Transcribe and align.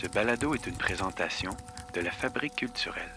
Ce 0.00 0.06
balado 0.06 0.54
est 0.54 0.64
une 0.64 0.76
présentation 0.76 1.50
de 1.92 2.00
la 2.00 2.12
Fabrique 2.12 2.54
culturelle. 2.54 3.10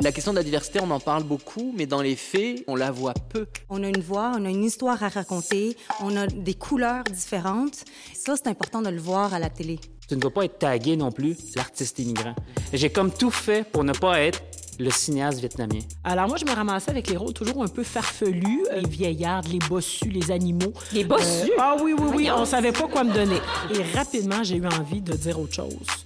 La 0.00 0.10
question 0.10 0.32
de 0.32 0.38
la 0.38 0.42
diversité, 0.42 0.80
on 0.82 0.90
en 0.90 0.98
parle 0.98 1.22
beaucoup, 1.22 1.72
mais 1.76 1.86
dans 1.86 2.02
les 2.02 2.16
faits, 2.16 2.64
on 2.66 2.74
la 2.74 2.90
voit 2.90 3.14
peu. 3.14 3.46
On 3.68 3.84
a 3.84 3.88
une 3.88 4.00
voix, 4.00 4.32
on 4.36 4.44
a 4.44 4.50
une 4.50 4.64
histoire 4.64 5.00
à 5.04 5.08
raconter, 5.10 5.76
on 6.00 6.16
a 6.16 6.26
des 6.26 6.54
couleurs 6.54 7.04
différentes. 7.04 7.84
Ça, 8.14 8.34
c'est 8.34 8.48
important 8.48 8.82
de 8.82 8.90
le 8.90 9.00
voir 9.00 9.32
à 9.32 9.38
la 9.38 9.48
télé. 9.48 9.78
Tu 10.08 10.16
ne 10.16 10.20
dois 10.20 10.32
pas 10.32 10.44
être 10.46 10.58
tagué 10.58 10.96
non 10.96 11.12
plus, 11.12 11.54
l'artiste 11.54 12.00
immigrant. 12.00 12.34
J'ai 12.72 12.90
comme 12.90 13.12
tout 13.12 13.30
fait 13.30 13.62
pour 13.62 13.84
ne 13.84 13.92
pas 13.92 14.20
être 14.22 14.42
le 14.78 14.90
cinéaste 14.90 15.40
vietnamien. 15.40 15.80
Alors 16.04 16.28
moi, 16.28 16.36
je 16.36 16.44
me 16.44 16.52
ramassais 16.52 16.90
avec 16.90 17.08
les 17.08 17.16
rôles 17.16 17.32
toujours 17.32 17.62
un 17.62 17.68
peu 17.68 17.82
farfelus, 17.82 18.64
les 18.74 18.88
vieillards, 18.88 19.42
les 19.50 19.58
bossus, 19.58 20.08
les 20.08 20.30
animaux. 20.30 20.72
Les 20.92 21.04
bossus? 21.04 21.50
Euh, 21.50 21.56
ah 21.58 21.76
oui, 21.82 21.94
oui, 21.98 22.10
oui, 22.14 22.30
on 22.30 22.44
savait 22.44 22.72
pas 22.72 22.88
quoi 22.88 23.04
me 23.04 23.12
donner. 23.12 23.38
Et 23.74 23.82
rapidement, 23.96 24.42
j'ai 24.42 24.56
eu 24.56 24.66
envie 24.66 25.00
de 25.00 25.12
dire 25.12 25.38
autre 25.38 25.54
chose. 25.54 26.04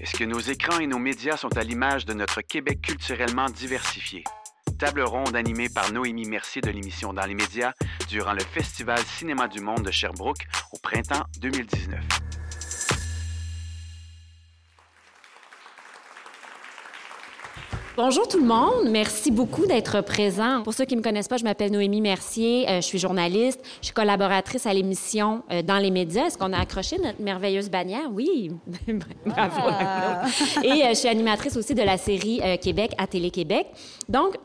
Est-ce 0.00 0.16
que 0.16 0.24
nos 0.24 0.40
écrans 0.40 0.78
et 0.78 0.86
nos 0.86 0.98
médias 0.98 1.36
sont 1.36 1.56
à 1.56 1.62
l'image 1.62 2.06
de 2.06 2.14
notre 2.14 2.40
Québec 2.40 2.80
culturellement 2.80 3.46
diversifié? 3.46 4.24
Table 4.78 5.02
ronde 5.02 5.36
animée 5.36 5.68
par 5.68 5.92
Noémie 5.92 6.26
Mercier 6.26 6.62
de 6.62 6.70
l'émission 6.70 7.12
Dans 7.12 7.26
les 7.26 7.34
médias 7.34 7.72
durant 8.08 8.32
le 8.32 8.40
Festival 8.40 8.98
Cinéma 9.18 9.46
du 9.46 9.60
Monde 9.60 9.82
de 9.82 9.90
Sherbrooke 9.90 10.46
au 10.72 10.78
printemps 10.78 11.24
2019. 11.40 12.00
Bonjour 18.02 18.26
tout 18.26 18.38
le 18.38 18.46
monde. 18.46 18.88
Merci 18.90 19.30
beaucoup 19.30 19.66
d'être 19.66 20.00
présent. 20.00 20.62
Pour 20.62 20.72
ceux 20.72 20.86
qui 20.86 20.94
ne 20.94 21.00
me 21.00 21.04
connaissent 21.04 21.28
pas, 21.28 21.36
je 21.36 21.44
m'appelle 21.44 21.70
Noémie 21.70 22.00
Mercier. 22.00 22.66
Euh, 22.66 22.76
je 22.76 22.86
suis 22.86 22.98
journaliste. 22.98 23.60
Je 23.82 23.88
suis 23.88 23.94
collaboratrice 23.94 24.64
à 24.64 24.72
l'émission 24.72 25.42
euh, 25.52 25.60
Dans 25.60 25.76
les 25.76 25.90
médias. 25.90 26.24
Est-ce 26.24 26.38
qu'on 26.38 26.54
a 26.54 26.58
accroché 26.58 26.96
notre 26.96 27.20
merveilleuse 27.20 27.68
bannière? 27.68 28.08
Oui. 28.10 28.52
Bravo. 29.26 29.60
Ah. 29.66 30.24
Et 30.64 30.82
euh, 30.82 30.88
je 30.88 30.94
suis 30.94 31.08
animatrice 31.10 31.58
aussi 31.58 31.74
de 31.74 31.82
la 31.82 31.98
série 31.98 32.40
Québec 32.62 32.92
à 32.96 33.06
Télé-Québec. 33.06 33.66
Donc, 34.08 34.38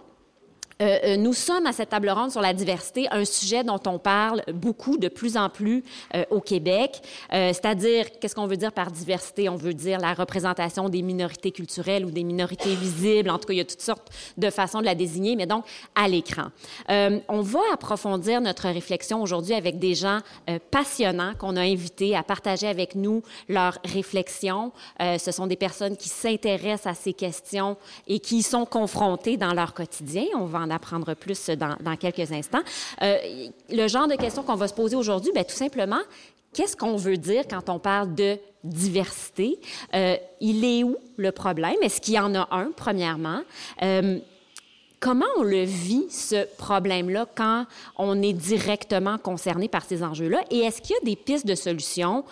euh, 0.81 0.97
euh, 1.05 1.17
nous 1.17 1.33
sommes 1.33 1.65
à 1.65 1.71
cette 1.71 1.89
table 1.89 2.09
ronde 2.09 2.31
sur 2.31 2.41
la 2.41 2.53
diversité, 2.53 3.07
un 3.11 3.23
sujet 3.23 3.63
dont 3.63 3.79
on 3.87 3.97
parle 3.97 4.43
beaucoup, 4.53 4.97
de 4.97 5.07
plus 5.07 5.37
en 5.37 5.49
plus 5.49 5.83
euh, 6.13 6.23
au 6.29 6.41
Québec. 6.41 7.01
C'est-à-dire, 7.31 8.05
qu'est-ce 8.19 8.35
qu'on 8.35 8.47
veut 8.47 8.57
dire 8.57 8.71
par 8.71 8.91
diversité? 8.91 9.49
On 9.49 9.55
veut 9.55 9.73
dire 9.73 9.99
la 9.99 10.13
représentation 10.13 10.89
des 10.89 11.01
minorités 11.01 11.51
culturelles 11.51 12.05
ou 12.05 12.11
des 12.11 12.23
minorités 12.23 12.75
visibles. 12.75 13.29
En 13.29 13.37
tout 13.37 13.47
cas, 13.47 13.53
il 13.53 13.57
y 13.57 13.61
a 13.61 13.65
toutes 13.65 13.81
sortes 13.81 14.09
de 14.37 14.49
façons 14.49 14.79
de 14.79 14.85
la 14.85 14.95
désigner, 14.95 15.35
mais 15.35 15.45
donc 15.45 15.65
à 15.95 16.07
l'écran. 16.07 16.47
On 16.89 17.41
va 17.41 17.59
approfondir 17.73 18.41
notre 18.41 18.69
réflexion 18.69 19.21
aujourd'hui 19.21 19.53
avec 19.53 19.79
des 19.79 19.95
gens 19.95 20.19
passionnants 20.71 21.33
qu'on 21.37 21.55
a 21.55 21.61
invités 21.61 22.15
à 22.15 22.23
partager 22.23 22.67
avec 22.67 22.95
nous 22.95 23.21
leurs 23.49 23.79
réflexions. 23.83 24.71
Ce 24.99 25.31
sont 25.31 25.47
des 25.47 25.57
personnes 25.57 25.97
qui 25.97 26.09
s'intéressent 26.09 26.87
à 26.87 26.93
ces 26.93 27.13
questions 27.13 27.77
et 28.07 28.19
qui 28.19 28.37
y 28.37 28.43
sont 28.43 28.65
confrontées 28.65 29.37
dans 29.37 29.53
leur 29.53 29.73
quotidien. 29.73 30.25
On 30.35 30.45
va 30.45 30.64
en 30.65 30.69
apprendre 30.69 31.13
plus 31.13 31.49
dans, 31.49 31.95
quelques 31.97 32.31
instants. 32.31 32.63
Euh, 33.01 33.17
le 33.69 33.87
genre 33.87 34.07
de 34.07 34.15
questions 34.15 34.43
qu'on 34.43 34.55
va 34.55 34.67
se 34.67 34.73
poser 34.73 34.95
aujourd'hui, 34.95 35.31
bien, 35.33 35.43
tout 35.43 35.55
simplement, 35.55 36.01
qu'est-ce 36.53 36.75
qu'on 36.75 36.95
veut 36.95 37.17
dire 37.17 37.43
quand 37.49 37.69
on 37.69 37.79
parle 37.79 38.13
de 38.15 38.37
diversité? 38.63 39.59
Euh, 39.93 40.17
il 40.41 40.65
est 40.65 40.83
où 40.83 40.97
le 41.17 41.31
problème? 41.31 41.75
Est-ce 41.81 42.01
qu'il 42.01 42.15
y 42.15 42.19
en 42.19 42.35
a 42.35 42.47
un, 42.51 42.71
premièrement? 42.75 43.41
Euh, 43.81 44.19
Comment 45.01 45.25
on 45.37 45.43
le 45.43 45.61
vit, 45.61 46.07
ce 46.09 46.47
problème-là, 46.57 47.27
quand 47.35 47.65
on 47.97 48.23
est 48.23 48.33
directement 48.33 49.19
concerné 49.19 49.67
par 49.67 49.83
ces 49.83 50.01
enjeux-là? 50.01 50.43
Et 50.49 50.59
est-ce 50.59 50.81
qu'il 50.81 50.95
y 50.95 50.97
a 50.97 51.05
des 51.05 51.15
pistes 51.15 51.45
de 51.45 51.53
solutions 51.53 52.23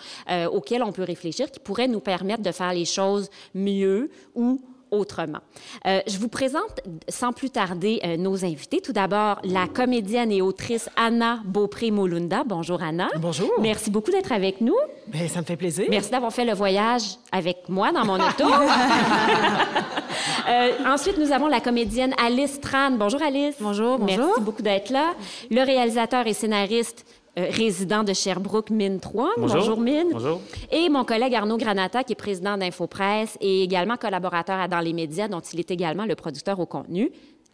auxquelles 0.50 0.82
on 0.82 0.90
peut 0.90 1.04
réfléchir 1.04 1.52
qui 1.52 1.60
pourraient 1.60 1.86
nous 1.86 2.00
permettre 2.00 2.42
de 2.42 2.50
faire 2.50 2.72
les 2.72 2.86
choses 2.86 3.30
mieux 3.54 4.10
ou 4.34 4.60
autrement. 4.94 5.40
Euh, 5.86 6.00
je 6.06 6.18
vous 6.18 6.28
présente 6.28 6.80
sans 7.08 7.32
plus 7.32 7.50
tarder 7.50 8.00
euh, 8.04 8.16
nos 8.16 8.44
invités. 8.44 8.80
Tout 8.80 8.92
d'abord, 8.92 9.40
la 9.44 9.66
comédienne 9.66 10.32
et 10.32 10.42
autrice 10.42 10.88
Anna 10.96 11.40
Beaupré-Molunda. 11.44 12.44
Bonjour 12.46 12.82
Anna. 12.82 13.08
Bonjour. 13.18 13.50
Merci 13.60 13.90
beaucoup 13.90 14.10
d'être 14.10 14.32
avec 14.32 14.60
nous. 14.60 14.76
Ben, 15.08 15.28
ça 15.28 15.40
me 15.40 15.44
fait 15.44 15.56
plaisir. 15.56 15.86
Merci 15.90 16.10
d'avoir 16.10 16.32
fait 16.32 16.44
le 16.44 16.54
voyage 16.54 17.02
avec 17.32 17.68
moi 17.68 17.92
dans 17.92 18.04
mon 18.04 18.16
auto. 18.16 18.44
Euh, 20.48 20.72
ensuite, 20.86 21.16
nous 21.18 21.32
avons 21.32 21.46
la 21.46 21.60
comédienne 21.60 22.14
Alice 22.22 22.60
Tran. 22.60 22.90
Bonjour 22.92 23.22
Alice. 23.22 23.56
Bonjour, 23.60 23.98
bonjour. 23.98 24.24
Merci 24.26 24.40
beaucoup 24.42 24.62
d'être 24.62 24.90
là. 24.90 25.14
Le 25.50 25.62
réalisateur 25.62 26.26
et 26.26 26.34
scénariste 26.34 27.06
euh, 27.38 27.46
résident 27.50 28.04
de 28.04 28.12
Sherbrooke, 28.12 28.70
Mine 28.70 29.00
3. 29.00 29.32
Bonjour. 29.38 29.80
Mine. 29.80 30.08
Bonjour. 30.12 30.40
Et 30.70 30.88
mon 30.88 31.04
collègue 31.04 31.34
Arnaud 31.34 31.56
Granata, 31.56 32.04
qui 32.04 32.12
est 32.12 32.16
président 32.16 32.56
d'InfoPresse 32.56 33.36
et 33.40 33.62
également 33.62 33.96
collaborateur 33.96 34.58
à 34.60 34.68
Dans 34.68 34.80
les 34.80 34.92
médias, 34.92 35.28
dont 35.28 35.40
il 35.40 35.60
est 35.60 35.70
également 35.70 36.04
le 36.04 36.14
producteur 36.14 36.60
au 36.60 36.66
contenu. 36.66 37.10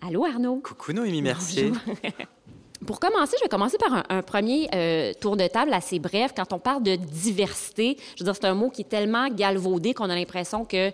Allô, 0.06 0.24
Arnaud? 0.24 0.60
Coucou 0.64 0.92
Noémie 0.92 1.22
Mercier. 1.22 1.72
Pour 2.86 2.98
commencer, 2.98 3.36
je 3.38 3.44
vais 3.44 3.48
commencer 3.50 3.76
par 3.76 3.92
un, 3.92 4.04
un 4.08 4.22
premier 4.22 4.68
euh, 4.74 5.12
tour 5.20 5.36
de 5.36 5.46
table 5.46 5.72
assez 5.74 5.98
bref. 5.98 6.32
Quand 6.34 6.54
on 6.54 6.58
parle 6.58 6.82
de 6.82 6.96
diversité, 6.96 7.98
je 8.16 8.20
veux 8.20 8.24
dire, 8.24 8.34
c'est 8.34 8.46
un 8.46 8.54
mot 8.54 8.70
qui 8.70 8.82
est 8.82 8.88
tellement 8.88 9.28
galvaudé 9.28 9.92
qu'on 9.92 10.08
a 10.08 10.14
l'impression 10.14 10.64
que 10.64 10.90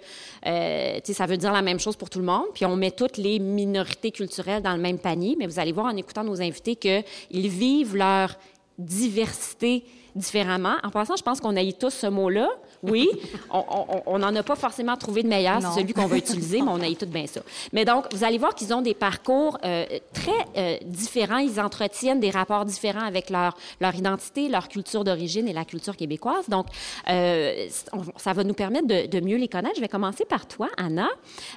euh, 0.46 0.96
tu 0.96 1.00
sais, 1.04 1.12
ça 1.12 1.26
veut 1.26 1.36
dire 1.36 1.52
la 1.52 1.62
même 1.62 1.78
chose 1.78 1.94
pour 1.94 2.10
tout 2.10 2.18
le 2.18 2.24
monde. 2.24 2.46
Puis 2.54 2.66
on 2.66 2.74
met 2.74 2.90
toutes 2.90 3.18
les 3.18 3.38
minorités 3.38 4.10
culturelles 4.10 4.62
dans 4.62 4.74
le 4.74 4.80
même 4.80 4.98
panier. 4.98 5.36
Mais 5.38 5.46
vous 5.46 5.60
allez 5.60 5.70
voir 5.70 5.86
en 5.86 5.96
écoutant 5.96 6.24
nos 6.24 6.42
invités 6.42 6.74
qu'ils 6.74 7.48
vivent 7.48 7.94
leur 7.94 8.36
diversité 8.78 9.84
différemment. 10.14 10.76
En 10.82 10.90
passant, 10.90 11.16
je 11.16 11.22
pense 11.22 11.40
qu'on 11.40 11.56
haït 11.56 11.74
tous 11.78 11.90
ce 11.90 12.06
mot-là. 12.06 12.48
Oui, 12.82 13.08
on 13.50 14.18
n'en 14.18 14.34
a 14.34 14.42
pas 14.42 14.54
forcément 14.54 14.96
trouvé 14.96 15.22
de 15.22 15.28
meilleur, 15.28 15.60
c'est 15.60 15.80
celui 15.80 15.92
qu'on 15.92 16.06
va 16.06 16.16
utiliser, 16.18 16.60
mais 16.62 16.70
on 16.70 16.80
haït 16.80 16.96
tout 16.96 17.06
bien 17.06 17.26
ça. 17.26 17.40
Mais 17.72 17.84
donc, 17.84 18.04
vous 18.14 18.22
allez 18.22 18.38
voir 18.38 18.54
qu'ils 18.54 18.72
ont 18.72 18.80
des 18.82 18.94
parcours 18.94 19.58
euh, 19.64 19.84
très 20.12 20.30
euh, 20.56 20.76
différents. 20.84 21.38
Ils 21.38 21.58
entretiennent 21.60 22.20
des 22.20 22.30
rapports 22.30 22.64
différents 22.64 23.04
avec 23.04 23.28
leur, 23.30 23.56
leur 23.80 23.94
identité, 23.94 24.48
leur 24.48 24.68
culture 24.68 25.04
d'origine 25.04 25.48
et 25.48 25.52
la 25.52 25.64
culture 25.64 25.96
québécoise. 25.96 26.48
Donc, 26.48 26.66
euh, 27.10 27.66
on- 27.92 28.04
ça 28.18 28.32
va 28.32 28.44
nous 28.44 28.54
permettre 28.54 28.86
de, 28.86 29.06
de 29.06 29.20
mieux 29.20 29.36
les 29.36 29.48
connaître. 29.48 29.76
Je 29.76 29.80
vais 29.80 29.88
commencer 29.88 30.24
par 30.24 30.46
toi, 30.46 30.68
Anna. 30.76 31.08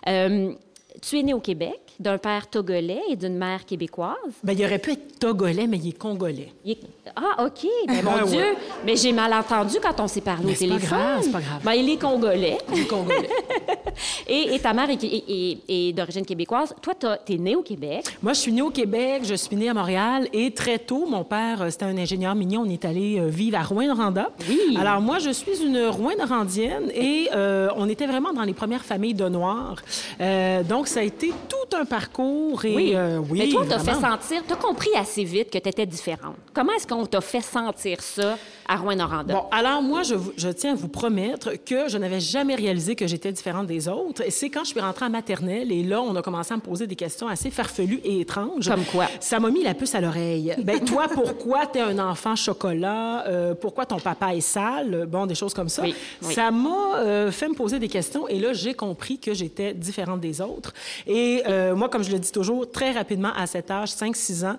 Tu 0.06 1.20
es 1.20 1.24
née 1.24 1.34
au 1.34 1.40
Québec, 1.40 1.80
d'un 2.00 2.18
père 2.18 2.48
togolais 2.50 3.02
et 3.10 3.16
d'une 3.16 3.38
mère 3.38 3.66
québécoise. 3.66 4.16
Ben, 4.44 4.54
il 4.58 4.64
aurait 4.66 4.80
pu 4.80 4.92
être 4.92 5.20
togolais, 5.20 5.68
mais 5.68 5.78
il 5.78 5.90
est 5.90 5.98
congolais. 5.98 6.52
Il 6.64 6.72
est- 6.72 6.80
Ah, 7.16 7.44
OK. 7.46 7.68
Ben, 7.88 8.04
mon 8.04 8.12
Ah, 8.12 8.24
ouais. 8.24 8.30
Dieu. 8.32 8.46
Mais 8.86 8.96
j'ai 8.96 9.12
mal 9.12 9.34
entendu 9.34 9.78
quand 9.82 10.00
on 10.00 10.08
s'est 10.08 10.22
parlé 10.22 10.46
Mais 10.46 10.52
au 10.52 10.56
c'est 10.56 10.68
pas 10.68 10.76
téléphone. 10.76 10.98
grave, 10.98 11.20
c'est 11.24 11.32
pas 11.32 11.42
grave. 11.42 11.62
Ben, 11.64 11.74
il 11.74 11.90
est 11.90 11.98
congolais. 11.98 12.58
Il 12.74 12.80
est 12.82 12.86
congolais. 12.88 13.30
Et, 14.28 14.56
et 14.56 14.60
ta 14.60 14.72
mère 14.74 14.90
est, 14.90 15.04
est- 15.04 15.24
est- 15.28 15.58
est 15.68 15.94
d'origine 15.94 16.26
québécoise. 16.26 16.74
Toi, 16.82 16.94
tu 17.26 17.34
es 17.34 17.38
né 17.38 17.56
au 17.56 17.62
Québec. 17.64 18.06
Moi, 18.22 18.32
je 18.34 18.40
suis 18.40 18.52
née 18.52 18.62
au 18.62 18.70
Québec, 18.70 19.24
je 19.26 19.34
suis 19.36 19.56
née 19.58 19.68
à 19.68 19.74
Montréal 19.74 20.28
et 20.32 20.52
très 20.52 20.80
tôt, 20.80 21.06
mon 21.06 21.24
père, 21.26 21.64
euh, 21.64 21.70
c'était 21.70 21.86
un 21.86 21.98
ingénieur 21.98 22.34
minier, 22.36 22.58
on 22.58 22.66
est 22.66 22.86
allé 22.86 23.20
euh, 23.20 23.28
vivre 23.28 23.58
à 23.58 23.64
Rouen-Noranda. 23.64 24.30
Oui. 24.48 24.78
Alors 24.80 25.02
moi, 25.02 25.20
je 25.20 25.32
suis 25.32 25.62
une 25.66 25.88
Rouen-Norandienne 25.88 26.92
et 26.94 27.30
euh, 27.34 27.70
on 27.76 27.90
était 27.90 28.06
vraiment 28.08 28.32
dans 28.32 28.44
les 28.44 28.54
premières 28.54 28.86
familles 28.86 29.16
de 29.16 29.28
Noirs. 29.28 29.78
Euh, 30.22 30.64
donc, 30.64 30.88
ça 30.88 31.02
a 31.02 31.04
été 31.04 31.34
tout 31.50 31.76
un 31.76 31.86
parcours 31.90 32.64
et 32.64 32.96
euh, 32.96 33.20
oui, 33.20 33.40
Mais 33.40 33.50
toi, 33.50 33.64
on 33.64 33.68
t'a 33.68 33.80
fait 33.80 33.94
sentir, 33.94 34.44
tu 34.48 34.54
as 34.54 34.56
compris 34.56 34.90
assez 34.96 35.24
vite 35.24 35.52
que 35.52 35.58
tu 35.58 35.68
étais 35.68 35.86
différente. 35.86 36.36
Comment 36.54 36.74
est-ce 36.74 36.88
qu'on 36.88 37.06
t'a 37.06 37.22
fait 37.22 37.42
sentir 37.42 38.02
ça? 38.02 38.38
À 38.70 38.78
Rouen-Noranda? 38.78 39.34
Bon, 39.34 39.44
alors 39.52 39.82
moi, 39.82 40.04
je, 40.04 40.14
vous- 40.14 40.32
je 40.38 40.48
tiens 40.50 40.74
à 40.74 40.76
vous 40.76 40.88
promettre 40.88 41.52
que 41.66 41.90
je 41.90 41.98
n'avais 41.98 42.20
jamais 42.20 42.54
réalisé 42.56 42.96
que 42.96 43.08
j'étais 43.08 43.32
différente 43.32 43.66
des 43.68 43.88
autres. 43.88 44.24
C'est 44.30 44.50
quand 44.50 44.64
je 44.64 44.70
suis 44.70 44.80
rentrée 44.80 45.06
en 45.06 45.10
maternelle 45.10 45.72
et 45.72 45.84
là, 45.84 46.02
on 46.02 46.16
a 46.16 46.22
commencé 46.22 46.54
à 46.54 46.58
me 46.58 46.62
poser 46.62 46.86
des 46.86 46.96
questions 46.96 47.28
assez 47.28 47.50
farfelues 47.50 48.00
et 48.04 48.22
étranges. 48.22 48.70
Comme 48.70 48.86
quoi? 48.86 49.08
Ça 49.20 49.40
m'a 49.40 49.50
mis 49.50 49.64
la 49.64 49.74
puce 49.74 49.96
à 49.96 50.02
l'oreille. 50.02 50.54
Ben 50.64 50.80
toi, 50.86 51.08
pourquoi 51.12 51.66
t'es 51.66 51.82
un 51.82 51.98
enfant 51.98 52.36
chocolat? 52.36 53.26
Euh, 53.28 53.56
pourquoi 53.56 53.86
ton 53.88 54.00
papa 54.00 54.36
est 54.36 54.42
sale? 54.42 55.08
Bon, 55.10 55.26
des 55.26 55.36
choses 55.36 55.54
comme 55.56 55.70
ça. 55.70 55.82
Oui, 55.82 55.96
oui. 56.22 56.34
Ça 56.34 56.52
m'a 56.52 56.98
euh, 56.98 57.32
fait 57.32 57.50
me 57.50 57.56
poser 57.56 57.80
des 57.80 57.88
questions 57.88 58.28
et 58.28 58.38
là, 58.40 58.54
j'ai 58.54 58.76
compris 58.76 59.18
que 59.18 59.34
j'étais 59.34 59.74
différente 59.74 60.20
des 60.22 60.42
autres. 60.42 60.74
Et 61.08 61.42
euh, 61.48 61.76
moi, 61.76 61.90
comme 61.90 62.04
je 62.04 62.12
le 62.12 62.20
dis 62.20 62.32
toujours, 62.32 62.70
très 62.70 62.92
rapidement, 62.92 63.32
à 63.36 63.48
cet 63.48 63.72
âge, 63.72 63.90
5-6 63.90 64.46
ans, 64.46 64.58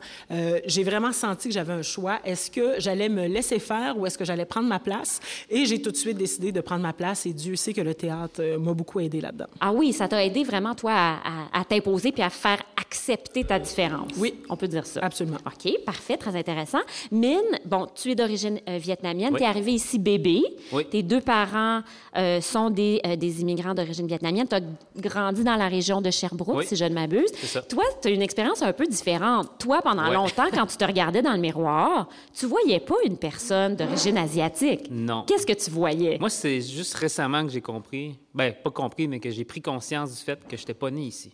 j'ai 0.67 0.83
vraiment 0.83 1.13
senti 1.13 1.49
que 1.49 1.55
j'avais 1.55 1.73
un 1.75 1.83
choix. 1.83 2.19
Est-ce 2.25 2.51
que 2.51 2.75
j'allais 2.79 3.09
me 3.09 3.27
laisser 3.27 3.59
faire 3.61 4.00
ou 4.01 4.07
est-ce 4.07 4.19
que 4.19 4.25
j'allais 4.25 4.45
prendre 4.45 4.69
ma 4.69 4.79
place? 4.79 5.21
Et 5.49 5.65
j'ai 5.67 5.81
tout 5.81 5.91
de 5.91 5.97
suite 5.97 6.17
décidé 6.17 6.53
de 6.53 6.61
prendre 6.61 6.83
ma 6.83 6.93
place 6.93 7.27
et 7.27 7.33
Dieu 7.33 7.57
sait 7.57 7.73
que 7.73 7.81
le 7.81 7.95
théâtre 7.95 8.41
euh, 8.41 8.59
m'a 8.59 8.73
beaucoup 8.75 9.01
aidé 9.01 9.21
là-dedans. 9.21 9.47
Ah 9.61 9.73
oui, 9.73 9.93
ça 9.93 10.09
t'a 10.09 10.25
aidé 10.25 10.43
vraiment, 10.45 10.75
toi, 10.75 10.93
à, 10.93 11.13
à- 11.55 11.61
à 11.61 11.65
t'imposer 11.65 12.13
puis 12.13 12.23
à 12.23 12.31
faire 12.31 12.63
accepter 12.81 13.45
ta 13.45 13.59
différence. 13.59 14.11
Oui. 14.17 14.35
On 14.49 14.57
peut 14.57 14.67
dire 14.69 14.87
ça. 14.87 15.01
Absolument. 15.03 15.39
OK, 15.47 15.73
parfait, 15.85 16.17
très 16.17 16.35
intéressant. 16.37 16.81
Mine, 17.13 17.39
bon, 17.65 17.87
tu 17.95 18.11
es 18.11 18.15
d'origine 18.15 18.59
euh, 18.69 18.79
vietnamienne, 18.79 19.31
Oui. 19.33 19.39
tu 19.39 19.45
es 19.45 19.47
arrivé 19.47 19.73
ici 19.73 19.99
bébé. 19.99 20.43
Oui. 20.73 20.85
Tes 20.91 21.03
deux 21.03 21.21
parents 21.21 21.83
euh, 22.17 22.41
sont 22.41 22.71
des, 22.71 23.01
euh, 23.07 23.17
des 23.17 23.41
immigrants 23.43 23.75
d'origine 23.75 24.07
vietnamienne. 24.07 24.47
Tu 24.49 24.57
as 24.57 24.61
grandi 24.97 25.45
dans 25.45 25.57
la 25.57 25.69
région 25.69 26.01
de 26.01 26.11
Sherbrooke, 26.11 26.57
Oui. 26.59 26.67
si 26.67 26.75
je 26.77 26.85
ne 26.85 26.95
m'abuse. 26.95 27.31
C'est 27.37 27.47
ça. 27.47 27.63
Toi, 27.63 27.85
tu 28.03 28.09
as 28.09 28.11
une 28.11 28.23
expérience 28.23 28.63
un 28.63 28.73
peu 28.73 28.87
différente. 28.87 29.49
Toi, 29.59 29.81
pendant 29.83 30.11
longtemps, 30.11 30.47
quand 30.53 30.67
tu 30.67 30.77
te 30.77 30.85
regardais 30.85 31.23
dans 31.23 31.33
le 31.33 31.39
miroir, 31.39 32.09
tu 32.39 32.47
voyais 32.47 32.81
pas 32.81 32.97
une 33.05 33.17
personne 33.17 33.77
d'origine 33.91 34.19
asiatique. 34.19 34.89
Non. 34.91 35.25
Qu'est-ce 35.27 35.47
que 35.47 35.53
tu 35.53 35.71
voyais? 35.71 36.19
Moi, 36.19 36.31
c'est 36.31 36.61
juste 36.61 36.95
récemment 36.95 37.45
que 37.45 37.53
j'ai 37.53 37.61
compris, 37.61 38.19
ben 38.35 38.53
pas 38.53 38.71
compris, 38.71 39.09
mais 39.09 39.21
que 39.21 39.31
j'ai 39.31 39.45
pris 39.45 39.61
conscience 39.61 40.17
du 40.17 40.23
fait 40.23 40.39
que 40.47 40.57
je 40.57 40.63
n'étais 40.63 40.75
pas 40.75 40.91
né 40.91 41.03
ici. 41.03 41.33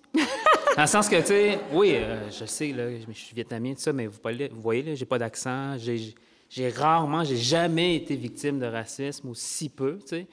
Dans 0.76 0.82
le 0.82 0.88
sens 0.88 1.08
que, 1.08 1.16
tu 1.16 1.26
sais, 1.26 1.58
oui, 1.72 1.92
euh, 1.94 2.30
je 2.30 2.44
sais, 2.44 2.68
là, 2.72 2.84
je 2.90 3.12
suis 3.12 3.34
vietnamien, 3.34 3.74
tout 3.74 3.80
ça, 3.80 3.92
mais 3.92 4.06
vous, 4.06 4.18
voyez, 4.60 4.82
là, 4.82 4.94
j'ai 4.94 5.06
pas 5.06 5.18
d'accent. 5.18 5.76
J'ai 5.78 6.14
j'ai 6.48 6.68
rarement, 6.68 7.24
j'ai 7.24 7.36
jamais 7.36 7.96
été 7.96 8.14
victime 8.14 8.60
de 8.60 8.66
racisme 8.66 9.30
ou 9.30 9.34
si 9.34 9.68
peu, 9.68 9.98
tu 10.02 10.08
sais. 10.08 10.26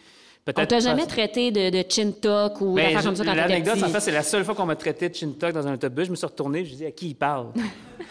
On 0.45 0.51
Peut-être 0.51 0.69
t'a 0.69 0.79
jamais 0.79 1.07
traité 1.07 1.51
de, 1.51 1.69
de 1.69 1.83
chin 1.89 2.11
talk 2.11 2.59
ou 2.61 2.75
Ben, 2.75 3.01
comme 3.01 3.15
ça 3.15 3.23
quand 3.23 3.33
L'anecdote, 3.33 3.81
en 3.81 3.87
fait, 3.87 3.99
c'est 4.01 4.11
la 4.11 4.21
seule 4.21 4.43
fois 4.43 4.53
qu'on 4.53 4.65
m'a 4.65 4.75
traité 4.75 5.07
de 5.07 5.15
chin-talk 5.15 5.53
dans 5.53 5.65
un 5.65 5.75
autobus. 5.75 6.05
Je 6.05 6.11
me 6.11 6.17
suis 6.17 6.25
retourné 6.25 6.59
et 6.59 6.65
je 6.65 6.75
dis 6.75 6.85
à 6.85 6.91
qui 6.91 7.07
il 7.07 7.15
parle? 7.15 7.47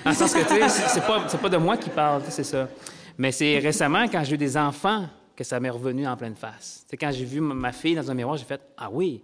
Dans 0.03 0.11
le 0.11 0.17
sens 0.17 0.33
que, 0.33 0.41
tu 0.41 0.69
sais, 0.69 0.69
c'est 0.69 1.07
pas, 1.07 1.25
c'est 1.29 1.41
pas 1.41 1.51
de 1.51 1.59
moi 1.59 1.77
qui 1.77 1.91
parle, 1.91 2.23
c'est 2.31 2.43
ça. 2.43 2.69
Mais 3.19 3.33
c'est 3.33 3.59
récemment, 3.59 4.05
quand 4.09 4.23
j'ai 4.25 4.35
eu 4.35 4.39
des 4.39 4.57
enfants, 4.57 5.07
que 5.35 5.45
ça 5.45 5.59
m'est 5.61 5.71
revenu 5.71 6.07
en 6.07 6.17
pleine 6.17 6.35
face. 6.37 6.85
C'est 6.89 6.97
quand 6.97 7.11
j'ai 7.11 7.25
vu 7.25 7.41
ma- 7.41 7.73
fille 7.73 7.95
dans 7.95 8.11
un 8.11 8.15
miroir, 8.15 8.37
j'ai 8.37 8.45
fait 8.45 8.61
Ah 8.77 8.91
oui, 8.93 9.23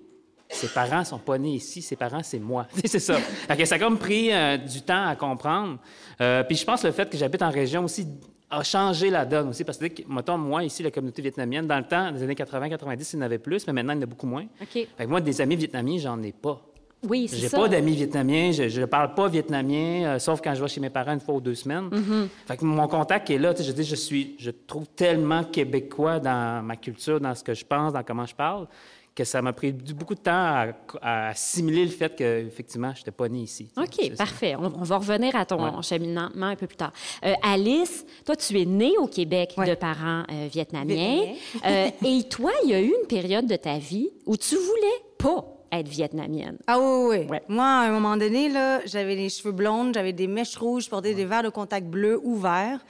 ses 0.49 0.69
parents 0.69 1.05
sont 1.05 1.19
pas 1.19 1.37
nés 1.37 1.55
ici, 1.57 1.83
ses 1.83 1.97
parents, 1.97 2.23
c'est 2.23 2.39
moi. 2.39 2.67
C'est 2.85 2.99
ça. 2.99 3.19
Que 3.55 3.65
ça 3.67 3.75
a 3.75 3.79
comme 3.79 3.99
pris 3.99 4.33
euh, 4.33 4.57
du 4.57 4.81
temps 4.83 5.07
à 5.07 5.15
comprendre. 5.17 5.79
Euh, 6.23 6.43
puis 6.45 6.57
je 6.57 6.65
pense 6.65 6.81
que 6.83 6.87
le 6.87 6.93
fait 6.95 7.11
que 7.11 7.19
j'habite 7.19 7.43
en 7.43 7.51
région 7.51 7.85
aussi 7.85 8.07
a 8.51 8.63
changé 8.63 9.11
la 9.11 9.27
donne 9.27 9.49
aussi. 9.51 9.63
Parce 9.65 9.77
que, 9.77 9.85
mettons, 10.09 10.39
moi, 10.39 10.65
ici, 10.65 10.83
la 10.83 10.91
communauté 10.91 11.21
vietnamienne, 11.21 11.67
dans 11.67 11.77
le 11.77 11.85
temps, 11.85 12.11
des 12.11 12.23
années 12.23 12.35
80-90, 12.35 13.11
il 13.13 13.17
y 13.17 13.19
en 13.19 13.23
avait 13.27 13.39
plus, 13.39 13.67
mais 13.67 13.75
maintenant, 13.75 13.93
il 13.93 13.97
y 13.97 13.99
en 13.99 14.03
a 14.05 14.07
beaucoup 14.07 14.27
moins. 14.27 14.45
OK. 14.63 14.69
Fait 14.73 14.87
que 14.97 15.07
moi, 15.07 15.21
des 15.21 15.39
amis 15.43 15.57
vietnamiens, 15.57 15.99
j'en 15.99 16.23
ai 16.23 16.33
pas. 16.33 16.59
Oui, 17.07 17.29
c'est 17.29 17.37
J'ai 17.37 17.49
ça. 17.49 17.57
pas 17.59 17.69
d'amis 17.69 17.95
vietnamiens, 17.95 18.51
je 18.53 18.81
ne 18.81 18.87
parle 18.87 19.15
pas 19.15 19.29
vietnamien, 19.29 20.05
euh, 20.05 20.19
sauf 20.19 20.41
quand 20.43 20.55
je 20.55 20.63
vais 20.63 20.69
chez 20.69 20.81
mes 20.81 20.91
parents 20.91 21.13
une 21.15 21.21
fois 21.21 21.35
ou 21.35 21.41
deux 21.41 21.55
semaines. 21.55 21.89
Mm-hmm. 21.91 22.29
Fait 22.47 22.57
que 22.57 22.65
mon 22.65 22.89
contact 22.89 23.31
est 23.31 23.39
là. 23.39 23.55
tu 23.55 23.63
sais, 23.63 23.69
Je 23.69 23.73
dis, 23.73 23.85
je 23.85 23.95
suis, 23.95 24.35
je 24.39 24.51
trouve 24.51 24.87
tellement 24.89 25.45
québécois 25.45 26.19
dans 26.19 26.65
ma 26.65 26.77
culture, 26.77 27.21
dans 27.21 27.35
ce 27.35 27.45
que 27.45 27.55
je 27.55 27.65
pense, 27.65 27.93
dans 27.93 28.03
comment 28.03 28.27
je 28.27 28.35
parle, 28.35 28.67
que 29.15 29.23
ça 29.25 29.43
m'a 29.43 29.53
pris 29.53 29.73
beaucoup 29.73 30.15
de 30.15 30.21
temps 30.21 30.31
à, 30.33 30.67
à 31.03 31.29
assimiler 31.31 31.85
le 31.85 31.91
fait 31.91 32.15
que, 32.17 32.47
effectivement, 32.47 32.93
je 32.95 33.01
n'étais 33.01 33.11
pas 33.11 33.29
né 33.29 33.41
ici. 33.41 33.69
OK, 33.77 34.17
parfait. 34.17 34.55
On, 34.57 34.67
on 34.67 34.83
va 34.85 34.97
revenir 34.99 35.35
à 35.37 35.45
ton 35.45 35.63
Ouais. 35.63 35.83
cheminement 35.83 36.29
un 36.41 36.55
peu 36.57 36.67
plus 36.69 36.77
tard. 36.77 36.93
Euh, 37.25 37.33
Alice, 37.43 38.07
toi, 38.25 38.37
tu 38.37 38.61
es 38.61 38.65
née 38.65 38.93
au 38.99 39.07
Québec 39.07 39.55
Ouais. 39.57 39.69
de 39.71 39.75
parents 39.75 40.23
euh, 40.31 40.47
vietnamiens. 40.51 41.23
Vietnamiens. 41.23 41.35
Euh, 41.67 41.91
et 42.07 42.23
toi, 42.29 42.51
il 42.65 42.71
y 42.71 42.75
a 42.75 42.81
eu 42.81 42.93
une 43.01 43.07
période 43.09 43.47
de 43.47 43.57
ta 43.57 43.79
vie 43.79 44.09
où 44.27 44.37
tu 44.37 44.55
voulais 44.57 45.03
pas 45.19 45.45
être 45.73 45.89
vietnamienne. 45.89 46.59
Ah 46.67 46.79
oui, 46.79 47.19
oui. 47.19 47.27
Ouais. 47.29 47.43
Moi, 47.49 47.65
à 47.65 47.87
un 47.87 47.91
moment 47.91 48.17
donné, 48.17 48.49
là, 48.49 48.81
j'avais 48.87 49.15
les 49.15 49.29
cheveux 49.29 49.53
blondes, 49.53 49.95
j'avais 49.95 50.13
des 50.13 50.27
mèches 50.27 50.57
rouges, 50.57 50.85
je 50.85 50.91
portais 50.91 51.15
des 51.15 51.25
verres 51.25 51.43
de 51.43 51.49
contact 51.49 51.87
bleus 51.87 52.21
ouverts 52.23 52.81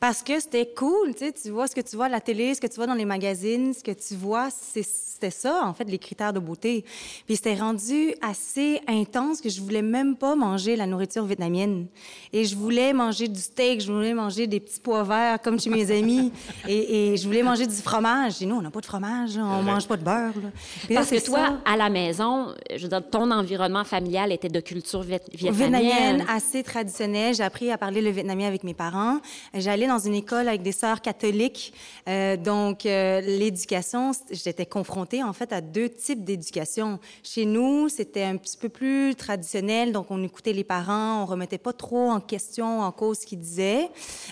parce 0.00 0.22
que 0.22 0.38
c'était 0.40 0.66
cool, 0.76 1.12
tu 1.12 1.26
sais, 1.26 1.32
tu 1.32 1.50
vois 1.50 1.66
ce 1.66 1.74
que 1.74 1.80
tu 1.80 1.96
vois 1.96 2.06
à 2.06 2.08
la 2.08 2.20
télé, 2.20 2.54
ce 2.54 2.60
que 2.60 2.66
tu 2.66 2.76
vois 2.76 2.86
dans 2.86 2.94
les 2.94 3.04
magazines, 3.04 3.74
ce 3.74 3.82
que 3.82 3.90
tu 3.90 4.14
vois, 4.14 4.48
c'était 4.50 5.30
ça, 5.30 5.62
en 5.64 5.74
fait, 5.74 5.84
les 5.84 5.98
critères 5.98 6.32
de 6.32 6.38
beauté. 6.38 6.84
Puis 7.26 7.34
c'était 7.34 7.56
rendu 7.56 8.14
assez 8.22 8.80
intense 8.86 9.40
que 9.40 9.48
je 9.48 9.60
voulais 9.60 9.82
même 9.82 10.14
pas 10.14 10.36
manger 10.36 10.76
la 10.76 10.86
nourriture 10.86 11.24
vietnamienne. 11.24 11.86
Et 12.32 12.44
je 12.44 12.54
voulais 12.54 12.92
manger 12.92 13.26
du 13.26 13.40
steak, 13.40 13.80
je 13.80 13.90
voulais 13.92 14.14
manger 14.14 14.46
des 14.46 14.60
petits 14.60 14.78
pois 14.78 15.02
verts 15.02 15.42
comme 15.42 15.58
chez 15.58 15.70
mes 15.70 15.90
amis. 15.90 16.30
Et, 16.68 17.12
et 17.12 17.16
je 17.16 17.26
voulais 17.26 17.42
manger 17.42 17.66
du 17.66 17.74
fromage. 17.74 18.40
Et 18.42 18.46
nous, 18.46 18.56
on 18.56 18.62
n'a 18.62 18.70
pas 18.70 18.80
de 18.80 18.86
fromage, 18.86 19.36
là, 19.36 19.44
on 19.44 19.62
mange 19.62 19.88
pas 19.88 19.96
de 19.96 20.04
beurre. 20.04 20.34
là. 20.40 20.50
Puis 20.84 20.94
là, 20.94 21.00
Parce 21.00 21.10
que 21.10 21.24
toi, 21.24 21.38
ça. 21.46 21.58
à 21.64 21.76
la 21.76 21.88
maison, 21.88 22.54
je 22.74 22.82
veux 22.82 22.88
dire, 22.88 23.02
ton 23.10 23.30
environnement 23.32 23.84
familial 23.84 24.30
était 24.32 24.48
de 24.48 24.60
culture 24.60 25.02
viet- 25.02 25.20
Vietnamienne, 25.34 25.80
vietnamienne. 25.82 26.26
assez 26.28 26.62
traditionnelle. 26.62 27.34
J'ai 27.34 27.42
appris 27.42 27.70
à 27.72 27.78
parler 27.78 28.00
le 28.02 28.10
vietnamien 28.10 28.46
avec 28.46 28.62
mes 28.64 28.74
parents. 28.74 29.18
J'allais 29.54 29.87
dans 29.88 29.98
une 29.98 30.14
école 30.14 30.48
avec 30.48 30.62
des 30.62 30.72
sœurs 30.72 31.00
catholiques. 31.00 31.72
Euh, 32.08 32.36
donc, 32.36 32.86
euh, 32.86 33.20
l'éducation, 33.20 34.12
j'étais 34.30 34.66
confrontée 34.66 35.22
en 35.22 35.32
fait 35.32 35.52
à 35.52 35.60
deux 35.60 35.88
types 35.88 36.24
d'éducation. 36.24 37.00
Chez 37.22 37.44
nous, 37.44 37.88
c'était 37.88 38.22
un 38.22 38.36
petit 38.36 38.56
peu 38.56 38.68
plus 38.68 39.14
traditionnel. 39.14 39.92
Donc, 39.92 40.10
on 40.10 40.22
écoutait 40.22 40.52
les 40.52 40.64
parents, 40.64 41.22
on 41.22 41.26
remettait 41.26 41.58
pas 41.58 41.72
trop 41.72 42.10
en 42.10 42.20
question, 42.20 42.82
en 42.82 42.92
cause 42.92 43.20
ce 43.20 43.26
qu'ils 43.26 43.40
disaient. 43.40 43.88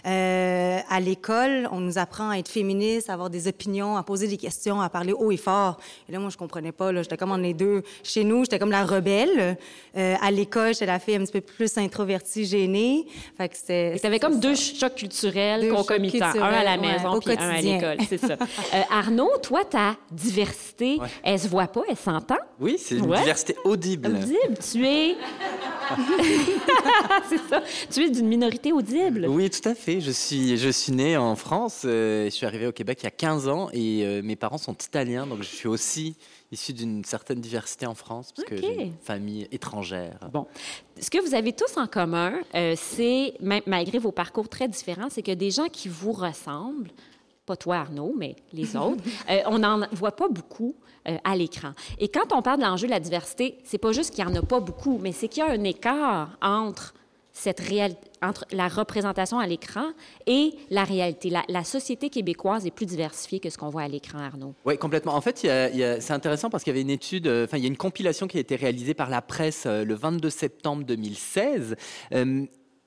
Euh, 0.07 0.79
à 0.89 1.01
l'école, 1.01 1.69
on 1.73 1.81
nous 1.81 1.99
apprend 1.99 2.31
à 2.31 2.37
être 2.37 2.49
féministe, 2.49 3.11
à 3.11 3.15
avoir 3.15 3.31
des 3.31 3.49
opinions, 3.49 3.97
à 3.97 4.03
poser 4.03 4.29
des 4.29 4.37
questions, 4.37 4.81
à 4.81 4.89
parler 4.89 5.13
haut 5.13 5.33
et 5.33 5.37
fort. 5.37 5.79
Et 6.09 6.13
là, 6.13 6.19
moi, 6.19 6.31
je 6.31 6.37
comprenais 6.37 6.73
pas. 6.73 6.93
là. 6.93 7.03
J'étais 7.03 7.17
comme 7.17 7.33
en 7.33 7.37
les 7.39 7.55
deux. 7.55 7.83
Chez 8.03 8.25
nous, 8.25 8.45
j'étais 8.45 8.59
comme 8.59 8.71
la 8.71 8.85
rebelle. 8.85 9.59
À 9.95 10.31
l'école, 10.31 10.75
j'étais 10.75 10.87
la 10.87 10.99
fille 10.99 11.17
un 11.17 11.21
petit 11.21 11.33
peu 11.33 11.41
plus 11.41 11.79
introvertie, 11.79 12.45
gênée. 12.45 13.07
Fait 13.37 13.49
que 13.49 13.57
c'était. 13.57 13.99
Tu 13.99 14.07
avais 14.07 14.19
comme 14.19 14.39
deux 14.39 14.55
chocs 14.55 14.95
culturels 14.95 15.46
Deux 15.61 15.69
chocs 15.71 15.77
concomitants, 15.89 16.27
un 16.27 16.43
à 16.43 16.63
la 16.65 16.73
culturels, 16.75 16.81
ouais, 16.81 16.93
maison 16.99 17.13
au 17.15 17.21
puis 17.21 17.33
un 17.39 17.49
à 17.51 17.61
l'école, 17.61 17.99
c'est 18.09 18.19
ça. 18.19 18.37
Euh, 18.75 18.81
Arnaud, 18.91 19.31
toi, 19.43 19.65
ta 19.65 19.97
diversité, 20.11 20.99
elle 21.23 21.39
se 21.39 21.49
voit 21.49 21.69
pas, 21.69 21.83
elle 21.89 21.97
s'entend? 21.97 22.37
Oui, 22.61 22.77
c'est 22.79 22.97
une 22.97 23.07
Ouais. 23.11 23.19
diversité 23.19 23.55
audible. 23.65 24.09
Audible, 24.09 24.59
tu 24.73 24.87
es... 24.87 25.17
c'est 27.29 27.41
ça, 27.49 27.63
tu 27.91 28.05
es 28.05 28.11
d'une 28.11 28.27
minorité 28.29 28.73
audible. 28.73 29.27
Oui, 29.29 29.49
tout 29.51 29.67
à 29.69 29.75
fait. 29.75 30.01
Je 30.01 30.11
suis, 30.11 30.57
je 30.57 30.69
suis 30.69 30.93
né 30.93 31.17
en 31.17 31.37
France. 31.37 31.83
euh, 31.85 32.25
je 32.27 32.31
suis 32.31 32.47
arrivé 32.47 32.67
au 32.67 32.73
Québec 32.73 32.99
il 33.03 33.05
y 33.05 33.09
a 33.09 33.11
15 33.13 33.49
ans 33.49 33.69
et 33.73 34.03
euh, 34.05 34.21
mes 34.23 34.37
parents 34.37 34.59
sont 34.59 34.75
italiens, 34.75 35.27
donc 35.27 35.39
je 35.43 35.49
suis 35.49 35.69
aussi 35.69 36.17
issu 36.53 36.73
d'une 36.73 37.05
certaine 37.05 37.41
diversité 37.41 37.87
en 37.87 37.95
France 37.95 38.33
parce 38.35 38.49
que 38.49 38.55
Ok. 38.55 38.61
j'ai 38.63 38.83
une 38.85 38.93
famille 39.03 39.49
étrangère. 39.51 40.19
Bon, 40.33 40.47
ce 41.01 41.11
que 41.11 41.19
vous 41.27 41.35
avez 41.35 41.53
tous 41.53 41.77
en 41.77 41.87
commun, 41.87 42.35
euh, 42.55 42.75
c'est, 42.77 43.35
malgré 43.67 43.99
vos 43.99 44.13
parcours 44.13 44.49
très 44.49 44.69
différents, 44.69 45.09
c'est 45.11 45.23
que 45.23 45.33
des 45.33 45.51
gens 45.51 45.67
qui 45.69 45.89
vous 45.89 46.13
ressemblent, 46.13 46.91
pas 47.45 47.57
toi 47.57 47.77
Arnaud, 47.77 48.15
mais 48.17 48.37
les 48.53 48.77
autres, 48.77 49.03
euh, 49.31 49.41
on 49.47 49.59
n'en 49.59 49.87
voit 49.93 50.15
pas 50.15 50.29
beaucoup 50.29 50.75
euh, 51.09 51.17
à 51.25 51.37
l'écran. 51.37 51.73
Et 51.99 52.09
quand 52.09 52.33
on 52.33 52.43
parle 52.43 52.59
de 52.61 52.65
l'enjeu 52.65 52.87
de 52.87 52.93
la 52.93 53.01
diversité, 53.01 53.59
c'est 53.65 53.79
pas 53.79 53.93
juste 53.93 54.15
qu'il 54.15 54.25
n'y 54.25 54.33
en 54.33 54.37
a 54.37 54.43
pas 54.43 54.61
beaucoup, 54.61 54.99
mais 54.99 55.13
c'est 55.13 55.29
qu'il 55.29 55.45
y 55.45 55.47
a 55.47 55.51
un 55.51 55.65
écart 55.65 56.37
entre 56.41 56.95
cette 57.37 57.63
entre 58.23 58.47
la 58.51 58.67
représentation 58.67 59.39
à 59.39 59.47
l'écran 59.47 59.89
et 60.27 60.55
la 60.71 60.85
réalité. 60.85 61.31
La, 61.31 61.65
société 61.65 62.09
québécoise 62.09 62.67
est 62.67 62.71
plus 62.71 62.87
diversifiée 62.87 63.41
que 63.41 63.51
ce 63.51 63.59
qu'on 63.59 63.69
voit 63.69 63.83
à 63.83 63.89
l'écran, 63.89 64.19
Arnaud. 64.19 64.55
Oui, 64.65 64.79
complètement. 64.79 65.15
En 65.15 65.21
fait, 65.21 65.39
c'est 65.39 66.13
intéressant 66.13 66.49
parce 66.49 66.65
qu'il 66.65 66.71
y 66.71 66.75
avait 66.75 66.81
une 66.81 66.91
étude, 66.91 67.27
euh, 67.27 67.45
enfin, 67.45 67.59
il 67.59 67.63
y 67.63 67.67
a 67.67 67.69
une 67.69 67.77
compilation 67.77 68.27
qui 68.27 68.39
a 68.39 68.41
été 68.41 68.57
réalisée 68.57 68.95
par 68.95 69.11
la 69.11 69.21
presse 69.21 69.65
euh, 69.67 69.85
le 69.85 69.95
22 69.95 70.31
septembre 70.31 70.85
2016. 70.85 71.77
euh, 72.13 72.47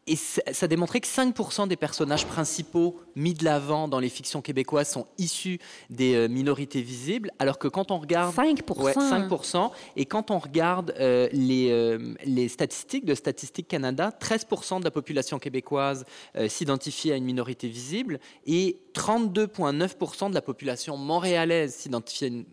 et 0.10 0.16
ça 0.16 0.68
démontrait 0.68 1.02
que 1.02 1.08
5% 1.08 1.68
des 1.68 1.76
personnages 1.76 2.26
principaux 2.26 3.00
mis 3.16 3.36
de 3.36 3.46
l'avant 3.46 3.88
dans 3.88 4.00
les 4.00 4.10
fictions 4.10 4.42
québécoises 4.42 4.90
sont 4.90 5.06
issus 5.20 5.60
des 5.92 6.16
euh, 6.16 6.28
minorités 6.28 6.82
visibles, 6.82 7.30
alors 7.38 7.60
que 7.60 7.68
quand 7.68 7.92
on 7.92 8.00
regarde... 8.00 8.34
5 8.34 8.64
Ouais, 8.80 8.94
5%. 8.94 9.72
Et 9.96 10.06
quand 10.06 10.32
on 10.32 10.40
regarde 10.40 10.96
euh, 11.00 11.28
les, 11.32 11.70
euh, 11.70 12.16
les 12.26 12.48
statistiques 12.48 13.06
de 13.06 13.14
Statistique 13.14 13.68
Canada, 13.68 14.12
13% 14.20 14.80
de 14.80 14.84
la 14.84 14.92
population 14.92 15.38
québécoise 15.38 16.06
euh, 16.36 16.48
s'identifie 16.48 17.12
à 17.12 17.16
une 17.16 17.26
minorité 17.26 17.68
visible 17.68 18.20
et 18.48 18.80
32,9% 18.96 20.30
de 20.30 20.34
la 20.34 20.42
population 20.42 20.98
montréalaise 20.98 21.76
s'identifie 21.76 22.26
à 22.26 22.28
une 22.28 22.46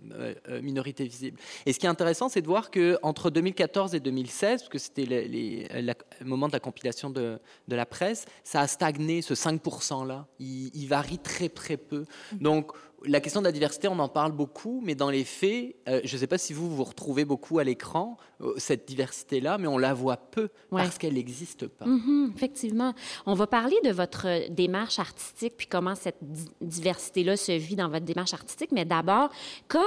minorité 0.62 1.04
visible. 1.04 1.38
Et 1.64 1.72
ce 1.72 1.78
qui 1.78 1.86
est 1.86 1.88
intéressant, 1.88 2.28
c'est 2.28 2.42
de 2.42 2.46
voir 2.46 2.70
que 2.70 2.98
entre 3.02 3.30
2014 3.30 3.94
et 3.94 4.00
2016, 4.00 4.60
parce 4.60 4.68
que 4.68 4.78
c'était 4.78 5.06
le 5.06 5.94
moment 6.24 6.48
de 6.48 6.52
la 6.52 6.60
compilation 6.60 7.10
de, 7.10 7.38
de 7.68 7.76
la 7.76 7.86
presse, 7.86 8.24
ça 8.44 8.60
a 8.60 8.66
stagné 8.66 9.22
ce 9.22 9.34
5%-là. 9.34 10.26
Il, 10.38 10.70
il 10.74 10.86
varie 10.86 11.18
très 11.18 11.48
très 11.48 11.76
peu. 11.76 12.04
Donc 12.32 12.72
la 13.04 13.20
question 13.20 13.40
de 13.40 13.46
la 13.46 13.52
diversité, 13.52 13.86
on 13.88 13.98
en 13.98 14.08
parle 14.08 14.32
beaucoup, 14.32 14.80
mais 14.82 14.94
dans 14.94 15.10
les 15.10 15.22
faits, 15.24 15.76
euh, 15.88 16.00
je 16.02 16.14
ne 16.16 16.20
sais 16.20 16.26
pas 16.26 16.38
si 16.38 16.52
vous 16.52 16.74
vous 16.74 16.82
retrouvez 16.82 17.24
beaucoup 17.24 17.58
à 17.58 17.64
l'écran, 17.64 18.16
euh, 18.40 18.54
cette 18.56 18.88
diversité-là, 18.88 19.58
mais 19.58 19.68
on 19.68 19.78
la 19.78 19.94
voit 19.94 20.16
peu 20.16 20.48
Ouais. 20.72 20.82
parce 20.82 20.98
qu'elle 20.98 21.14
n'existe 21.14 21.68
pas. 21.68 21.84
Mhm, 21.86 22.32
effectivement. 22.34 22.94
On 23.26 23.34
va 23.34 23.46
parler 23.46 23.76
de 23.84 23.90
votre 23.90 24.26
euh, 24.26 24.48
démarche 24.48 24.98
artistique 24.98 25.54
puis 25.56 25.66
comment 25.68 25.94
cette 25.94 26.16
di- 26.22 26.48
diversité-là 26.62 27.36
se 27.36 27.52
vit 27.52 27.76
dans 27.76 27.88
votre 27.90 28.06
démarche 28.06 28.34
artistique. 28.34 28.72
Mais 28.72 28.84
d'abord, 28.86 29.28
comme 29.68 29.84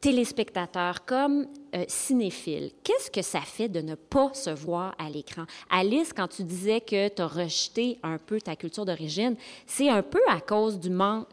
téléspectateur, 0.00 1.04
comme 1.04 1.46
euh, 1.74 1.84
cinéphile, 1.88 2.70
qu'est-ce 2.82 3.10
que 3.10 3.22
ça 3.22 3.40
fait 3.40 3.68
de 3.68 3.80
ne 3.80 3.94
pas 3.94 4.30
se 4.34 4.50
voir 4.50 4.94
à 4.98 5.08
l'écran? 5.08 5.44
Alice, 5.70 6.12
quand 6.14 6.28
tu 6.28 6.42
disais 6.44 6.80
que 6.80 7.08
tu 7.08 7.22
as 7.22 7.26
rejeté 7.26 7.98
un 8.02 8.18
peu 8.18 8.40
ta 8.40 8.56
culture 8.56 8.84
d'origine, 8.84 9.36
c'est 9.66 9.88
un 9.88 10.02
peu 10.02 10.20
à 10.28 10.40
cause 10.40 10.78
du 10.78 10.90
manque, 10.90 11.26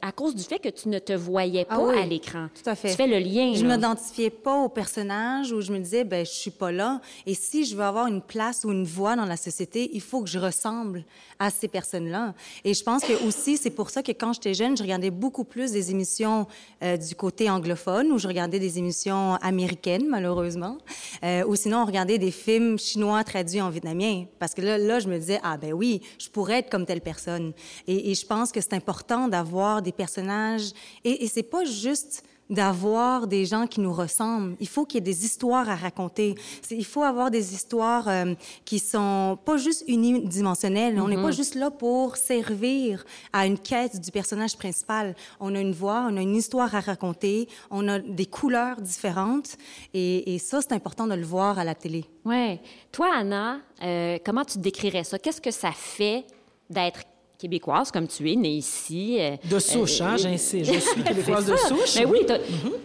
à 0.00 0.12
cause 0.12 0.34
du 0.34 0.42
fait 0.42 0.58
que 0.58 0.68
tu 0.68 0.88
ne 0.88 0.98
te 0.98 1.12
voyais 1.12 1.66
Ah 1.68 1.76
pas 1.76 1.82
oui, 1.84 1.98
à 1.98 2.06
l'écran. 2.06 2.48
Tout 2.54 2.70
à 2.70 2.74
fait. 2.74 2.90
Tu 2.90 2.96
fais 2.96 3.06
le 3.06 3.18
lien. 3.18 3.52
Je 3.54 3.66
là. 3.66 3.76
m'identifiais 3.76 4.30
pas 4.30 4.56
au 4.56 4.68
personnage 4.68 5.52
où 5.52 5.60
je 5.60 5.72
me 5.72 5.78
disais, 5.78 6.04
ben, 6.04 6.24
je 6.24 6.30
suis 6.30 6.50
pas 6.50 6.72
là. 6.72 7.00
Et 7.26 7.34
si 7.34 7.64
je 7.64 7.76
veux 7.76 7.84
avoir 7.84 8.06
une 8.06 8.22
place 8.22 8.64
ou 8.64 8.72
une 8.72 8.84
voix 8.84 9.16
dans 9.16 9.24
la 9.26 9.36
société, 9.36 9.90
il 9.92 10.00
faut 10.00 10.22
que 10.22 10.28
je 10.28 10.38
ressemble 10.38 11.04
à 11.38 11.50
ces 11.50 11.68
personnes-là. 11.68 12.34
Et 12.64 12.74
je 12.74 12.82
pense 12.82 13.02
que 13.02 13.26
aussi, 13.26 13.56
c'est 13.56 13.70
pour 13.70 13.90
ça 13.90 14.02
que 14.02 14.12
quand 14.12 14.32
j'étais 14.32 14.54
jeune, 14.54 14.76
je 14.76 14.82
regardais 14.82 15.10
beaucoup 15.10 15.44
plus 15.44 15.72
des 15.72 15.90
émissions 15.90 16.46
euh, 16.82 16.96
du 16.96 17.14
côté 17.14 17.50
anglophone 17.50 18.12
ou 18.12 18.18
je 18.18 18.28
regardais 18.28 18.58
des 18.58 18.78
émissions 18.78 19.34
américaines, 19.36 19.81
malheureusement. 20.08 20.78
Euh, 21.24 21.44
ou 21.46 21.56
sinon, 21.56 21.82
on 21.82 21.84
regardait 21.84 22.18
des 22.18 22.30
films 22.30 22.78
chinois 22.78 23.22
traduits 23.24 23.60
en 23.60 23.70
vietnamien. 23.70 24.24
Parce 24.38 24.54
que 24.54 24.62
là, 24.62 24.78
là, 24.78 25.00
je 25.00 25.08
me 25.08 25.18
disais, 25.18 25.40
ah 25.42 25.56
ben 25.56 25.72
oui, 25.72 26.00
je 26.18 26.28
pourrais 26.28 26.58
être 26.58 26.70
comme 26.70 26.86
telle 26.86 27.00
personne. 27.00 27.52
Et, 27.86 28.14
je 28.14 28.26
pense 28.26 28.52
que 28.52 28.60
c'est 28.60 28.74
important 28.74 29.28
d'avoir 29.28 29.82
des 29.82 29.92
personnages. 29.92 30.72
Et, 31.04 31.24
et 31.24 31.28
c'est 31.28 31.42
pas 31.42 31.64
juste 31.64 32.22
d'avoir 32.52 33.26
des 33.26 33.46
gens 33.46 33.66
qui 33.66 33.80
nous 33.80 33.92
ressemblent. 33.92 34.54
Il 34.60 34.68
faut 34.68 34.84
qu'il 34.84 34.98
y 34.98 34.98
ait 34.98 35.12
des 35.12 35.24
histoires 35.24 35.68
à 35.68 35.74
raconter. 35.74 36.34
Il 36.70 36.84
faut 36.84 37.02
avoir 37.02 37.30
des 37.30 37.54
histoires 37.54 38.08
euh, 38.08 38.34
qui 38.64 38.78
sont 38.78 39.38
pas 39.44 39.56
juste 39.56 39.84
unidimensionnelles. 39.88 41.00
On 41.00 41.08
n'est 41.08 41.16
pas 41.16 41.30
juste 41.30 41.54
là 41.54 41.70
pour 41.70 42.16
servir 42.16 43.04
à 43.32 43.46
une 43.46 43.58
quête 43.58 43.98
du 43.98 44.10
personnage 44.10 44.56
principal. 44.56 45.16
On 45.40 45.54
a 45.54 45.60
une 45.60 45.72
voix, 45.72 46.06
on 46.10 46.16
a 46.16 46.20
une 46.20 46.36
histoire 46.36 46.74
à 46.74 46.80
raconter, 46.80 47.48
on 47.70 47.88
a 47.88 47.98
des 47.98 48.26
couleurs 48.26 48.80
différentes. 48.80 49.56
Et, 49.94 50.34
et 50.34 50.38
ça, 50.38 50.60
c'est 50.60 50.72
important 50.72 51.06
de 51.06 51.14
le 51.14 51.24
voir 51.24 51.58
à 51.58 51.64
la 51.64 51.74
télé. 51.74 52.04
Ouais. 52.24 52.60
Toi, 52.92 53.08
Anna, 53.16 53.60
euh, 53.82 54.18
comment 54.24 54.44
tu 54.44 54.58
décrirais 54.58 55.04
ça? 55.04 55.18
Qu'est-ce 55.18 55.40
que 55.40 55.50
ça 55.50 55.72
fait 55.72 56.24
d'être 56.68 57.00
québécoise 57.42 57.90
comme 57.90 58.06
tu 58.06 58.30
es, 58.30 58.36
née 58.36 58.50
ici? 58.56 59.16
euh, 59.20 59.36
De 59.44 59.58
souche, 59.58 60.00
hein, 60.00 60.16
j'insiste. 60.16 60.72
Je 60.72 60.78
suis 60.80 61.02
québécoise 61.04 61.46
de 61.46 61.56
souche. 61.56 61.96
Mais 61.96 62.06
oui, 62.06 62.20
t'as- 62.26 62.38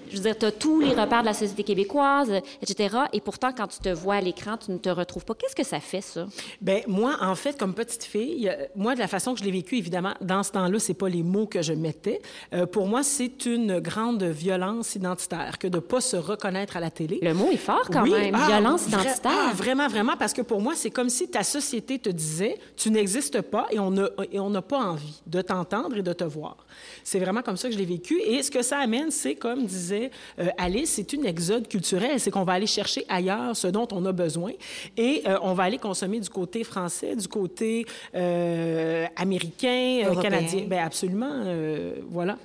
je 0.10 0.16
veux 0.18 0.24
dire, 0.24 0.38
tu 0.38 0.46
as 0.46 0.52
tous 0.52 0.80
les 0.82 0.90
repères 0.94 1.22
de 1.22 1.28
la 1.28 1.34
société 1.34 1.64
québécoise, 1.64 2.30
euh, 2.32 2.40
etc. 2.62 2.96
Et 3.14 3.22
pourtant, 3.22 3.52
quand 3.56 3.68
tu 3.68 3.80
te 3.80 3.90
vois 3.90 4.16
à 4.16 4.22
l'écran, 4.22 4.58
tu 4.58 4.72
ne 4.72 4.78
te 4.78 4.90
retrouves 4.90 5.26
pas. 5.26 5.36
Qu'est-ce 5.36 5.56
que 5.56 5.66
ça 5.66 5.80
fait, 5.80 6.02
ça? 6.02 6.26
Ben 6.62 6.82
moi, 6.88 7.18
en 7.22 7.36
fait, 7.36 7.58
comme 7.58 7.74
petite 7.74 8.04
fille, 8.04 8.50
euh, 8.50 8.66
moi, 8.76 8.96
de 8.96 9.00
la 9.00 9.08
façon 9.08 9.34
que 9.34 9.40
je 9.40 9.46
l'ai 9.46 9.52
vécu, 9.52 9.78
évidemment, 9.78 10.14
dans 10.22 10.44
ce 10.44 10.52
temps-là, 10.52 10.80
c'est 10.80 10.94
pas 10.94 11.10
les 11.10 11.24
mots 11.24 11.46
que 11.46 11.62
je 11.62 11.74
mettais. 11.74 12.22
Euh, 12.54 12.66
pour 12.66 12.88
moi, 12.88 13.04
c'est 13.04 13.46
une 13.46 13.80
grande 13.80 14.24
violence 14.24 14.96
identitaire 14.96 15.58
que 15.60 15.68
de 15.68 15.80
pas 15.80 16.02
se 16.02 16.16
reconnaître 16.18 16.78
à 16.78 16.80
la 16.80 16.90
télé. 16.90 17.20
Le 17.22 17.34
mot 17.34 17.50
est 17.52 17.58
fort 17.58 17.88
quand 17.92 18.04
Oui, 18.04 18.12
même. 18.12 18.36
ah, 18.36 18.48
Violence 18.48 18.88
vra- 18.88 19.02
identitaire. 19.02 19.32
ah, 19.50 19.52
vraiment, 19.54 19.88
vraiment, 19.88 20.14
parce 20.18 20.34
que 20.34 20.42
pour 20.42 20.62
moi, 20.62 20.74
c'est 20.76 20.90
comme 20.90 21.10
si 21.10 21.28
ta 21.30 21.44
société 21.44 22.00
te 22.00 22.10
disait, 22.10 22.58
tu 22.76 22.90
n'existes 22.90 23.42
pas 23.42 23.68
et 23.72 23.80
on 23.80 23.92
n'a 23.92 24.08
et 24.32 24.40
on 24.40 24.47
n'a 24.50 24.62
pas 24.62 24.80
envie 24.80 25.22
de 25.26 25.42
t'entendre 25.42 25.98
et 25.98 26.02
de 26.02 26.14
te 26.14 26.24
voir. 26.24 26.58
C'est 27.04 27.20
vraiment 27.20 27.42
comme 27.42 27.58
ça 27.58 27.68
que 27.68 27.74
je 27.74 27.80
l'ai 27.80 27.86
vécu. 27.86 28.20
Et 28.22 28.42
ce 28.44 28.52
que 28.52 28.62
ça 28.62 28.80
amène, 28.80 29.12
c'est, 29.12 29.36
comme 29.36 29.66
disait 29.66 30.12
euh, 30.40 30.48
Alice, 30.58 30.92
c'est 30.92 31.14
une 31.14 31.26
exode 31.26 31.68
culturelle. 31.68 32.20
C'est 32.20 32.32
qu'on 32.32 32.44
va 32.44 32.54
aller 32.54 32.68
chercher 32.68 33.06
ailleurs 33.10 33.56
ce 33.56 33.68
dont 33.68 33.88
on 33.92 34.06
a 34.06 34.12
besoin 34.12 34.52
et 34.98 35.24
euh, 35.28 35.38
on 35.42 35.54
va 35.54 35.64
aller 35.64 35.78
consommer 35.78 36.20
du 36.20 36.30
côté 36.30 36.64
français, 36.64 37.16
du 37.16 37.28
côté 37.28 37.86
euh, 38.16 39.06
américain, 39.16 40.02
Européen. 40.06 40.22
canadien. 40.22 40.66
Ben 40.68 40.80
absolument, 40.86 41.30
euh, 41.46 41.96
voilà. 42.10 42.38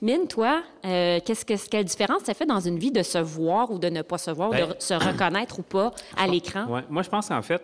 Mine, 0.00 0.28
toi, 0.28 0.62
euh, 0.84 1.18
qu'est-ce 1.24 1.44
que, 1.44 1.54
quelle 1.68 1.84
différence 1.84 2.22
ça 2.22 2.32
fait 2.34 2.46
dans 2.46 2.60
une 2.60 2.78
vie 2.78 2.92
de 2.92 3.02
se 3.02 3.18
voir 3.18 3.70
ou 3.72 3.78
de 3.80 3.88
ne 3.88 4.02
pas 4.02 4.18
se 4.18 4.30
voir, 4.30 4.50
Ben- 4.50 4.68
de 4.68 4.74
se 4.78 4.94
reconnaître 4.94 5.58
ou 5.58 5.62
pas 5.62 5.92
à 6.16 6.26
l'écran? 6.28 6.66
Ouais. 6.72 6.82
Moi, 6.88 7.02
je 7.02 7.08
pense 7.08 7.28
qu'en 7.28 7.42
fait, 7.42 7.62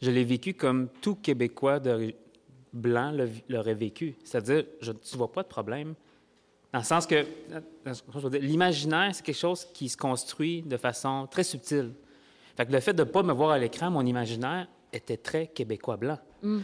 je 0.00 0.10
l'ai 0.10 0.24
vécu 0.24 0.54
comme 0.54 0.88
tout 1.02 1.14
Québécois 1.16 1.78
de 1.80 2.14
blanc 2.74 3.16
l'aurait 3.48 3.74
vécu. 3.74 4.16
C'est-à-dire, 4.24 4.64
je, 4.80 4.92
tu 4.92 5.16
vois 5.16 5.32
pas 5.32 5.42
de 5.42 5.48
problème. 5.48 5.94
Dans 6.72 6.80
le 6.80 6.84
sens 6.84 7.06
que 7.06 7.24
l'imaginaire, 8.38 9.14
c'est 9.14 9.24
quelque 9.24 9.38
chose 9.38 9.64
qui 9.72 9.88
se 9.88 9.96
construit 9.96 10.62
de 10.62 10.76
façon 10.76 11.26
très 11.30 11.44
subtile. 11.44 11.92
Fait 12.56 12.66
que 12.66 12.72
le 12.72 12.80
fait 12.80 12.92
de 12.92 13.04
ne 13.04 13.08
pas 13.08 13.22
me 13.22 13.32
voir 13.32 13.50
à 13.50 13.58
l'écran, 13.58 13.90
mon 13.90 14.04
imaginaire 14.04 14.66
était 14.92 15.16
très 15.16 15.46
québécois 15.46 15.96
blanc. 15.96 16.18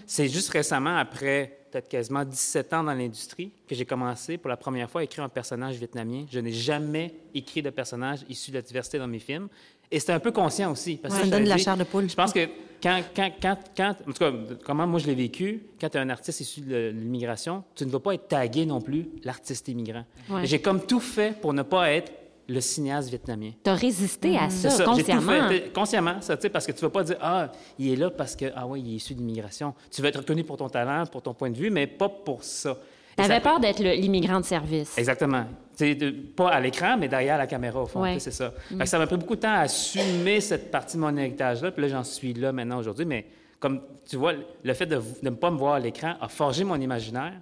C'est 0.06 0.28
juste 0.28 0.50
récemment, 0.50 0.96
après 0.96 1.59
peut-être 1.70 1.88
quasiment 1.88 2.24
17 2.24 2.72
ans 2.74 2.84
dans 2.84 2.94
l'industrie, 2.94 3.50
que 3.68 3.74
j'ai 3.74 3.84
commencé 3.84 4.38
pour 4.38 4.48
la 4.48 4.56
première 4.56 4.90
fois 4.90 5.00
à 5.02 5.04
écrire 5.04 5.24
un 5.24 5.28
personnage 5.28 5.76
vietnamien. 5.76 6.24
Je 6.30 6.38
n'ai 6.40 6.52
jamais 6.52 7.14
écrit 7.34 7.62
de 7.62 7.70
personnage 7.70 8.20
issu 8.28 8.50
de 8.50 8.56
la 8.56 8.62
diversité 8.62 8.98
dans 8.98 9.06
mes 9.06 9.18
films. 9.18 9.48
Et 9.90 9.98
c'était 9.98 10.12
un 10.12 10.20
peu 10.20 10.30
conscient 10.32 10.70
aussi. 10.70 10.96
Parce 10.96 11.14
Ouais, 11.14 11.20
que 11.20 11.26
ça 11.26 11.30
je 11.30 11.36
donne 11.36 11.44
de 11.44 11.48
la 11.48 11.58
chair 11.58 11.76
de 11.76 11.84
poule. 11.84 12.08
Je 12.08 12.14
pense 12.14 12.32
que 12.32 12.46
quand, 12.82 13.02
quand, 13.14 13.30
quand, 13.42 13.56
quand, 13.76 13.90
en 14.08 14.12
tout 14.12 14.18
cas, 14.18 14.32
comment 14.64 14.86
moi 14.86 15.00
je 15.00 15.06
l'ai 15.06 15.14
vécu, 15.14 15.62
quand 15.80 15.88
tu 15.88 15.96
es 15.98 16.00
un 16.00 16.08
artiste 16.10 16.40
issu 16.40 16.60
de 16.60 16.90
l'immigration, 16.94 17.64
tu 17.74 17.84
ne 17.84 17.90
vas 17.90 17.98
pas 18.00 18.14
être 18.14 18.28
tagué 18.28 18.66
non 18.66 18.80
plus 18.80 19.08
l'artiste 19.24 19.66
immigrant. 19.68 20.04
Ouais. 20.28 20.46
J'ai 20.46 20.60
comme 20.60 20.86
tout 20.86 21.00
fait 21.00 21.38
pour 21.40 21.52
ne 21.52 21.62
pas 21.62 21.90
être 21.90 22.12
le 22.50 22.60
cinéaste 22.60 23.08
vietnamien. 23.08 23.50
Tu 23.62 23.70
as 23.70 23.74
résisté 23.74 24.36
à 24.36 24.50
ça, 24.50 24.70
ça, 24.70 24.78
j'ai 24.78 24.84
tout 24.84 24.90
consciemment. 25.12 25.48
fait, 25.48 25.72
consciemment, 25.72 26.20
ça, 26.20 26.36
tu 26.36 26.42
sais, 26.42 26.48
parce 26.50 26.66
que 26.66 26.72
tu 26.72 26.80
vas 26.80 26.90
pas 26.90 27.04
dire 27.04 27.16
ah, 27.20 27.50
il 27.78 27.92
est 27.92 27.96
là 27.96 28.10
parce 28.10 28.34
que 28.36 28.46
ah 28.56 28.66
ouais, 28.66 28.80
il 28.80 28.92
est 28.92 28.96
issu 28.96 29.14
de 29.14 29.20
l'immigration. 29.20 29.74
Tu 29.90 30.02
vas 30.02 30.08
être 30.08 30.18
reconnu 30.18 30.42
pour 30.44 30.56
ton 30.56 30.68
talent, 30.68 31.06
pour 31.06 31.22
ton 31.22 31.32
point 31.34 31.50
de 31.50 31.56
vue, 31.56 31.70
mais 31.70 31.86
pas 31.86 32.08
pour 32.08 32.42
ça. 32.42 32.76
Tu 33.16 33.24
ça- 33.24 33.30
avais 33.30 33.40
peur 33.42 33.60
d'être 33.60 33.80
l'immigrant 33.82 34.40
de 34.40 34.44
service. 34.44 34.96
Exactement. 34.98 35.44
De- 35.78 36.10
pas 36.10 36.48
à 36.50 36.60
l'écran, 36.60 36.96
mais 36.98 37.08
derrière 37.08 37.38
la 37.38 37.46
caméra, 37.46 37.82
au 37.82 37.86
fond. 37.86 38.02
Ouais. 38.02 38.18
C'est 38.18 38.30
ça. 38.30 38.52
Que 38.78 38.84
ça 38.84 38.98
m'a 38.98 39.06
pris 39.06 39.16
beaucoup 39.16 39.36
de 39.36 39.40
temps 39.40 39.52
à 39.54 39.60
assumer 39.60 40.40
cette 40.40 40.70
partie 40.70 40.96
de 40.96 41.02
mon 41.02 41.16
héritage-là. 41.16 41.70
Puis 41.70 41.82
là, 41.82 41.88
j'en 41.88 42.04
suis 42.04 42.34
là 42.34 42.52
maintenant 42.52 42.78
aujourd'hui. 42.78 43.06
Mais 43.06 43.26
comme 43.58 43.80
tu 44.08 44.16
vois, 44.16 44.32
le 44.62 44.74
fait 44.74 44.86
de 44.86 45.00
ne 45.22 45.30
pas 45.30 45.50
me 45.50 45.56
voir 45.56 45.74
à 45.74 45.80
l'écran 45.80 46.14
a 46.20 46.28
forgé 46.28 46.64
mon 46.64 46.80
imaginaire, 46.80 47.32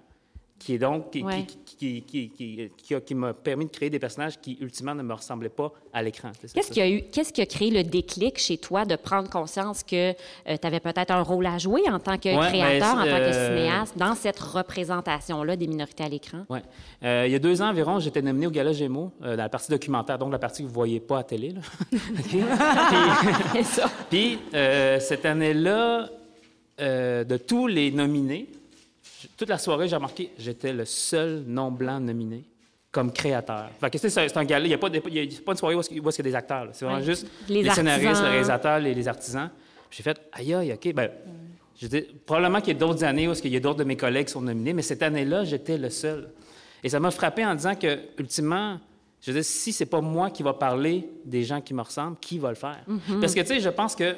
qui 0.58 0.74
est 0.74 0.78
donc 0.78 1.10
qui, 1.12 1.22
Ouais. 1.22 1.46
qui, 1.78 2.02
qui, 2.02 2.70
qui, 3.06 3.14
m'a 3.14 3.32
permis 3.32 3.66
de 3.66 3.70
créer 3.70 3.90
des 3.90 3.98
personnages 3.98 4.40
qui, 4.40 4.58
ultimement, 4.60 4.94
ne 4.94 5.02
me 5.02 5.14
ressemblaient 5.14 5.48
pas 5.48 5.72
à 5.92 6.02
l'écran. 6.02 6.32
Qu'est-ce 6.52 6.70
qui 6.72 6.80
a 6.80 6.88
eu, 6.88 7.02
qu'est-ce 7.12 7.32
qui 7.32 7.40
a 7.40 7.46
créé 7.46 7.70
le 7.70 7.84
déclic 7.84 8.38
chez 8.38 8.58
toi 8.58 8.84
de 8.84 8.96
prendre 8.96 9.30
conscience 9.30 9.82
que 9.82 10.12
tu 10.12 10.66
avais 10.66 10.80
peut-être 10.80 11.12
un 11.12 11.22
rôle 11.22 11.46
à 11.46 11.58
jouer 11.58 11.82
en 11.88 11.98
tant 12.00 12.18
que 12.18 12.28
Ouais, 12.28 12.48
créateur, 12.48 12.96
ben, 12.96 13.02
en 13.02 13.04
tant 13.04 13.16
que 13.18 13.34
euh, 13.34 13.56
cinéaste, 13.56 13.96
dans 13.96 14.14
cette 14.14 14.38
représentation-là 14.38 15.56
des 15.56 15.66
minorités 15.66 16.04
à 16.04 16.08
l'écran? 16.08 16.44
Ouais. 16.48 16.62
Euh, 17.04 17.24
il 17.26 17.32
y 17.32 17.34
a 17.34 17.38
deux 17.38 17.62
ans 17.62 17.68
environ, 17.68 18.00
j'étais 18.00 18.22
nominé 18.22 18.46
au 18.48 18.50
Gala 18.50 18.72
Gémeaux, 18.72 19.12
euh, 19.22 19.36
dans 19.36 19.42
la 19.44 19.48
partie 19.48 19.70
documentaire, 19.70 20.18
donc 20.18 20.32
la 20.32 20.38
partie 20.38 20.62
que 20.62 20.66
vous 20.66 20.72
ne 20.72 20.74
voyez 20.74 21.00
pas 21.00 21.18
à 21.20 21.22
télé. 21.22 21.50
Là. 21.50 21.60
Puis, 22.28 22.40
puis, 24.10 24.38
euh, 24.54 24.98
cette 25.00 25.24
année-là, 25.24 26.08
euh, 26.80 27.24
de 27.24 27.36
tous 27.36 27.66
les 27.66 27.90
nominés, 27.90 28.48
toute 29.36 29.48
la 29.48 29.58
soirée, 29.58 29.88
j'ai 29.88 29.96
remarqué, 29.96 30.30
j'étais 30.38 30.72
le 30.72 30.84
seul 30.84 31.44
non-blanc 31.46 32.00
nominé 32.00 32.44
comme 32.90 33.12
créateur. 33.12 33.70
Fait 33.80 33.90
que, 33.90 33.98
c'est 33.98 34.08
c'est 34.10 34.36
un 34.36 34.44
gala, 34.44 34.64
il 34.64 34.68
n'y 34.68 34.74
a, 34.74 34.78
pas 34.78 34.88
de- 34.88 35.00
il 35.08 35.14
y 35.14 35.20
a- 35.20 35.30
c'est 35.30 35.44
pas 35.44 35.52
une 35.52 35.58
soirée 35.58 35.74
où 35.74 35.80
qu'il 35.82 36.02
y 36.02 36.08
a 36.08 36.22
des 36.22 36.34
acteurs. 36.34 36.68
C'est 36.72 36.84
vraiment 36.84 37.00
Ouais. 37.00 37.04
juste 37.06 37.26
Les 37.48 37.62
les, 37.62 37.70
scénaristes, 37.70 38.22
les 38.22 38.28
réalisateurs, 38.28 38.78
les, 38.80 38.94
les 38.94 39.08
artisans. 39.08 39.50
J'ai 39.90 40.02
fait, 40.02 40.20
aïe, 40.32 40.54
aïe, 40.54 40.72
OK, 40.72 40.92
ben, 40.94 41.10
dis, 41.80 42.02
probablement 42.26 42.60
qu'il 42.60 42.72
y 42.74 42.76
a 42.76 42.78
d'autres 42.78 43.04
années 43.04 43.28
où 43.28 43.32
il 43.32 43.52
y 43.52 43.56
a 43.56 43.60
d'autres 43.60 43.78
de 43.78 43.84
mes 43.84 43.96
collègues 43.96 44.26
qui 44.26 44.32
sont 44.32 44.40
nominés, 44.40 44.72
mais 44.72 44.82
cette 44.82 45.02
année-là, 45.02 45.44
j'étais 45.44 45.78
le 45.78 45.90
seul. 45.90 46.30
Et 46.82 46.88
ça 46.88 46.98
m'a 47.00 47.10
frappé 47.10 47.44
en 47.44 47.54
disant 47.54 47.74
que, 47.74 47.98
ultimement, 48.18 48.78
je 49.20 49.32
dire, 49.32 49.44
si 49.44 49.72
c'est 49.72 49.86
pas 49.86 50.00
moi 50.00 50.30
qui 50.30 50.42
va 50.42 50.54
parler 50.54 51.08
des 51.24 51.42
gens 51.44 51.60
qui 51.60 51.74
me 51.74 51.82
ressemblent, 51.82 52.16
qui 52.20 52.38
va 52.38 52.50
le 52.50 52.54
faire? 52.54 52.78
Parce 53.20 53.34
que, 53.34 53.40
tu 53.40 53.46
sais, 53.48 53.60
je 53.60 53.68
pense 53.70 53.94
que, 53.96 54.14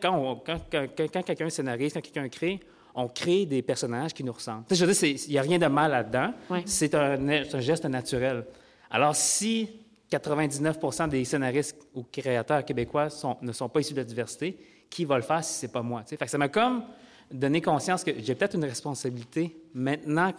quand, 0.00 0.14
on- 0.16 0.36
quand- 0.36 0.60
quand- 0.70 0.86
quand 1.12 1.22
quelqu'un 1.22 1.48
scénarise, 1.50 1.92
quand 1.94 2.00
quelqu'un 2.00 2.28
crée, 2.28 2.60
on 2.98 3.06
crée 3.06 3.46
des 3.46 3.62
personnages 3.62 4.12
qui 4.12 4.24
nous 4.24 4.32
ressemblent. 4.32 4.64
Je 4.70 4.84
veux 4.84 4.92
dire, 4.92 5.16
il 5.28 5.30
n'y 5.30 5.38
a 5.38 5.42
rien 5.42 5.58
de 5.58 5.66
mal 5.66 5.92
là-dedans. 5.92 6.34
Ouais. 6.50 6.62
C'est 6.66 6.94
un, 6.96 7.60
geste 7.60 7.84
naturel. 7.84 8.44
Alors, 8.90 9.14
si 9.14 9.70
99% 10.10 11.08
des 11.08 11.24
scénaristes 11.24 11.76
ou 11.94 12.04
créateurs 12.10 12.64
québécois 12.64 13.08
sont- 13.08 13.36
ne 13.40 13.52
sont 13.52 13.68
pas 13.68 13.80
issus 13.80 13.92
de 13.94 13.98
la 14.00 14.04
diversité, 14.04 14.58
qui 14.90 15.04
va 15.04 15.16
le 15.16 15.22
faire 15.22 15.44
si 15.44 15.52
c'est 15.54 15.72
pas 15.72 15.82
moi? 15.82 16.02
Fait 16.06 16.16
que 16.16 16.26
ça 16.30 16.38
m'a 16.38 16.48
comme 16.48 16.82
donné 17.30 17.60
conscience 17.60 18.02
que 18.02 18.10
j'ai 18.18 18.34
peut-être 18.34 18.54
une 18.56 18.64
responsabilité 18.64 19.56
maintenant 19.74 20.32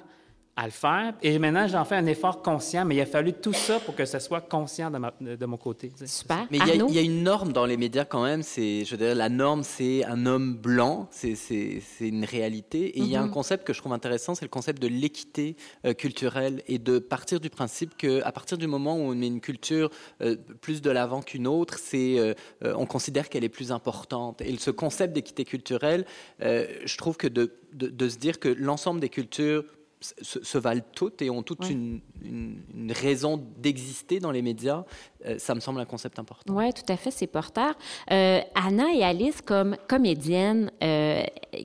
à 0.62 0.66
le 0.66 0.72
faire. 0.72 1.14
Et 1.22 1.40
maintenant, 1.40 1.68
j'en 1.68 1.86
fais 1.86 1.96
un 1.96 2.06
effort 2.06 2.42
conscient, 2.42 2.84
mais 2.84 2.96
il 2.96 3.02
a 3.02 3.06
fallu 3.06 3.32
tout 3.32 3.54
ça 3.54 3.80
pour 3.80 3.96
que 3.96 4.04
ce 4.06 4.20
soit 4.20 4.42
conscient 4.42 4.92
de, 4.92 4.98
ma- 4.98 5.14
de- 5.22 5.46
mon 5.46 5.56
côté. 5.56 5.92
Super. 6.06 6.46
Mais 6.52 6.58
il 6.58 6.68
y, 6.68 6.98
a- 6.98 7.02
y 7.02 7.06
une 7.06 7.24
norme 7.24 7.54
dans 7.54 7.66
les 7.66 7.78
médias 7.78 8.04
quand 8.04 8.24
même. 8.24 8.44
C'est, 8.44 8.84
je 8.84 8.92
veux 8.92 8.98
dire, 8.98 9.16
la 9.16 9.30
norme, 9.30 9.64
c'est 9.64 10.04
un 10.04 10.26
homme 10.26 10.56
blanc. 10.58 11.08
C'est, 11.12 11.36
c'est, 11.36 11.82
c'est 11.98 12.10
une 12.10 12.26
réalité. 12.26 12.98
Et 12.98 13.00
il 13.00 13.08
y 13.08 13.16
a 13.16 13.22
un 13.22 13.30
concept 13.30 13.66
que 13.66 13.72
je 13.74 13.80
trouve 13.80 13.94
intéressant, 13.94 14.36
c'est 14.36 14.44
le 14.46 14.50
concept 14.50 14.82
de 14.82 14.88
l'équité 14.90 15.56
euh, 15.86 15.94
culturelle 15.94 16.62
et 16.68 16.78
de 16.78 17.00
partir 17.00 17.40
du 17.40 17.50
principe 17.50 17.96
que, 17.98 18.22
à 18.24 18.32
partir 18.34 18.58
du 18.58 18.68
moment 18.68 18.96
où 18.98 19.12
on 19.12 19.16
met 19.16 19.28
une 19.28 19.42
culture 19.42 19.90
euh, 20.22 20.36
plus 20.62 20.82
de 20.82 20.90
l'avant 20.92 21.22
qu'une 21.22 21.48
autre, 21.48 21.78
c'est, 21.82 22.20
euh, 22.20 22.34
euh, 22.66 22.74
on 22.78 22.86
considère 22.86 23.30
qu'elle 23.30 23.46
est 23.46 23.50
plus 23.50 23.72
importante. 23.72 24.42
Et 24.42 24.58
ce 24.58 24.72
concept 24.72 25.14
d'équité 25.14 25.46
culturelle, 25.46 26.06
euh, 26.42 26.68
je 26.84 26.98
trouve 26.98 27.16
que 27.16 27.28
de, 27.28 27.54
de, 27.74 27.88
de 27.88 28.10
se 28.10 28.18
dire 28.18 28.40
que 28.40 28.50
l'ensemble 28.50 29.00
des 29.00 29.10
cultures 29.10 29.64
se, 30.02 30.42
se 30.44 30.58
valent 30.58 30.82
toutes 30.96 31.22
et 31.22 31.30
ont 31.30 31.44
toute 31.44 31.60
Ouais. 31.66 31.72
une, 31.72 32.00
une- 32.24 32.62
une 32.74 32.92
raison 32.92 33.44
d'exister 33.58 34.20
dans 34.20 34.32
les 34.32 34.42
médias, 34.42 34.84
euh, 35.26 35.38
ça 35.40 35.54
me 35.56 35.60
semble 35.60 35.82
un 35.82 35.86
concept 35.86 36.20
important. 36.20 36.54
Oui, 36.56 36.72
tout 36.74 36.90
à 36.92 36.96
fait, 36.96 37.12
c'est 37.12 37.28
porteur. 37.28 37.74
Euh, 38.12 38.40
Anna 38.56 38.86
et 38.94 39.04
Alice, 39.04 39.42
comme 39.42 39.76
comédiennes, 39.90 40.72
euh, 40.82 41.22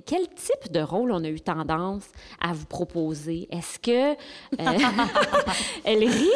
quel 0.07 0.27
type 0.29 0.73
de 0.73 0.81
rôle 0.81 1.13
on 1.13 1.23
a 1.23 1.29
eu 1.29 1.41
tendance 1.41 2.05
à 2.41 2.53
vous 2.53 2.67
proposer? 2.67 3.47
Est-ce 3.53 3.79
que... 3.79 4.13
euh, 4.15 4.15
elle 5.85 6.01
rit. 6.09 6.29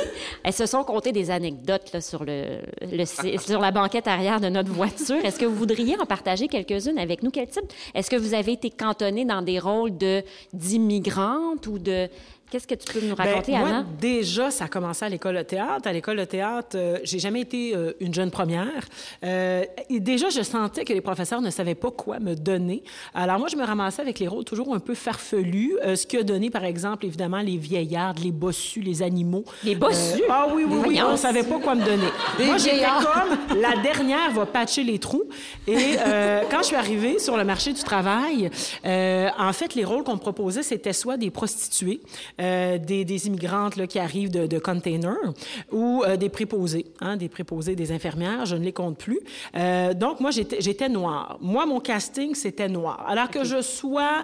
Elles 0.45 0.53
se 0.53 0.67
sont 0.67 0.85
comptées 0.85 1.11
des 1.13 1.31
anecdotes 1.33 1.93
là, 1.93 2.01
sur, 2.01 2.25
le, 2.25 2.61
le- 2.83 3.05
sur 3.39 3.61
la 3.61 3.71
banquette 3.73 4.07
arrière 4.07 4.41
de 4.41 4.49
notre 4.49 4.71
voiture. 4.71 5.25
Est-ce 5.25 5.39
que 5.41 5.47
vous 5.47 5.57
voudriez 5.57 5.99
en 5.99 6.07
partager 6.07 6.47
quelques-unes 6.49 6.99
avec 6.99 7.23
nous? 7.25 7.31
Quel 7.31 7.49
type? 7.49 7.65
Est-ce 7.95 8.09
que 8.11 8.17
vous 8.17 8.35
avez 8.35 8.53
été 8.53 8.71
cantonnée 8.71 9.25
dans 9.25 9.43
des 9.43 9.59
rôles 9.59 9.97
de 9.97 10.23
d'immigrantes 10.53 11.67
ou 11.67 11.79
de 11.79 11.88
de 11.89 12.11
Qu'est-ce 12.51 12.67
que 12.67 12.75
tu 12.75 12.91
peux 12.93 13.05
nous 13.07 13.15
Ben, 13.15 13.25
raconter, 13.25 13.53
moi, 13.59 13.69
Anna? 13.69 13.87
déjà, 14.01 14.51
ça 14.51 14.65
a 14.65 14.69
commencé 14.69 15.05
à 15.05 15.09
l'école 15.11 15.37
de 15.37 15.43
théâtre. 15.43 15.87
À 15.87 15.93
l'école 15.93 16.17
de 16.17 16.25
théâtre, 16.25 16.77
euh, 16.77 16.99
j'ai 17.05 17.19
jamais 17.19 17.43
été 17.43 17.75
euh, 17.77 17.93
une 18.01 18.15
jeune 18.15 18.31
première. 18.31 18.87
Euh, 19.23 19.65
et 19.91 20.01
déjà, 20.01 20.31
je 20.31 20.41
sentais 20.41 20.85
que 20.85 20.95
les 20.95 21.03
professeurs 21.03 21.43
ne 21.43 21.51
savaient 21.51 21.75
pas 21.75 21.91
quoi 21.91 22.21
me 22.21 22.35
donner. 22.35 22.83
Alors 23.15 23.39
moi, 23.39 23.49
je 23.49 23.57
me 23.57 23.65
ramassais 23.65 24.01
avec 24.01 24.19
les 24.19 24.29
rôles 24.29 24.45
toujours 24.45 24.75
un 24.75 24.79
peu 24.79 24.95
farfelus, 24.95 25.75
ce 25.85 26.07
qui 26.07 26.17
a 26.17 26.23
donné, 26.23 26.49
par 26.49 26.65
exemple, 26.65 27.05
évidemment, 27.05 27.41
les 27.41 27.59
vieillards, 27.59 28.15
les 28.23 28.33
bossus, 28.33 28.81
les 28.81 29.03
animaux. 29.03 29.45
Les 29.63 29.75
bossus? 29.75 30.23
Ah 30.31 30.47
oui, 30.55 30.65
oui, 30.67 30.75
oui, 30.77 30.83
Voyons. 30.85 31.09
on 31.11 31.17
savait 31.19 31.43
pas 31.43 31.59
quoi 31.59 31.75
me 31.75 31.85
donner. 31.85 32.09
moi, 32.47 32.57
j'étais 32.57 32.81
comme 33.03 33.61
la 33.61 33.77
dernière 33.83 34.31
va 34.33 34.47
patcher 34.47 34.85
les 34.85 34.99
trous. 34.99 35.25
Et 35.67 35.97
quand 36.51 36.61
je 36.61 36.67
suis 36.67 36.77
arrivée 36.77 37.19
sur 37.19 37.37
le 37.37 37.45
marché 37.45 37.75
du 37.75 37.83
travail, 37.83 38.51
en 38.85 39.53
fait, 39.53 39.75
les 39.75 39.85
rôles 39.85 40.03
qu'on 40.05 40.15
me 40.15 40.19
proposait, 40.21 40.63
c'était 40.63 40.95
soit 40.95 41.19
des 41.19 41.31
prostituées, 41.31 42.01
euh, 42.41 42.79
des, 42.79 43.05
des 43.05 43.27
immigrantes 43.27 43.77
là, 43.77 43.87
qui 43.87 43.99
arrivent 43.99 44.31
de, 44.31 44.47
de 44.47 44.59
containers, 44.59 45.17
ou 45.73 46.05
euh, 46.07 46.17
des 46.17 46.29
préposés, 46.29 46.87
hein, 47.01 47.17
des 47.17 47.29
préposés, 47.29 47.75
des 47.75 47.91
infirmières, 47.91 48.47
je 48.47 48.55
ne 48.55 48.65
les 48.65 48.73
compte 48.73 48.97
plus. 48.97 49.21
Euh, 49.57 49.93
donc, 49.95 50.21
moi, 50.21 50.31
j'étais 50.31 50.89
noire. 50.89 51.39
Moi, 51.41 51.67
mon 51.67 51.81
casting, 51.81 52.35
c'était 52.35 52.69
noir. 52.69 53.05
Alors 53.09 53.31
que 53.31 53.45
je 53.45 53.61
sois 53.61 54.23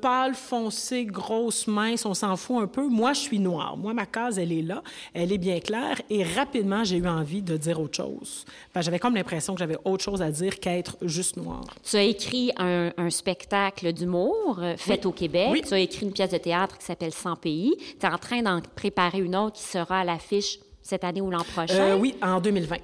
pâle, 0.00 0.34
foncé, 0.34 1.04
grosse, 1.04 1.66
mince, 1.66 2.06
on 2.06 2.14
s'en 2.14 2.36
fout 2.36 2.62
un 2.62 2.66
peu, 2.66 2.86
moi, 2.86 3.12
je 3.12 3.20
suis 3.20 3.38
noire. 3.38 3.76
Moi, 3.76 3.92
ma 3.92 4.06
case, 4.06 4.38
elle 4.38 4.52
est 4.52 4.62
là, 4.62 4.82
elle 5.12 5.32
est 5.32 5.38
bien 5.38 5.60
claire, 5.60 6.00
et 6.10 6.22
rapidement, 6.22 6.84
j'ai 6.84 6.98
eu 6.98 7.08
envie 7.08 7.42
de 7.42 7.56
dire 7.56 7.80
autre 7.80 7.96
chose. 7.96 8.44
Enfin, 8.70 8.82
j'avais 8.82 8.98
comme 8.98 9.14
l'impression 9.14 9.54
que 9.54 9.58
j'avais 9.58 9.78
autre 9.84 10.04
chose 10.04 10.22
à 10.22 10.30
dire 10.30 10.60
qu'être 10.60 10.96
juste 11.02 11.36
noire. 11.36 11.64
Tu 11.82 11.96
as 11.96 12.02
écrit 12.02 12.52
un, 12.56 12.92
un 12.96 13.10
spectacle 13.10 13.92
d'humour 13.92 14.60
fait 14.76 15.04
au 15.06 15.12
Québec. 15.12 15.48
Oui. 15.50 15.62
Tu 15.66 15.74
as 15.74 15.80
écrit 15.80 16.06
une 16.06 16.12
pièce 16.12 16.30
de 16.30 16.38
théâtre 16.38 16.78
qui 16.78 16.84
s'appelle 16.84 17.12
100 17.12 17.36
Tu 17.48 18.06
es 18.06 18.08
en 18.08 18.18
train 18.18 18.42
d'en 18.42 18.60
préparer 18.74 19.18
une 19.18 19.36
autre 19.36 19.56
qui 19.56 19.62
sera 19.64 20.00
à 20.00 20.04
l'affiche 20.04 20.58
cette 20.82 21.04
année 21.04 21.20
ou 21.20 21.30
l'an 21.30 21.44
prochain? 21.44 21.74
Euh, 21.74 21.96
oui, 21.96 22.14
en 22.22 22.40
2020. 22.40 22.76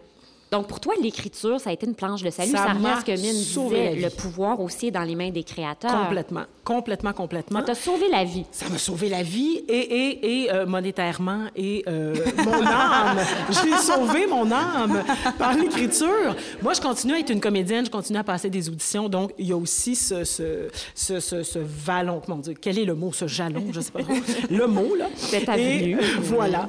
Donc, 0.54 0.68
pour 0.68 0.78
toi, 0.78 0.94
l'écriture, 1.02 1.58
ça 1.58 1.70
a 1.70 1.72
été 1.72 1.84
une 1.84 1.96
planche 1.96 2.22
de 2.22 2.30
salut. 2.30 2.52
Ça 2.52 2.58
Ça, 2.58 3.00
ce 3.00 3.04
que 3.04 3.10
Mine 3.10 3.32
disait, 3.32 3.96
le 3.96 4.08
pouvoir 4.08 4.60
aussi 4.60 4.86
est 4.86 4.90
dans 4.92 5.02
les 5.02 5.16
mains 5.16 5.30
des 5.30 5.42
créateurs. 5.42 6.04
Complètement, 6.04 6.44
complètement, 6.62 7.12
complètement. 7.12 7.58
Ça 7.58 7.66
t'a 7.66 7.74
sauvé 7.74 8.08
la 8.08 8.22
vie. 8.22 8.44
Ça 8.52 8.68
m'a 8.68 8.78
sauvé 8.78 9.08
la 9.08 9.24
vie 9.24 9.64
et, 9.68 9.72
et, 9.72 10.42
et 10.44 10.52
euh, 10.52 10.64
monétairement 10.64 11.46
et 11.56 11.82
euh, 11.88 12.14
mon 12.44 12.64
âme. 12.64 13.18
J'ai 13.50 13.76
sauvé 13.78 14.28
mon 14.28 14.48
âme 14.52 15.02
par 15.36 15.54
l'écriture. 15.54 16.36
Moi, 16.62 16.72
je 16.74 16.80
continue 16.80 17.14
à 17.14 17.18
être 17.18 17.30
une 17.30 17.40
comédienne, 17.40 17.86
je 17.86 17.90
continue 17.90 18.20
à 18.20 18.24
passer 18.24 18.48
des 18.48 18.68
auditions. 18.68 19.08
Donc, 19.08 19.32
il 19.36 19.48
y 19.48 19.52
a 19.52 19.56
aussi 19.56 19.96
ce, 19.96 20.22
ce, 20.22 20.68
ce, 20.94 21.18
ce, 21.18 21.42
ce 21.42 21.58
vallon, 21.58 22.22
comment 22.24 22.38
dire, 22.38 22.54
quel 22.60 22.78
est 22.78 22.84
le 22.84 22.94
mot, 22.94 23.12
ce 23.12 23.26
jalon, 23.26 23.64
je 23.72 23.80
sais 23.80 23.90
pas 23.90 24.04
trop, 24.04 24.14
le 24.50 24.66
mot, 24.68 24.94
là. 24.94 25.06
Cette 25.16 25.48
avenue. 25.48 25.64
Et, 25.64 25.94
euh, 25.96 25.98
voilà, 26.20 26.68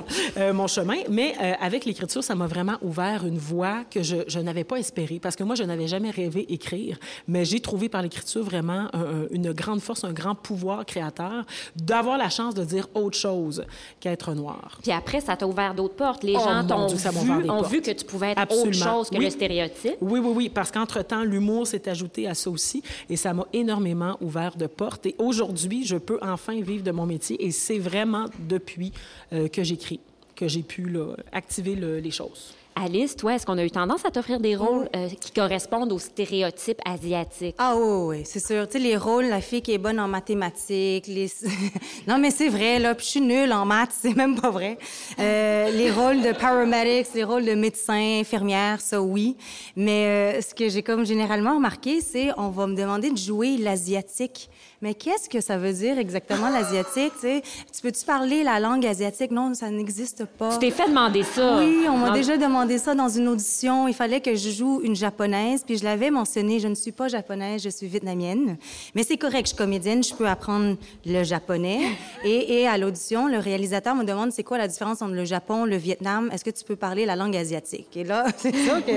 mon 0.54 0.66
chemin. 0.66 0.98
Mais 1.08 1.36
avec 1.62 1.86
l'écriture, 1.86 2.24
ça 2.24 2.34
m'a 2.34 2.48
vraiment 2.48 2.78
ouvert 2.82 3.28
une 3.28 3.38
voie 3.38 3.75
que 3.84 4.02
je, 4.04 4.18
je 4.28 4.40
n'avais 4.40 4.64
pas 4.64 4.78
espérée. 4.78 5.20
Parce 5.20 5.36
que 5.36 5.44
moi, 5.44 5.56
je 5.56 5.64
n'avais 5.64 5.88
jamais 5.88 6.10
rêvé 6.12 6.52
écrire. 6.54 6.98
Mais 7.28 7.44
j'ai 7.46 7.60
trouvé 7.60 7.90
par 7.90 8.02
l'écriture 8.02 8.44
vraiment 8.44 8.88
un- 8.94 9.00
un- 9.24 9.28
une 9.32 9.52
grande 9.52 9.82
force, 9.82 10.04
un 10.04 10.14
grand 10.14 10.36
pouvoir 10.36 10.86
créateur 10.86 11.46
d'avoir 11.76 12.18
la 12.18 12.30
chance 12.30 12.54
de 12.56 12.64
dire 12.64 12.88
autre 12.94 13.18
chose 13.18 13.66
qu'être 14.00 14.34
noir. 14.34 14.80
Puis 14.82 14.92
après, 14.92 15.20
ça 15.22 15.36
t'a 15.36 15.48
ouvert 15.48 15.74
d'autres 15.76 15.96
portes. 15.96 16.24
Les 16.24 16.36
Oh, 16.36 16.40
gens 16.40 16.66
t'ont 16.66 16.88
vu, 16.88 17.34
ont 17.44 17.48
portes. 17.60 17.72
vu 17.72 17.82
que 17.82 17.92
tu 17.92 18.06
pouvais 18.06 18.32
être 18.32 18.40
Absolument. 18.40 18.70
autre 18.70 18.78
chose 18.96 19.10
que 19.10 19.18
Oui. 19.18 19.26
le 19.26 19.30
stéréotype. 19.32 19.96
Oui, 20.02 20.20
oui, 20.20 20.32
oui, 20.36 20.50
parce 20.50 20.72
qu'entre-temps, 20.72 21.24
l'humour 21.24 21.68
s'est 21.68 21.88
ajouté 21.90 22.28
à 22.28 22.34
ça 22.34 22.50
aussi 22.50 22.82
et 23.10 23.18
ça 23.18 23.34
m'a 23.34 23.46
énormément 23.54 24.18
ouvert 24.22 24.56
de 24.56 24.68
portes. 24.68 25.06
Et 25.06 25.16
aujourd'hui, 25.18 25.86
je 25.86 25.98
peux 25.98 26.20
enfin 26.22 26.62
vivre 26.62 26.84
de 26.84 26.92
mon 26.92 27.06
métier 27.06 27.44
et 27.46 27.52
c'est 27.52 27.80
vraiment 27.80 28.26
depuis 28.40 28.92
euh, 29.34 29.48
que 29.48 29.64
j'écris 29.64 30.00
que 30.36 30.48
j'ai 30.48 30.64
pu 30.64 30.90
là, 30.90 31.16
activer 31.32 31.76
le- 31.76 32.00
les 32.00 32.12
choses. 32.12 32.55
Alice, 32.78 33.16
toi, 33.16 33.36
est-ce 33.36 33.46
qu'on 33.46 33.58
a 33.58 33.64
eu 33.64 33.72
tendance 33.72 34.04
à 34.04 34.12
t'offrir 34.12 34.42
des 34.42 34.58
rôles 34.58 34.90
euh, 34.98 35.08
qui 35.08 35.32
correspondent 35.32 35.94
aux 35.94 36.00
stéréotypes 36.00 36.82
asiatiques? 36.84 37.56
Ah 37.58 37.74
oui, 37.78 38.18
oui, 38.18 38.24
c'est 38.26 38.46
sûr. 38.46 38.68
Tu 38.68 38.74
sais, 38.74 38.80
les 38.80 38.98
rôles, 38.98 39.28
la 39.28 39.40
fille 39.40 39.62
qui 39.62 39.72
est 39.72 39.78
bonne 39.78 39.98
en 39.98 40.10
mathématiques, 40.10 41.08
les... 41.08 41.32
non, 42.08 42.18
mais 42.18 42.32
c'est 42.32 42.50
vrai, 42.50 42.80
là, 42.80 42.94
puis 42.94 43.06
je 43.06 43.12
suis 43.12 43.22
nulle 43.22 43.54
en 43.54 43.66
maths, 43.66 43.92
c'est 44.02 44.14
même 44.14 44.40
pas 44.40 44.50
vrai. 44.50 44.78
Euh, 45.20 45.72
les 45.72 45.90
rôles 45.90 46.22
de 46.22 46.34
paramedics, 46.34 47.08
les 47.16 47.24
rôles 47.24 47.46
de 47.46 47.54
médecins, 47.54 48.20
infirmières, 48.20 48.82
ça, 48.82 49.02
oui. 49.02 49.38
Mais 49.78 50.36
euh, 50.38 50.42
ce 50.42 50.54
que 50.54 50.68
j'ai 50.68 50.84
comme 50.84 51.06
généralement 51.06 51.56
remarqué, 51.56 52.02
c'est 52.02 52.32
on 52.38 52.50
va 52.50 52.68
me 52.68 52.76
demander 52.76 53.10
de 53.10 53.18
jouer 53.18 53.56
l'asiatique. 53.56 54.50
Mais 54.86 54.94
qu'est-ce 54.94 55.28
que 55.28 55.42
ça 55.42 55.58
veut 55.58 55.74
dire 55.74 55.98
exactement, 55.98 56.48
l'asiatique, 56.48 57.14
tu 57.20 57.82
peux-tu 57.82 58.06
parler 58.06 58.44
la 58.44 58.60
langue 58.60 58.86
asiatique? 58.86 59.32
Non, 59.32 59.52
ça 59.56 59.72
n'existe 59.72 60.26
pas. 60.26 60.52
Tu 60.52 60.60
t'es 60.60 60.70
fait 60.70 60.88
demander 60.88 61.24
ça. 61.24 61.58
Oui, 61.58 61.88
on 61.90 61.98
m'a 61.98 62.12
déjà 62.12 62.38
demandé 62.38 62.78
ça 62.78 62.94
dans 62.94 63.10
une 63.10 63.28
audition. 63.28 63.88
Il 63.88 63.96
fallait 63.96 64.22
que 64.22 64.36
je 64.36 64.52
joue 64.52 64.82
une 64.84 64.96
japonaise, 64.96 65.64
puis 65.66 65.80
je 65.80 65.84
l'avais 65.84 66.12
mentionné. 66.12 66.60
Je 66.60 66.68
ne 66.68 66.76
suis 66.76 66.92
pas 66.92 67.08
japonaise, 67.08 67.64
je 67.64 67.70
suis 67.70 67.88
vietnamienne. 67.88 68.58
Mais 68.94 69.02
c'est 69.02 69.18
correct, 69.18 69.46
je 69.46 69.56
suis 69.56 69.58
comédienne, 69.58 70.04
je 70.04 70.14
peux 70.14 70.28
apprendre 70.28 70.78
le 71.04 71.24
japonais. 71.24 71.80
Et, 72.24 72.62
et 72.62 72.68
à 72.68 72.78
l'audition, 72.78 73.28
le 73.28 73.40
réalisateur 73.40 73.96
me 73.96 74.04
demande 74.04 74.32
c'est 74.32 74.44
quoi 74.44 74.58
la 74.58 74.68
différence 74.68 75.02
entre 75.02 75.14
le 75.14 75.26
Japon, 75.26 75.66
le 75.66 75.78
Vietnam? 75.78 76.30
Est-ce 76.32 76.44
que 76.44 76.50
tu 76.52 76.64
peux 76.64 76.76
parler 76.76 77.06
la 77.06 77.16
langue 77.16 77.36
asiatique? 77.36 77.96
Et 77.96 78.04
là, 78.04 78.26
c'est 78.38 78.56
sûr 78.56 78.86
que 78.86 78.94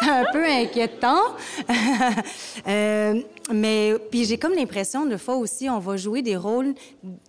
c'est 0.00 0.10
un 0.10 0.24
peu 0.32 0.44
inquiétant. 0.44 1.20
Euh, 2.66 3.20
mais 3.52 3.94
puis 4.10 4.24
j'ai 4.24 4.38
comme 4.38 4.52
l'impression, 4.54 5.06
de 5.06 5.16
fois 5.16 5.36
aussi, 5.36 5.68
on 5.70 5.78
va 5.78 5.96
jouer 5.96 6.22
des 6.22 6.36
rôles 6.36 6.74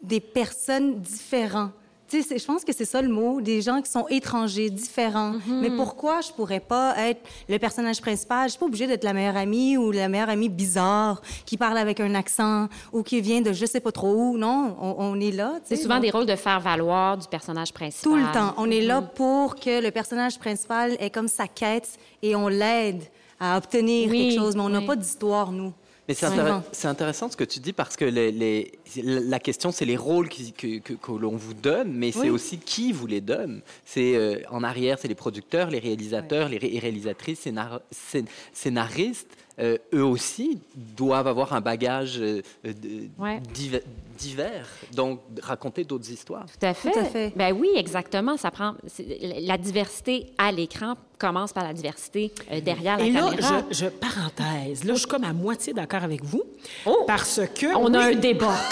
des 0.01 0.19
personnes 0.19 0.99
différentes. 0.99 1.71
Tu 2.07 2.23
sais, 2.23 2.39
je 2.39 2.45
pense 2.45 2.65
que 2.65 2.73
c'est 2.73 2.85
ça 2.85 3.03
le 3.03 3.07
mot, 3.07 3.39
des 3.39 3.61
gens 3.61 3.83
qui 3.83 3.91
sont 3.91 4.07
étrangers, 4.09 4.71
différents. 4.71 5.33
Mais 5.47 5.69
pourquoi 5.69 6.21
je 6.21 6.31
pourrais 6.31 6.59
pas 6.59 6.95
être 6.97 7.21
le 7.47 7.59
personnage 7.59 8.01
principal? 8.01 8.45
Je 8.47 8.53
suis 8.53 8.59
pas 8.59 8.65
obligée 8.65 8.87
d'être 8.87 9.03
la 9.03 9.13
meilleure 9.13 9.37
amie 9.37 9.77
ou 9.77 9.91
la 9.91 10.09
meilleure 10.09 10.29
amie 10.29 10.49
bizarre 10.49 11.21
qui 11.45 11.55
parle 11.55 11.77
avec 11.77 11.99
un 11.99 12.15
accent 12.15 12.67
ou 12.91 13.03
qui 13.03 13.21
vient 13.21 13.41
de 13.41 13.53
je 13.53 13.63
sais 13.63 13.79
pas 13.79 13.91
trop 13.91 14.11
où. 14.11 14.37
Non, 14.39 14.75
on, 14.81 14.95
on 14.97 15.19
est 15.19 15.29
là. 15.29 15.59
C'est 15.65 15.75
souvent 15.75 15.97
donc- 15.97 16.03
des 16.05 16.09
rôles 16.09 16.25
de 16.25 16.35
faire 16.35 16.59
valoir 16.59 17.15
du 17.15 17.27
personnage 17.27 17.71
principal. 17.71 18.11
tout 18.11 18.17
le 18.17 18.31
temps. 18.33 18.55
On 18.57 18.71
est 18.71 18.81
là 18.81 19.03
pour 19.03 19.53
que 19.53 19.79
le 19.79 19.91
personnage 19.91 20.39
principal 20.39 20.97
ait 20.99 21.11
comme 21.11 21.27
sa 21.27 21.47
quête 21.47 21.89
et 22.23 22.35
on 22.35 22.47
l'aide 22.47 23.03
à 23.39 23.55
obtenir 23.55 24.09
Oui, 24.09 24.29
quelque 24.29 24.39
chose. 24.41 24.55
Mais 24.55 24.63
on 24.63 24.69
n'a 24.69 24.79
oui. 24.79 24.87
pas 24.87 24.95
d'histoire, 24.95 25.51
nous. 25.51 25.73
Mais 26.09 26.61
c'est 26.71 26.87
intéressant 26.87 27.29
ce 27.29 27.37
que 27.37 27.43
tu 27.43 27.59
dis 27.59 27.71
parce 27.73 27.95
que 27.95 28.05
les, 28.05 28.31
les- 28.31 28.71
la 28.95 29.39
question, 29.39 29.71
c'est 29.71 29.85
les 29.85 29.95
rôles 29.97 30.27
qui- 30.27 30.53
que, 30.53 30.79
que- 30.79 30.93
que 30.93 31.11
l'on 31.11 31.35
vous 31.35 31.53
donne, 31.53 31.91
mais 31.93 32.11
c'est 32.11 32.29
aussi 32.29 32.57
qui 32.57 32.91
vous 32.91 33.07
les 33.07 33.21
donne. 33.21 33.61
C'est 33.85 34.15
euh, 34.15 34.41
en 34.49 34.63
arrière, 34.63 34.97
c'est 34.99 35.07
les 35.07 35.15
producteurs, 35.15 35.69
les 35.69 35.79
réalisateurs, 35.79 36.49
les 36.49 36.57
ré- 36.57 36.79
réalisatrices, 36.79 37.41
scénar- 37.45 37.81
scén- 37.93 38.25
scénaristes. 38.53 39.27
euh, 39.59 39.77
eux 39.93 40.05
aussi 40.05 40.57
doivent 40.73 41.27
avoir 41.27 41.51
un 41.51 41.59
bagage 41.59 42.17
euh, 42.21 42.41
de- 42.63 43.09
Ouais. 43.21 43.41
div- 43.53 43.81
divers, 44.17 44.65
donc 44.95 45.19
raconter 45.41 45.83
d'autres 45.83 46.09
histoires. 46.09 46.45
Tout 46.45 46.65
à 46.65 46.73
fait. 46.73 46.91
Tout 46.91 46.99
à 46.99 47.03
fait. 47.03 47.33
Ben 47.35 47.51
oui, 47.53 47.67
exactement. 47.75 48.37
Ça 48.37 48.51
prend 48.51 48.75
la 48.97 49.57
diversité 49.57 50.27
à 50.37 50.53
l'écran 50.53 50.93
commence 51.19 51.53
par 51.53 51.63
la 51.63 51.73
diversité 51.73 52.31
euh, 52.51 52.59
derrière 52.61 52.97
la 52.97 53.05
Et 53.05 53.11
là, 53.11 53.29
caméra. 53.29 53.61
je, 53.69 53.75
je 53.75 53.85
parenthèse, 53.87 54.83
là, 54.83 54.93
je 54.93 54.99
suis 54.99 55.07
comme 55.07 55.23
à 55.25 55.33
moitié 55.33 55.73
d'accord 55.73 56.03
avec 56.03 56.23
vous. 56.23 56.43
Oh! 56.85 57.03
Parce 57.05 57.41
que. 57.53 57.75
On 57.75 57.93
a 57.93 57.99
un 58.05 58.15
débat. 58.15 58.55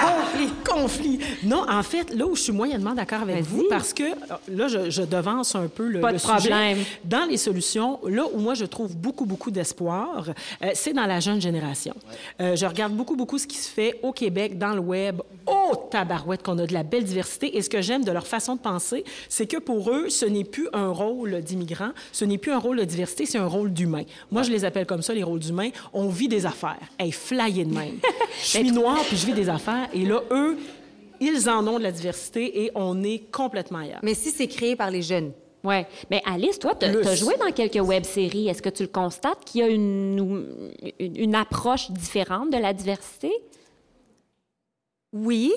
conflit. 0.00 0.50
conflit. 0.64 1.18
Non, 1.44 1.64
en 1.68 1.82
fait, 1.82 2.14
là 2.14 2.26
où 2.26 2.34
je 2.36 2.42
suis 2.42 2.52
moyennement 2.52 2.94
d'accord 2.94 3.22
avec 3.22 3.42
vous, 3.42 3.64
parce 3.68 3.92
que 3.92 4.04
là, 4.48 4.68
je, 4.68 4.90
je 4.90 5.02
devance 5.02 5.54
un 5.54 5.66
peu 5.68 5.86
le, 5.88 6.00
Pas 6.00 6.08
de 6.08 6.12
le 6.14 6.18
sujet. 6.18 6.32
problème. 6.48 6.78
Dans 7.04 7.24
les 7.28 7.36
solutions, 7.36 7.98
là 8.06 8.24
où 8.32 8.38
moi 8.38 8.54
je 8.54 8.64
trouve 8.64 8.96
beaucoup, 8.96 9.24
beaucoup 9.26 9.50
d'espoir, 9.50 10.26
euh, 10.62 10.70
c'est 10.74 10.92
dans 10.92 11.06
la 11.06 11.20
jeune 11.20 11.40
génération. 11.40 11.94
Euh, 12.40 12.56
je 12.56 12.66
regarde 12.66 12.92
beaucoup, 12.92 13.16
beaucoup 13.16 13.38
ce 13.38 13.46
qui 13.46 13.56
se 13.58 13.68
fait 13.68 13.98
au 14.02 14.12
Québec, 14.12 14.58
dans 14.58 14.74
le 14.74 14.80
web. 14.80 15.20
Oh, 15.46 15.74
tabarouette, 15.90 16.42
qu'on 16.42 16.58
a 16.58 16.66
de 16.66 16.72
la 16.74 16.82
belle 16.82 17.04
diversité. 17.04 17.56
Et 17.56 17.62
ce 17.62 17.70
que 17.70 17.80
j'aime 17.82 18.04
de 18.04 18.12
leur 18.12 18.26
façon 18.26 18.54
de 18.56 18.60
penser, 18.60 19.04
c'est 19.28 19.46
que 19.46 19.56
pour 19.58 19.90
eux, 19.90 20.08
ce 20.08 20.24
n'est 20.26 20.44
plus 20.44 20.68
un 20.72 20.88
rôle 20.88 21.15
d'immigrant, 21.24 21.90
ce 22.12 22.24
n'est 22.24 22.38
plus 22.38 22.52
un 22.52 22.58
rôle 22.58 22.78
de 22.78 22.84
diversité, 22.84 23.26
c'est 23.26 23.38
un 23.38 23.46
rôle 23.46 23.72
d'humain. 23.72 24.02
Moi, 24.30 24.42
je 24.42 24.50
les 24.50 24.64
appelle 24.64 24.86
comme 24.86 25.02
ça, 25.02 25.14
les 25.14 25.22
rôles 25.22 25.38
d'humain. 25.40 25.70
On 25.92 26.08
vit 26.08 26.28
des 26.28 26.44
affaires. 26.46 26.78
Hey, 26.98 27.12
flyé 27.12 27.64
de 27.64 27.74
même. 27.74 27.98
Je 28.42 28.46
suis 28.58 28.70
noire, 28.70 29.02
puis 29.06 29.16
je 29.16 29.26
vis 29.26 29.32
des 29.32 29.48
affaires. 29.48 29.88
Et 29.94 30.04
là, 30.04 30.20
eux, 30.30 30.58
ils 31.20 31.48
en 31.48 31.66
ont 31.66 31.78
de 31.78 31.82
la 31.84 31.92
diversité 31.92 32.64
et 32.64 32.70
on 32.74 33.02
est 33.02 33.30
complètement 33.32 33.78
ailleurs. 33.78 34.00
Mais 34.02 34.14
si 34.14 34.30
c'est 34.30 34.46
créé 34.48 34.76
par 34.76 34.90
les 34.90 35.00
jeunes, 35.02 35.32
Oui. 35.64 35.82
Mais 36.10 36.22
Alice, 36.26 36.58
toi, 36.58 36.74
tu 36.78 36.84
as 36.86 37.14
joué 37.16 37.34
dans 37.38 37.50
quelques 37.50 37.82
web-séries. 37.84 38.48
Est-ce 38.48 38.60
que 38.62 38.68
tu 38.68 38.82
le 38.84 38.88
constates 38.88 39.44
qu'il 39.44 39.62
y 39.62 39.64
a 39.64 39.68
une, 39.68 40.70
une, 41.00 41.16
une 41.16 41.34
approche 41.34 41.90
différente 41.90 42.50
de 42.50 42.58
la 42.58 42.72
diversité? 42.72 43.32
Oui. 45.12 45.52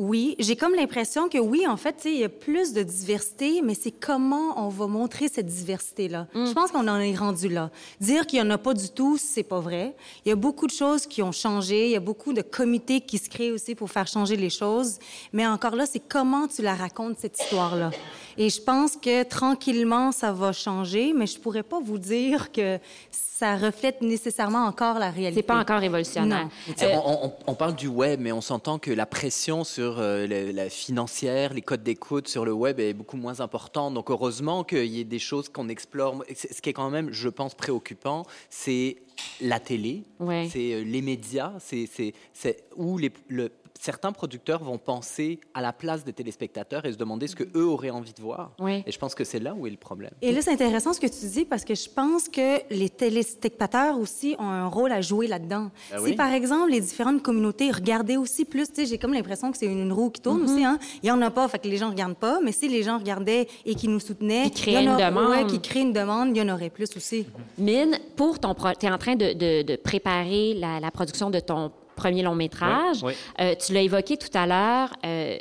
Oui, 0.00 0.34
j'ai 0.40 0.56
comme 0.56 0.74
l'impression 0.74 1.28
que 1.28 1.38
oui, 1.38 1.68
en 1.68 1.76
fait, 1.76 2.02
il 2.06 2.16
y 2.18 2.24
a 2.24 2.28
plus 2.28 2.72
de 2.72 2.82
diversité, 2.82 3.62
mais 3.62 3.74
c'est 3.74 3.92
comment 3.92 4.66
on 4.66 4.68
va 4.68 4.88
montrer 4.88 5.28
cette 5.28 5.46
diversité-là. 5.46 6.26
Je 6.34 6.52
pense 6.52 6.72
qu'on 6.72 6.88
en 6.88 6.98
est 6.98 7.14
rendu 7.14 7.48
là. 7.48 7.70
Dire 8.00 8.26
qu'il 8.26 8.40
y 8.40 8.42
en 8.42 8.50
a 8.50 8.58
pas 8.58 8.74
du 8.74 8.88
tout, 8.88 9.16
c'est 9.18 9.44
pas 9.44 9.60
vrai. 9.60 9.94
Il 10.26 10.30
y 10.30 10.32
a 10.32 10.36
beaucoup 10.36 10.66
de 10.66 10.72
choses 10.72 11.06
qui 11.06 11.22
ont 11.22 11.30
changé. 11.30 11.84
Il 11.86 11.90
y 11.92 11.96
a 11.96 12.00
beaucoup 12.00 12.32
de 12.32 12.42
comités 12.42 13.02
qui 13.02 13.18
se 13.18 13.30
créent 13.30 13.52
aussi 13.52 13.76
pour 13.76 13.88
faire 13.88 14.08
changer 14.08 14.34
les 14.34 14.50
choses. 14.50 14.98
Mais 15.32 15.46
encore 15.46 15.76
là, 15.76 15.86
c'est 15.86 16.00
comment 16.00 16.48
tu 16.48 16.62
la 16.62 16.74
racontes, 16.74 17.18
cette 17.20 17.40
histoire-là. 17.40 17.92
Et 18.36 18.50
je 18.50 18.60
pense 18.60 18.96
que 18.96 19.22
tranquillement, 19.22 20.10
ça 20.10 20.32
va 20.32 20.50
changer, 20.50 21.12
mais 21.14 21.28
je 21.28 21.38
pourrais 21.38 21.62
pas 21.62 21.78
vous 21.78 21.98
dire 21.98 22.50
que 22.50 22.80
ça 23.10 23.56
reflète 23.56 24.00
nécessairement 24.00 24.64
encore 24.64 24.98
la 25.00 25.10
réalité. 25.10 25.40
C'est 25.40 25.46
pas 25.46 25.58
encore 25.58 25.80
révolutionnaire. 25.80 26.48
Euh, 26.82 26.86
on, 27.04 27.26
on- 27.26 27.32
on 27.48 27.54
parle 27.54 27.74
du 27.74 27.88
web, 27.88 28.20
mais 28.20 28.30
on 28.30 28.40
s'entend 28.40 28.78
que 28.78 28.92
la 28.92 29.06
pression 29.06 29.64
sur 29.64 29.83
euh, 29.98 30.26
la, 30.26 30.52
la 30.52 30.68
financière, 30.70 31.52
les 31.54 31.62
codes 31.62 31.82
d'écoute 31.82 32.28
sur 32.28 32.44
le 32.44 32.52
web 32.52 32.80
est 32.80 32.92
beaucoup 32.94 33.16
moins 33.16 33.40
importante. 33.40 33.94
Donc 33.94 34.10
heureusement 34.10 34.64
qu'il 34.64 34.86
y 34.86 35.00
ait 35.00 35.04
des 35.04 35.18
choses 35.18 35.48
qu'on 35.48 35.68
explore. 35.68 36.24
Ce 36.34 36.60
qui 36.60 36.70
est 36.70 36.72
quand 36.72 36.90
même, 36.90 37.10
je 37.12 37.28
pense, 37.28 37.54
préoccupant, 37.54 38.24
c'est 38.50 38.96
la 39.40 39.60
télé, 39.60 40.02
Ouais. 40.20 40.48
c'est 40.50 40.72
euh, 40.74 40.82
les 40.84 41.02
médias, 41.02 41.52
c'est 41.60 41.88
où 42.76 42.98
les, 42.98 43.10
le- 43.28 43.50
certains 43.84 44.12
producteurs 44.12 44.64
vont 44.64 44.78
penser 44.78 45.40
à 45.52 45.60
la 45.60 45.74
place 45.74 46.04
des 46.04 46.14
téléspectateurs 46.14 46.86
et 46.86 46.92
se 46.92 46.96
demander 46.96 47.26
ce 47.26 47.36
que 47.36 47.44
eux 47.54 47.66
auraient 47.66 47.90
envie 47.90 48.14
de 48.14 48.22
voir. 48.22 48.52
Ouais. 48.58 48.82
Et 48.86 48.90
je 48.92 48.98
pense 48.98 49.14
que 49.14 49.24
c'est 49.24 49.40
là 49.40 49.52
où 49.54 49.66
est 49.66 49.70
le 49.70 49.76
problème. 49.76 50.12
Et 50.22 50.32
là, 50.32 50.40
c'est 50.40 50.52
intéressant 50.52 50.94
ce 50.94 51.00
que 51.00 51.06
tu 51.06 51.26
dis 51.26 51.44
parce 51.44 51.66
que 51.66 51.74
je 51.74 51.88
pense 51.90 52.30
que 52.30 52.60
les 52.74 52.88
téléspectateurs 52.88 53.98
aussi 53.98 54.36
ont 54.38 54.48
un 54.48 54.68
rôle 54.68 54.90
à 54.90 55.02
jouer 55.02 55.26
là-dedans. 55.26 55.70
Ah 55.92 55.98
si, 55.98 56.04
oui? 56.04 56.12
par 56.14 56.32
exemple, 56.32 56.70
les 56.70 56.80
différentes 56.80 57.22
communautés 57.22 57.70
regardaient 57.70 58.16
aussi 58.16 58.46
plus, 58.46 58.68
tu 58.68 58.76
sais, 58.76 58.86
j'ai 58.86 58.96
comme 58.96 59.12
l'impression 59.12 59.52
que 59.52 59.58
c'est 59.58 59.66
une, 59.66 59.92
roue 59.92 60.08
qui 60.10 60.22
tourne 60.22 60.42
aussi, 60.44 60.64
hein. 60.64 60.78
Il 61.02 61.08
y 61.08 61.10
en 61.10 61.20
a 61.20 61.30
pas, 61.30 61.46
fait 61.48 61.58
que 61.58 61.68
les 61.68 61.76
gens 61.76 61.90
regardent 61.90 62.16
pas, 62.16 62.40
mais 62.42 62.52
si 62.52 62.68
les 62.68 62.82
gens 62.82 62.98
regardaient 62.98 63.46
et 63.66 63.74
qui 63.74 63.88
nous 63.88 64.00
soutenaient... 64.00 64.48
Qui 64.48 64.74
a- 64.74 64.80
une 64.80 64.96
demande. 64.96 65.28
Ouais, 65.30 65.46
qui 65.46 65.60
créent 65.60 65.82
une 65.82 65.92
demande, 65.92 66.34
il 66.34 66.38
y 66.38 66.42
en 66.42 66.52
aurait 66.54 66.70
plus 66.70 66.88
aussi. 66.96 67.26
Mine, 67.58 67.98
pour 68.16 68.38
ton 68.38 68.54
pro... 68.54 68.68
tu 68.80 68.86
es 68.86 68.90
en 68.90 68.96
train 68.98 69.14
de, 69.14 69.34
de- 69.34 69.62
de 69.62 69.76
préparer 69.76 70.54
la, 70.54 70.80
la 70.80 70.90
production 70.90 71.28
de 71.30 71.40
ton 71.40 71.70
premier 71.94 72.22
long 72.22 72.34
métrage. 72.34 73.02
Oui, 73.02 73.12
Euh, 73.40 73.54
tu 73.54 73.72
l'as 73.72 73.82
évoqué 73.82 74.16
tout 74.16 74.36
à 74.36 74.46
l'heure. 74.46 74.90
euh, 75.04 75.36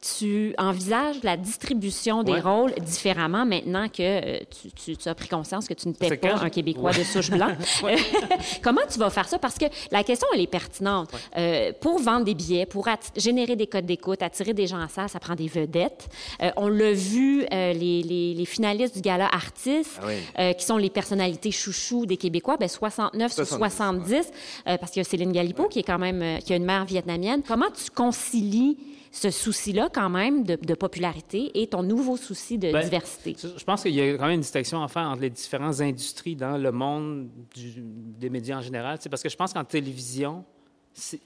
tu 0.00 0.54
envisages 0.56 1.16
la 1.22 1.36
distribution 1.36 2.22
des 2.22 2.32
Ouais. 2.32 2.40
rôles 2.40 2.72
différemment 2.80 3.44
maintenant 3.44 3.86
que 3.88 4.00
euh, 4.00 4.38
tu, 4.50 4.70
tu- 4.72 4.96
tu 4.96 5.08
as 5.10 5.14
pris 5.14 5.28
conscience 5.28 5.68
que 5.68 5.74
tu 5.74 5.88
n'étais 5.88 6.08
C'est 6.08 6.16
pas 6.16 6.30
quand 6.30 6.42
un 6.42 6.48
Québécois 6.48 6.90
Ouais. 6.92 6.98
de 6.98 7.04
souche 7.04 7.30
blanc? 7.30 7.50
Comment 8.62 8.80
tu 8.90 8.98
vas 8.98 9.10
faire 9.10 9.28
ça? 9.28 9.38
Parce 9.38 9.56
que 9.58 9.66
la 9.90 10.02
question, 10.02 10.26
elle 10.34 10.40
est 10.40 10.46
pertinente. 10.46 11.10
Euh, 11.36 11.72
pour 11.80 11.98
vendre 12.00 12.24
des 12.24 12.34
billets, 12.34 12.64
pour 12.64 12.88
générer 13.16 13.56
des 13.56 13.66
codes 13.66 13.84
d'écoute, 13.84 14.22
attirer 14.22 14.54
des 14.54 14.66
gens 14.66 14.80
à 14.80 14.88
ça, 14.88 15.06
ça 15.08 15.20
prend 15.20 15.34
des 15.34 15.48
vedettes. 15.48 16.08
Euh, 16.42 16.50
on 16.56 16.68
l'a 16.68 16.92
vu, 16.92 17.44
les, 17.50 17.74
les- 18.02 18.34
les 18.34 18.44
finalistes 18.46 18.94
du 18.94 19.02
gala 19.02 19.28
Artistes, 19.30 20.00
Ah 20.02 20.06
oui. 20.06 20.54
qui 20.56 20.64
sont 20.64 20.78
les 20.78 20.90
personnalités 20.90 21.50
chouchous 21.50 22.06
des 22.06 22.16
Québécois, 22.16 22.56
ben 22.58 22.68
69 22.68 23.32
sur 23.32 23.46
70, 23.46 23.76
70, 23.76 24.32
euh, 24.66 24.76
parce 24.78 24.92
qu'il 24.92 25.00
y 25.00 25.04
a 25.06 25.08
Céline 25.08 25.32
Galipo 25.32 25.68
qui 25.68 25.80
est 25.80 25.82
quand 25.82 25.98
même, 25.98 26.38
qui 26.40 26.52
a 26.52 26.56
une 26.56 26.64
mère 26.64 26.84
vietnamienne. 26.86 27.42
Comment 27.46 27.66
tu 27.70 27.90
concilies 27.90 28.78
ce 29.12 29.30
souci-là 29.30 29.88
quand 29.92 30.08
même 30.08 30.44
de, 30.44 30.54
de 30.56 30.74
popularité 30.74 31.50
et 31.60 31.66
ton 31.66 31.82
nouveau 31.82 32.16
souci 32.16 32.58
de 32.58 32.70
Ben, 32.70 32.82
diversité? 32.82 33.36
Je 33.40 33.64
pense 33.64 33.82
qu'il 33.82 33.94
y 33.94 34.00
a 34.00 34.12
quand 34.14 34.26
même 34.26 34.34
une 34.36 34.40
distinction 34.40 34.82
à 34.82 34.88
faire 34.88 35.02
entre 35.02 35.22
les 35.22 35.30
différentes 35.30 35.80
industries 35.80 36.36
dans 36.36 36.56
le 36.56 36.70
monde 36.70 37.28
du- 37.54 37.74
des 37.82 38.30
médias 38.30 38.58
en 38.58 38.62
général. 38.62 38.98
C'est 39.00 39.08
parce 39.08 39.22
que 39.22 39.28
je 39.28 39.36
pense 39.36 39.52
qu'en 39.52 39.64
télévision, 39.64 40.44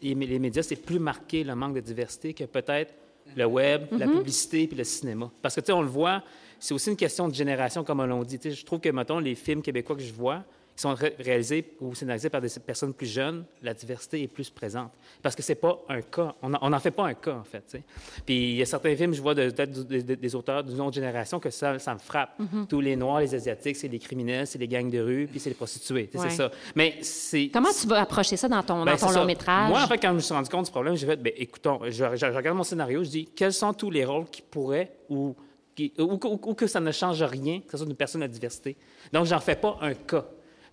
et 0.03 0.15
les 0.15 0.39
médias, 0.39 0.63
c'est 0.63 0.77
plus 0.77 0.99
marqué 0.99 1.45
le 1.45 1.55
manque 1.55 1.75
de 1.75 1.81
diversité 1.81 2.33
que 2.35 2.45
peut-être 2.45 2.95
le 3.37 3.45
web, 3.47 3.87
la 3.99 4.07
publicité 4.07 4.67
puis 4.67 4.77
le 4.77 4.85
cinéma. 4.85 5.31
Parce 5.43 5.55
que, 5.55 5.61
tu 5.61 5.67
sais, 5.67 5.73
on 5.73 5.81
le 5.83 5.89
voit, 5.89 6.23
c'est 6.61 6.75
aussi 6.75 6.91
une 6.91 6.97
question 6.97 7.29
de 7.29 7.35
génération, 7.35 7.83
comme 7.85 8.01
on 8.01 8.07
l'a 8.07 8.25
dit. 8.25 8.39
Tu 8.39 8.51
sais, 8.51 8.55
je 8.57 8.65
trouve 8.65 8.81
que, 8.81 8.89
mettons, 8.91 9.19
les 9.19 9.35
films 9.35 9.63
québécois 9.63 9.97
que 9.97 10.03
je 10.03 10.13
vois, 10.13 10.45
qui 10.77 10.83
sont 10.83 10.93
ré- 10.95 11.15
réalisés 11.21 11.65
ou 11.81 11.95
scénarisés 11.95 12.29
par 12.31 12.41
des 12.41 12.49
personnes 12.67 12.93
plus 12.93 13.07
jeunes, 13.07 13.45
la 13.63 13.75
diversité 13.75 14.23
est 14.23 14.27
plus 14.29 14.51
présente. 14.51 14.91
Parce 15.23 15.37
que 15.37 15.43
c'est 15.43 15.55
pas 15.55 15.79
un 15.89 16.03
cas. 16.03 16.35
On 16.43 16.49
n'en 16.71 16.81
fait 16.81 16.91
pas 16.91 17.05
un 17.07 17.15
cas, 17.15 17.35
en 17.35 17.45
fait. 17.45 17.79
Puis 18.27 18.51
il 18.53 18.57
y 18.57 18.63
a 18.63 18.67
certains 18.67 18.97
films, 18.97 19.15
je 19.15 19.23
vois 19.23 19.35
de- 19.35 19.51
des, 19.51 20.35
auteurs 20.35 20.65
d'une 20.65 20.81
autre 20.81 20.95
génération 20.95 21.39
que 21.39 21.51
ça, 21.51 21.79
ça 21.79 21.95
me 21.95 22.01
frappe. 22.01 22.37
Tous 22.69 22.81
les 22.81 22.97
Noirs, 22.97 23.21
les 23.21 23.35
Asiatiques, 23.35 23.77
c'est 23.77 23.87
les 23.89 23.99
criminels, 24.01 24.47
c'est 24.49 24.59
les 24.59 24.67
gangs 24.69 24.91
de 24.91 24.99
rue, 25.01 25.29
puis 25.31 25.39
c'est 25.39 25.51
les 25.51 25.55
prostituées. 25.55 26.11
Ouais. 26.13 26.21
C'est 26.29 26.31
ça. 26.37 26.51
Mais 26.75 26.97
c'est... 27.03 27.51
Comment 27.53 27.71
tu 27.79 27.87
vas 27.87 28.01
approcher 28.01 28.37
ça 28.37 28.49
dans 28.49 28.63
ton, 28.63 28.85
Ben, 28.85 28.93
dans 28.93 28.99
ton 28.99 29.07
c'est 29.09 29.13
ça. 29.15 29.21
long 29.21 29.27
métrage? 29.27 29.69
Moi, 29.71 29.83
en 29.83 29.87
fait, 29.87 29.99
quand 29.99 30.11
je 30.11 30.15
me 30.15 30.21
suis 30.21 30.35
rendu 30.35 30.49
compte 30.51 30.65
du 30.67 30.71
problème, 30.73 30.97
j'ai 30.97 31.07
fait, 31.07 31.21
écoutons, 31.37 31.81
je, 31.85 31.91
je- 31.91 32.17
je 32.17 32.27
regarde 32.37 32.57
mon 32.57 32.65
scénario, 32.65 33.05
je 33.05 33.11
dis, 33.11 33.25
quels 33.27 33.53
sont 33.53 33.73
tous 33.73 33.91
les 33.91 34.05
rôles 34.05 34.27
qui 34.27 34.43
pourraient 34.43 34.91
ou, 35.09 35.37
qui- 35.77 35.93
ou, 35.99 36.03
ou- 36.25 36.41
ou 36.47 36.55
que 36.55 36.67
ça 36.67 36.81
ne 36.81 36.91
change 36.91 37.23
rien, 37.23 37.61
que 37.61 37.71
ce 37.71 37.79
soit 37.79 37.87
une 37.87 37.95
personne 37.95 38.23
à 38.25 38.29
diversité? 38.29 38.77
Donc, 39.13 39.27
j'en 39.27 39.39
fais 39.41 39.57
pas 39.57 39.79
un 39.81 39.95
cas. 39.95 40.25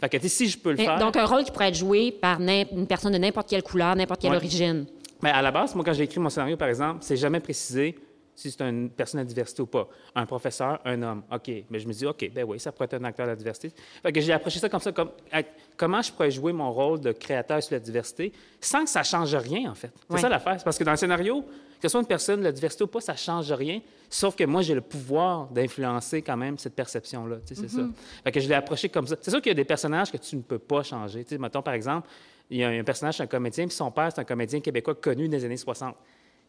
Fait 0.02 0.10
que, 0.10 0.18
tu 0.18 0.24
sais, 0.24 0.30
si 0.30 0.48
je 0.50 0.58
peux 0.58 0.72
le 0.72 0.78
Mais 0.78 0.86
faire. 0.86 0.98
donc, 0.98 1.16
un 1.16 1.26
rôle 1.26 1.44
qui 1.44 1.52
pourrait 1.52 1.70
être 1.70 1.76
joué 1.78 2.12
par 2.12 2.40
une 2.42 2.88
personne 2.88 3.14
de 3.14 3.18
n'importe 3.20 3.48
quelle 3.50 3.62
couleur, 3.64 3.96
n'importe 3.96 4.20
quelle 4.22 4.32
Ouais. 4.32 4.38
origine. 4.38 4.86
Mais 5.22 5.30
à 5.30 5.42
la 5.44 5.52
base, 5.52 5.76
moi, 5.76 5.86
quand 5.86 5.94
j'ai 5.94 6.04
écrit 6.04 6.20
mon 6.20 6.30
scénario, 6.30 6.58
par 6.58 6.68
exemple, 6.68 6.98
c'est 7.02 7.16
jamais 7.16 7.40
précisé 7.40 7.96
si 8.42 8.52
c'est 8.52 8.62
une 8.64 8.90
personne 8.90 9.20
à 9.20 9.24
diversité 9.24 9.62
ou 9.62 9.66
pas. 9.68 9.88
Un 10.16 10.26
professeur, 10.26 10.80
un 10.86 11.02
homme. 11.02 11.24
OK. 11.32 11.50
Mais 11.70 11.80
je 11.80 11.88
me 11.88 11.94
dis, 11.94 12.06
OK, 12.06 12.30
ben 12.34 12.44
oui, 12.46 12.60
ça 12.60 12.72
pourrait 12.72 12.86
être 12.86 12.96
un 12.96 13.04
acteur 13.06 13.26
de 13.26 13.32
la 13.32 13.36
diversité. 13.36 13.72
Fait 14.02 14.12
que 14.12 14.20
j'ai 14.22 14.34
approché 14.34 14.60
ça 14.60 14.70
comme 14.70 14.80
ça, 14.80 14.92
comme 14.92 15.12
à- 15.32 15.44
comment 15.78 16.02
je 16.02 16.12
pourrais 16.12 16.32
jouer 16.32 16.52
mon 16.54 16.72
rôle 16.72 17.00
de 17.00 17.12
créateur 17.12 17.62
sur 17.64 17.74
la 17.74 17.80
diversité 17.80 18.32
sans 18.60 18.84
que 18.84 18.90
ça 18.90 19.04
change 19.04 19.34
rien, 19.36 19.72
en 19.72 19.76
fait? 19.76 19.92
C'est 20.10 20.18
ça 20.20 20.30
l'affaire. 20.30 20.56
C'est 20.58 20.64
parce 20.64 20.78
que 20.78 20.84
dans 20.84 20.92
le 20.92 20.98
scénario, 20.98 21.42
que 21.44 21.88
ce 21.88 21.90
soit 21.90 22.02
une 22.02 22.08
personne 22.08 22.40
de 22.40 22.46
la 22.46 22.52
diversité 22.52 22.84
ou 22.84 22.88
pas, 22.88 23.02
ça 23.02 23.16
change 23.16 23.52
rien. 23.52 23.80
Sauf 24.10 24.36
que 24.36 24.44
moi, 24.44 24.62
j'ai 24.62 24.76
le 24.76 24.82
pouvoir 24.82 25.48
d'influencer 25.48 26.22
quand 26.22 26.38
même 26.38 26.58
cette 26.58 26.76
perception-là. 26.76 27.38
Tu 27.46 27.56
sais, 27.56 27.62
C'est 27.62 27.70
ça. 27.70 27.82
Fait 28.24 28.32
que 28.32 28.40
je 28.40 28.48
l'ai 28.50 28.56
approché 28.56 28.90
comme 28.90 29.08
ça. 29.08 29.16
C'est 29.22 29.32
sûr 29.32 29.42
qu'il 29.42 29.50
y 29.50 29.54
a 29.54 29.56
des 29.56 29.64
personnages 29.66 30.12
que 30.12 30.18
tu 30.18 30.36
ne 30.36 30.42
peux 30.42 30.60
pas 30.60 30.84
changer. 30.84 31.24
Tu 31.24 31.30
sais, 31.30 31.38
mettons, 31.38 31.62
par 31.62 31.74
exemple, 31.74 32.08
il 32.50 32.58
y 32.58 32.64
a 32.64 32.70
un 32.70 32.84
personnage, 32.84 33.16
c'est 33.18 33.24
un 33.24 33.28
comédien, 33.28 33.66
puis 33.66 33.76
son 33.76 33.90
père, 33.90 34.10
c'est 34.14 34.20
un 34.20 34.26
comédien 34.26 34.60
québécois 34.60 34.94
connu 34.96 35.30
des 35.30 35.46
années 35.46 35.56
60. 35.58 35.96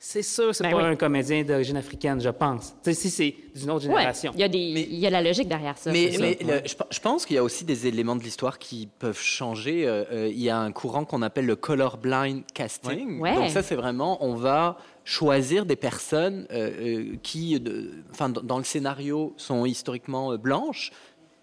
C'est 0.04 0.22
sûr, 0.22 0.52
c'est 0.52 0.64
Ben 0.64 0.72
pas 0.72 0.78
oui. 0.78 0.82
un 0.82 0.96
comédien 0.96 1.44
d'origine 1.44 1.76
africaine, 1.76 2.20
je 2.20 2.28
pense. 2.28 2.74
Si 2.82 3.08
c'est 3.08 3.36
d'une 3.54 3.70
autre 3.70 3.82
génération. 3.84 4.32
il 4.34 4.40
y, 4.40 4.42
a 4.42 4.48
des, 4.48 4.58
il 4.58 4.98
y 4.98 5.06
a 5.06 5.10
la 5.10 5.22
logique 5.22 5.46
derrière 5.46 5.78
ça. 5.78 5.92
Mais, 5.92 6.10
c'est 6.10 6.18
mais 6.18 6.38
ça. 6.44 6.60
le- 6.60 6.68
je, 6.68 6.74
pe- 6.74 6.84
je 6.90 6.98
pense 6.98 7.24
qu'il 7.24 7.36
y 7.36 7.38
a 7.38 7.44
aussi 7.44 7.64
des 7.64 7.86
éléments 7.86 8.16
de 8.16 8.22
l'histoire 8.24 8.58
qui 8.58 8.88
peuvent 8.98 9.20
changer. 9.20 9.86
Euh, 9.86 10.02
euh, 10.10 10.28
il 10.28 10.40
y 10.42 10.50
a 10.50 10.58
un 10.58 10.72
courant 10.72 11.04
qu'on 11.04 11.22
appelle 11.22 11.46
le 11.46 11.54
colorblind 11.54 12.42
casting. 12.52 13.20
Ouais. 13.20 13.32
Donc 13.36 13.50
ça, 13.50 13.62
c'est 13.62 13.76
vraiment, 13.76 14.24
on 14.24 14.34
va 14.34 14.76
choisir 15.04 15.66
des 15.66 15.76
personnes 15.76 16.48
euh, 16.50 17.14
qui, 17.22 17.60
de- 17.60 17.92
enfin, 18.10 18.28
dans 18.28 18.42
dans 18.42 18.58
le 18.58 18.64
scénario, 18.64 19.34
sont 19.36 19.64
historiquement 19.66 20.32
euh, 20.32 20.36
blanches. 20.36 20.90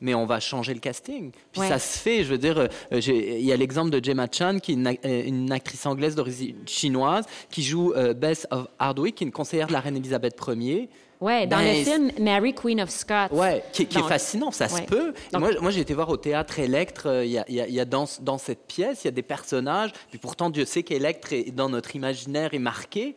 Mais 0.01 0.13
on 0.13 0.25
va 0.25 0.39
changer 0.39 0.73
le 0.73 0.79
casting. 0.79 1.31
Puis 1.51 1.62
Ouais. 1.62 1.67
ça 1.69 1.77
se 1.79 1.97
fait, 1.97 2.23
je 2.23 2.29
veux 2.29 2.38
dire, 2.38 2.57
euh, 2.57 2.67
il 2.91 3.41
y 3.45 3.51
a 3.51 3.57
l'exemple 3.57 3.89
de 3.89 4.03
Gemma 4.03 4.27
Chan, 4.31 4.59
qui 4.62 4.71
est 4.71 4.75
une, 4.75 4.88
euh, 4.88 5.23
une 5.25 5.51
actrice 5.51 5.85
anglaise 5.85 6.15
d'origine 6.15 6.55
chinoise, 6.65 7.25
qui 7.51 7.63
joue 7.63 7.93
euh, 7.93 8.13
Bess 8.13 8.47
of 8.51 8.67
Hardwick, 8.79 9.15
qui 9.15 9.23
est 9.23 9.27
une 9.27 9.33
conseillère 9.33 9.67
de 9.67 9.73
la 9.73 9.79
reine 9.81 9.97
Elisabeth 9.97 10.35
Ier. 10.47 10.89
Ouais, 11.19 11.45
dans 11.47 11.57
Ben, 11.57 11.77
le 11.79 11.83
film 11.83 12.12
Mary, 12.21 12.53
Queen 12.53 12.79
of 12.79 12.89
Scots. 12.89 13.27
Ouais, 13.35 13.62
qui, 13.73 13.85
qui 13.88 13.97
est 13.97 14.03
fascinant, 14.07 14.51
ça 14.51 14.67
Ouais. 14.71 14.79
se 14.83 14.85
peut. 14.85 15.13
Donc- 15.33 15.41
moi, 15.41 15.51
moi 15.59 15.69
j'ai 15.71 15.81
été 15.81 15.93
voir 15.93 16.07
au 16.07 16.15
théâtre 16.15 16.59
Electre, 16.59 17.07
euh, 17.07 17.25
il 17.25 17.31
y 17.31 17.38
a, 17.38 17.43
il 17.49 17.55
y 17.55 17.59
a- 17.59 17.67
il 17.67 17.73
y 17.73 17.79
a 17.81 17.83
dans, 17.83 18.05
dans 18.21 18.38
cette 18.38 18.65
pièce, 18.67 19.03
il 19.03 19.07
y 19.07 19.09
a 19.09 19.12
des 19.12 19.21
personnages, 19.21 19.91
puis 20.09 20.17
pourtant 20.17 20.49
Dieu 20.49 20.63
sait 20.63 20.83
qu'Electre 20.83 21.33
est 21.33 21.51
dans 21.53 21.67
notre 21.67 21.93
imaginaire 21.97 22.53
est 22.53 22.59
marqué, 22.59 23.15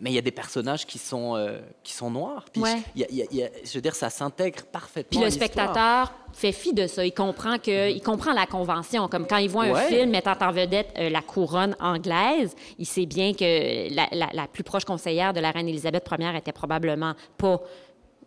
mais 0.00 0.10
il 0.10 0.14
y 0.14 0.18
a 0.18 0.22
des 0.22 0.32
personnages 0.32 0.86
qui 0.86 0.98
sont, 0.98 1.36
euh, 1.36 1.60
qui 1.82 1.92
sont 1.92 2.10
noirs. 2.10 2.44
Puis 2.52 2.60
Ouais. 2.62 2.82
il 2.96 3.02
y 3.02 3.04
a- 3.04 3.06
il 3.10 3.16
y 3.16 3.22
a- 3.22 3.26
il 3.30 3.36
y 3.38 3.42
a- 3.44 3.48
je 3.64 3.72
veux 3.74 3.80
dire, 3.80 3.94
ça 3.94 4.10
s'intègre 4.10 4.64
parfaitement. 4.64 5.20
Puis 5.20 5.24
le 5.24 5.30
spectateur 5.30 6.12
fait 6.32 6.50
fi 6.52 6.72
de 6.72 6.86
ça. 6.88 7.04
Il 7.06 7.12
comprend 7.14 7.58
que, 7.58 7.90
il 7.90 8.02
comprend 8.02 8.32
la 8.32 8.46
convention. 8.46 9.06
Comme 9.08 9.26
quand 9.26 9.36
il 9.36 9.48
voit 9.48 9.64
un 9.64 9.74
film 9.76 10.10
mettant 10.10 10.34
en 10.40 10.50
vedette 10.50 10.88
euh, 10.98 11.08
la 11.10 11.22
couronne 11.22 11.76
anglaise, 11.80 12.54
il 12.78 12.86
sait 12.86 13.06
bien 13.06 13.34
que 13.34 13.94
la, 13.94 14.08
la- 14.12 14.30
la 14.32 14.46
plus 14.48 14.64
proche 14.64 14.84
conseillère 14.84 15.32
de 15.32 15.40
la 15.40 15.52
reine 15.52 15.68
Élisabeth 15.68 16.08
Ier 16.18 16.36
était 16.36 16.52
probablement 16.52 17.14
pas 17.38 17.60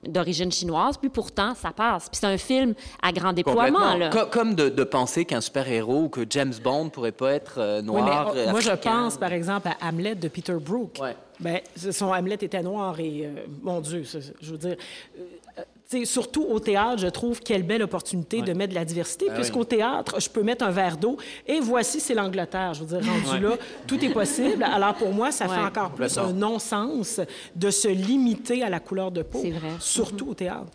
d'origine 0.07 0.51
chinoise, 0.51 0.95
puis 0.97 1.09
pourtant, 1.09 1.53
ça 1.55 1.71
passe. 1.71 2.07
Puis 2.07 2.19
c'est 2.21 2.27
un 2.27 2.37
film 2.37 2.75
à 3.01 3.11
grand 3.11 3.33
déploiement, 3.33 3.79
Complètement. 3.79 3.97
là. 3.97 4.09
Co- 4.09 4.29
comme 4.29 4.53
de, 4.55 4.69
de 4.69 4.83
penser 4.83 5.25
qu'un 5.25 5.41
super-héros 5.41 6.03
ou 6.03 6.09
que 6.09 6.21
James 6.29 6.53
Bond 6.63 6.89
pourrait 6.89 7.11
pas 7.11 7.33
être 7.33 7.55
euh, 7.57 7.81
Oui, 7.81 7.87
mais, 7.95 8.01
noir. 8.01 8.31
oh, 8.33 8.49
moi, 8.51 8.59
je 8.59 8.71
pense, 8.71 9.17
par 9.17 9.33
exemple, 9.33 9.67
à 9.67 9.87
Hamlet 9.89 10.13
de 10.15 10.27
Peter 10.27 10.53
Brook. 10.53 10.99
Ouais. 11.01 11.15
Ben, 11.39 11.59
son 11.75 12.07
Hamlet 12.07 12.37
était 12.41 12.63
noir 12.63 12.99
et, 12.99 13.25
euh, 13.25 13.45
mon 13.61 13.79
Dieu, 13.79 14.03
je 14.41 14.51
veux 14.51 14.57
dire, 14.57 14.75
euh, 15.19 15.61
sais, 15.87 16.05
surtout 16.05 16.43
au 16.43 16.59
théâtre, 16.59 16.99
je 16.99 17.07
trouve 17.07 17.39
quelle 17.39 17.63
belle 17.63 17.83
opportunité 17.83 18.41
de 18.41 18.53
mettre 18.53 18.71
de 18.71 18.75
la 18.75 18.85
diversité, 18.85 19.27
puisqu'au 19.33 19.63
théâtre, 19.63 20.19
je 20.19 20.29
peux 20.29 20.43
mettre 20.43 20.65
un 20.65 20.71
verre 20.71 20.97
d'eau 20.97 21.17
et 21.47 21.59
voici, 21.59 21.99
c'est 21.99 22.13
l'Angleterre. 22.13 22.73
Je 22.73 22.83
veux 22.83 22.99
dire, 22.99 23.09
rendu 23.09 23.43
là, 23.43 23.55
tout 23.85 24.03
est 24.03 24.09
possible. 24.09 24.63
Alors 24.63 24.95
pour 24.95 25.11
moi, 25.11 25.31
ça 25.31 25.47
fait 25.47 25.59
encore 25.59 25.91
plus 25.91 26.17
un 26.17 26.33
non-sens 26.33 27.21
de 27.55 27.69
se 27.69 27.87
limiter 27.87 28.63
à 28.63 28.69
la 28.69 28.79
couleur 28.79 29.11
de 29.11 29.21
peau, 29.21 29.43
surtout 29.79 30.29
au 30.29 30.33
théâtre. 30.33 30.71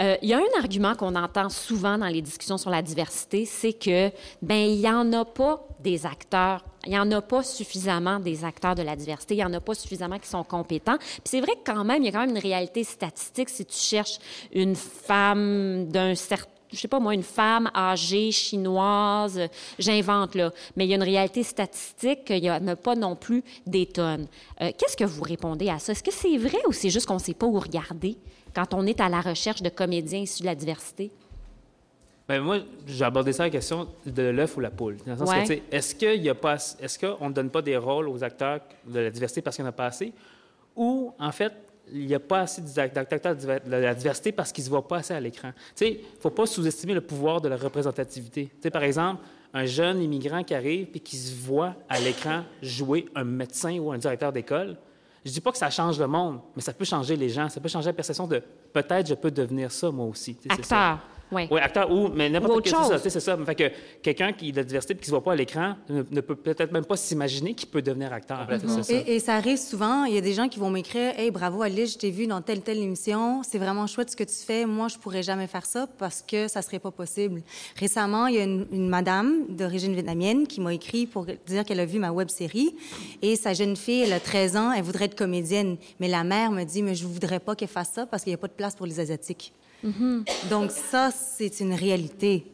Euh, 0.00 0.16
Il 0.22 0.28
y 0.28 0.34
a 0.34 0.38
un 0.38 0.58
argument 0.58 0.94
qu'on 0.94 1.14
entend 1.14 1.48
souvent 1.48 1.98
dans 1.98 2.06
les 2.06 2.22
discussions 2.22 2.58
sur 2.58 2.70
la 2.70 2.82
diversité, 2.82 3.44
c'est 3.44 3.72
que 3.72 4.10
ben 4.40 4.68
il 4.68 4.80
y 4.80 4.88
en 4.88 5.12
a 5.12 5.24
pas 5.24 5.66
des 5.80 6.06
acteurs, 6.06 6.64
il 6.86 6.92
y 6.92 6.98
en 6.98 7.10
a 7.12 7.20
pas 7.20 7.42
suffisamment 7.42 8.18
des 8.20 8.44
acteurs 8.44 8.74
de 8.74 8.82
la 8.82 8.96
diversité, 8.96 9.34
il 9.34 9.38
y 9.38 9.44
en 9.44 9.52
a 9.52 9.60
pas 9.60 9.74
suffisamment 9.74 10.18
qui 10.18 10.28
sont 10.28 10.44
compétents. 10.44 10.98
Puis 10.98 11.22
c'est 11.24 11.40
vrai 11.40 11.52
que 11.52 11.72
quand 11.72 11.84
même, 11.84 12.02
il 12.02 12.06
y 12.06 12.08
a 12.08 12.12
quand 12.12 12.20
même 12.20 12.36
une 12.36 12.42
réalité 12.42 12.84
statistique 12.84 13.48
si 13.48 13.64
tu 13.66 13.76
cherches 13.76 14.18
une 14.52 14.76
femme 14.76 15.88
d'un 15.88 16.14
certain 16.14 16.51
je 16.72 16.78
sais 16.78 16.88
pas 16.88 16.98
moi, 17.00 17.14
une 17.14 17.22
femme 17.22 17.70
âgée, 17.74 18.30
chinoise, 18.32 19.40
j'invente 19.78 20.34
là, 20.34 20.50
mais 20.76 20.84
il 20.86 20.88
y 20.90 20.92
a 20.92 20.96
une 20.96 21.02
réalité 21.02 21.42
statistique 21.42 22.24
qu'il 22.24 22.40
n'y 22.42 22.50
en 22.50 22.66
a 22.68 22.76
pas 22.76 22.94
non 22.94 23.14
plus 23.16 23.42
des 23.66 23.86
tonnes. 23.86 24.26
Euh, 24.60 24.70
Qu'est-ce 24.76 24.96
que 24.96 25.04
vous 25.04 25.22
répondez 25.22 25.68
à 25.68 25.78
ça? 25.78 25.92
Est-ce 25.92 26.02
que 26.02 26.12
c'est 26.12 26.36
vrai 26.38 26.58
ou 26.66 26.72
c'est 26.72 26.90
juste 26.90 27.06
qu'on 27.06 27.14
ne 27.14 27.18
sait 27.20 27.34
pas 27.34 27.46
où 27.46 27.58
regarder 27.58 28.16
quand 28.54 28.74
on 28.74 28.86
est 28.86 29.00
à 29.00 29.08
la 29.08 29.20
recherche 29.20 29.62
de 29.62 29.68
comédiens 29.68 30.20
issus 30.20 30.42
de 30.42 30.46
la 30.46 30.54
diversité? 30.54 31.10
Ben, 32.28 32.40
moi, 32.40 32.58
j'ai 32.86 33.04
abordé 33.04 33.32
ça 33.32 33.42
la 33.44 33.50
question 33.50 33.88
de 34.06 34.22
l'œuf 34.22 34.56
ou 34.56 34.60
la 34.60 34.70
poule. 34.70 34.96
Dans 35.04 35.12
le 35.12 35.18
sens 35.18 35.28
Ouais. 35.28 35.42
que, 35.42 35.48
tu 35.48 35.54
sais, 35.54 35.62
est-ce 35.72 35.94
qu'il 35.94 36.22
y 36.22 36.28
a 36.30 36.34
pas, 36.34 36.54
est-ce 36.80 36.98
qu'on 36.98 37.28
ne 37.28 37.34
donne 37.34 37.50
pas 37.50 37.62
des 37.62 37.76
rôles 37.76 38.08
aux 38.08 38.22
acteurs 38.22 38.60
de 38.86 39.00
la 39.00 39.10
diversité 39.10 39.42
parce 39.42 39.56
qu'il 39.56 39.64
n'y 39.64 39.68
en 39.68 39.70
a 39.70 39.72
pas 39.72 39.86
assez, 39.86 40.12
ou 40.76 41.12
en 41.18 41.32
fait, 41.32 41.52
il 41.92 42.06
n'y 42.06 42.14
a 42.14 42.20
pas 42.20 42.40
assez 42.40 42.62
d'ac- 42.62 42.92
d'acteurs 42.94 43.34
de 43.36 43.70
la 43.70 43.94
diversité 43.94 44.32
parce 44.32 44.52
qu'ils 44.52 44.62
ne 44.62 44.66
se 44.66 44.70
voient 44.70 44.86
pas 44.86 44.98
assez 44.98 45.14
à 45.14 45.20
l'écran. 45.20 45.52
Il 45.80 45.88
ne 45.92 45.96
faut 46.20 46.30
pas 46.30 46.46
sous-estimer 46.46 46.94
le 46.94 47.00
pouvoir 47.00 47.40
de 47.40 47.48
la 47.48 47.56
représentativité. 47.56 48.50
Tu 48.62 48.70
par 48.70 48.82
exemple, 48.82 49.22
un 49.54 49.66
jeune 49.66 50.00
immigrant 50.02 50.42
qui 50.44 50.54
arrive 50.54 50.88
et 50.94 51.00
qui 51.00 51.16
se 51.16 51.34
voit 51.34 51.74
à 51.88 51.98
l'écran 52.00 52.44
jouer 52.62 53.06
un 53.14 53.24
médecin 53.24 53.78
ou 53.78 53.92
un 53.92 53.98
directeur 53.98 54.32
d'école, 54.32 54.76
je 55.24 55.30
dis 55.30 55.40
pas 55.40 55.52
que 55.52 55.58
ça 55.58 55.70
change 55.70 56.00
le 56.00 56.06
monde, 56.06 56.40
mais 56.56 56.62
ça 56.62 56.72
peut 56.72 56.84
changer 56.84 57.14
les 57.16 57.28
gens. 57.28 57.48
Ça 57.48 57.60
peut 57.60 57.68
changer 57.68 57.86
la 57.90 57.92
perception 57.92 58.26
de 58.26 58.42
peut-être 58.72 59.06
je 59.08 59.14
peux 59.14 59.30
devenir 59.30 59.70
ça 59.70 59.90
moi 59.90 60.06
aussi. 60.06 60.36
Acteur, 60.48 60.98
oui. 61.32 61.48
Oui, 61.50 61.60
acteur 61.60 61.90
ou, 61.90 62.08
mais 62.08 62.28
n'importe 62.28 62.52
autre 62.52 62.62
quel, 62.62 62.72
c'est 62.72 62.82
ça, 62.82 62.98
chose. 62.98 63.12
c'est 63.12 63.20
ça. 63.20 63.38
Fait 63.44 63.54
que 63.54 63.70
quelqu'un 64.02 64.32
qui 64.32 64.48
a 64.50 64.52
de 64.52 64.56
la 64.58 64.64
diversité 64.64 64.94
et 64.94 64.96
qui 64.96 65.02
ne 65.02 65.06
se 65.06 65.10
voit 65.10 65.24
pas 65.24 65.32
à 65.32 65.36
l'écran 65.36 65.76
ne, 65.88 66.02
ne 66.10 66.20
peut 66.20 66.36
peut-être 66.36 66.72
même 66.72 66.84
pas 66.84 66.96
s'imaginer 66.96 67.54
qu'il 67.54 67.68
peut 67.68 67.82
devenir 67.82 68.12
acteur. 68.12 68.46
C'est 68.50 68.82
ça. 68.82 68.92
Et, 68.92 69.16
et 69.16 69.18
ça 69.18 69.34
arrive 69.34 69.56
souvent. 69.58 70.04
Il 70.04 70.14
y 70.14 70.18
a 70.18 70.20
des 70.20 70.34
gens 70.34 70.48
qui 70.48 70.58
vont 70.58 70.70
m'écrire 70.70 71.18
Hey, 71.18 71.30
bravo 71.30 71.62
Alice, 71.62 71.94
je 71.94 71.98
t'ai 71.98 72.10
vu 72.10 72.26
dans 72.26 72.40
telle 72.42 72.60
telle 72.60 72.78
émission. 72.78 73.42
C'est 73.42 73.58
vraiment 73.58 73.86
chouette 73.86 74.10
ce 74.10 74.16
que 74.16 74.24
tu 74.24 74.34
fais. 74.34 74.66
Moi, 74.66 74.88
je 74.88 74.98
pourrais 74.98 75.22
jamais 75.22 75.46
faire 75.46 75.66
ça 75.66 75.86
parce 75.98 76.22
que 76.22 76.48
ça 76.48 76.62
serait 76.62 76.78
pas 76.78 76.90
possible. 76.90 77.42
Récemment, 77.76 78.26
il 78.26 78.34
y 78.36 78.38
a 78.38 78.44
une, 78.44 78.66
une 78.72 78.88
madame 78.88 79.46
d'origine 79.48 79.94
vietnamienne 79.94 80.46
qui 80.46 80.60
m'a 80.60 80.74
écrit 80.74 81.06
pour 81.06 81.26
dire 81.46 81.64
qu'elle 81.64 81.80
a 81.80 81.86
vu 81.86 81.98
ma 81.98 82.12
web 82.12 82.28
série 82.28 82.74
et 83.22 83.36
sa 83.36 83.54
jeune 83.54 83.76
fille, 83.76 84.02
elle 84.02 84.12
a 84.12 84.20
13 84.20 84.56
ans, 84.56 84.72
elle 84.72 84.82
voudrait 84.82 85.06
être 85.06 85.16
comédienne. 85.16 85.76
Mais 86.00 86.08
la 86.08 86.24
mère 86.24 86.50
me 86.50 86.64
dit 86.64 86.82
Mais 86.82 86.94
je 86.94 87.06
voudrais 87.06 87.40
pas 87.40 87.54
qu'elle 87.54 87.68
fasse 87.68 87.92
ça 87.94 88.06
parce 88.06 88.22
qu'il 88.22 88.30
n'y 88.30 88.34
a 88.34 88.38
pas 88.38 88.48
de 88.48 88.52
place 88.52 88.74
pour 88.74 88.86
les 88.86 89.00
Asiatiques. 89.00 89.52
Donc, 90.50 90.70
ça, 90.70 91.10
c'est 91.10 91.60
une 91.60 91.74
réalité. 91.74 92.44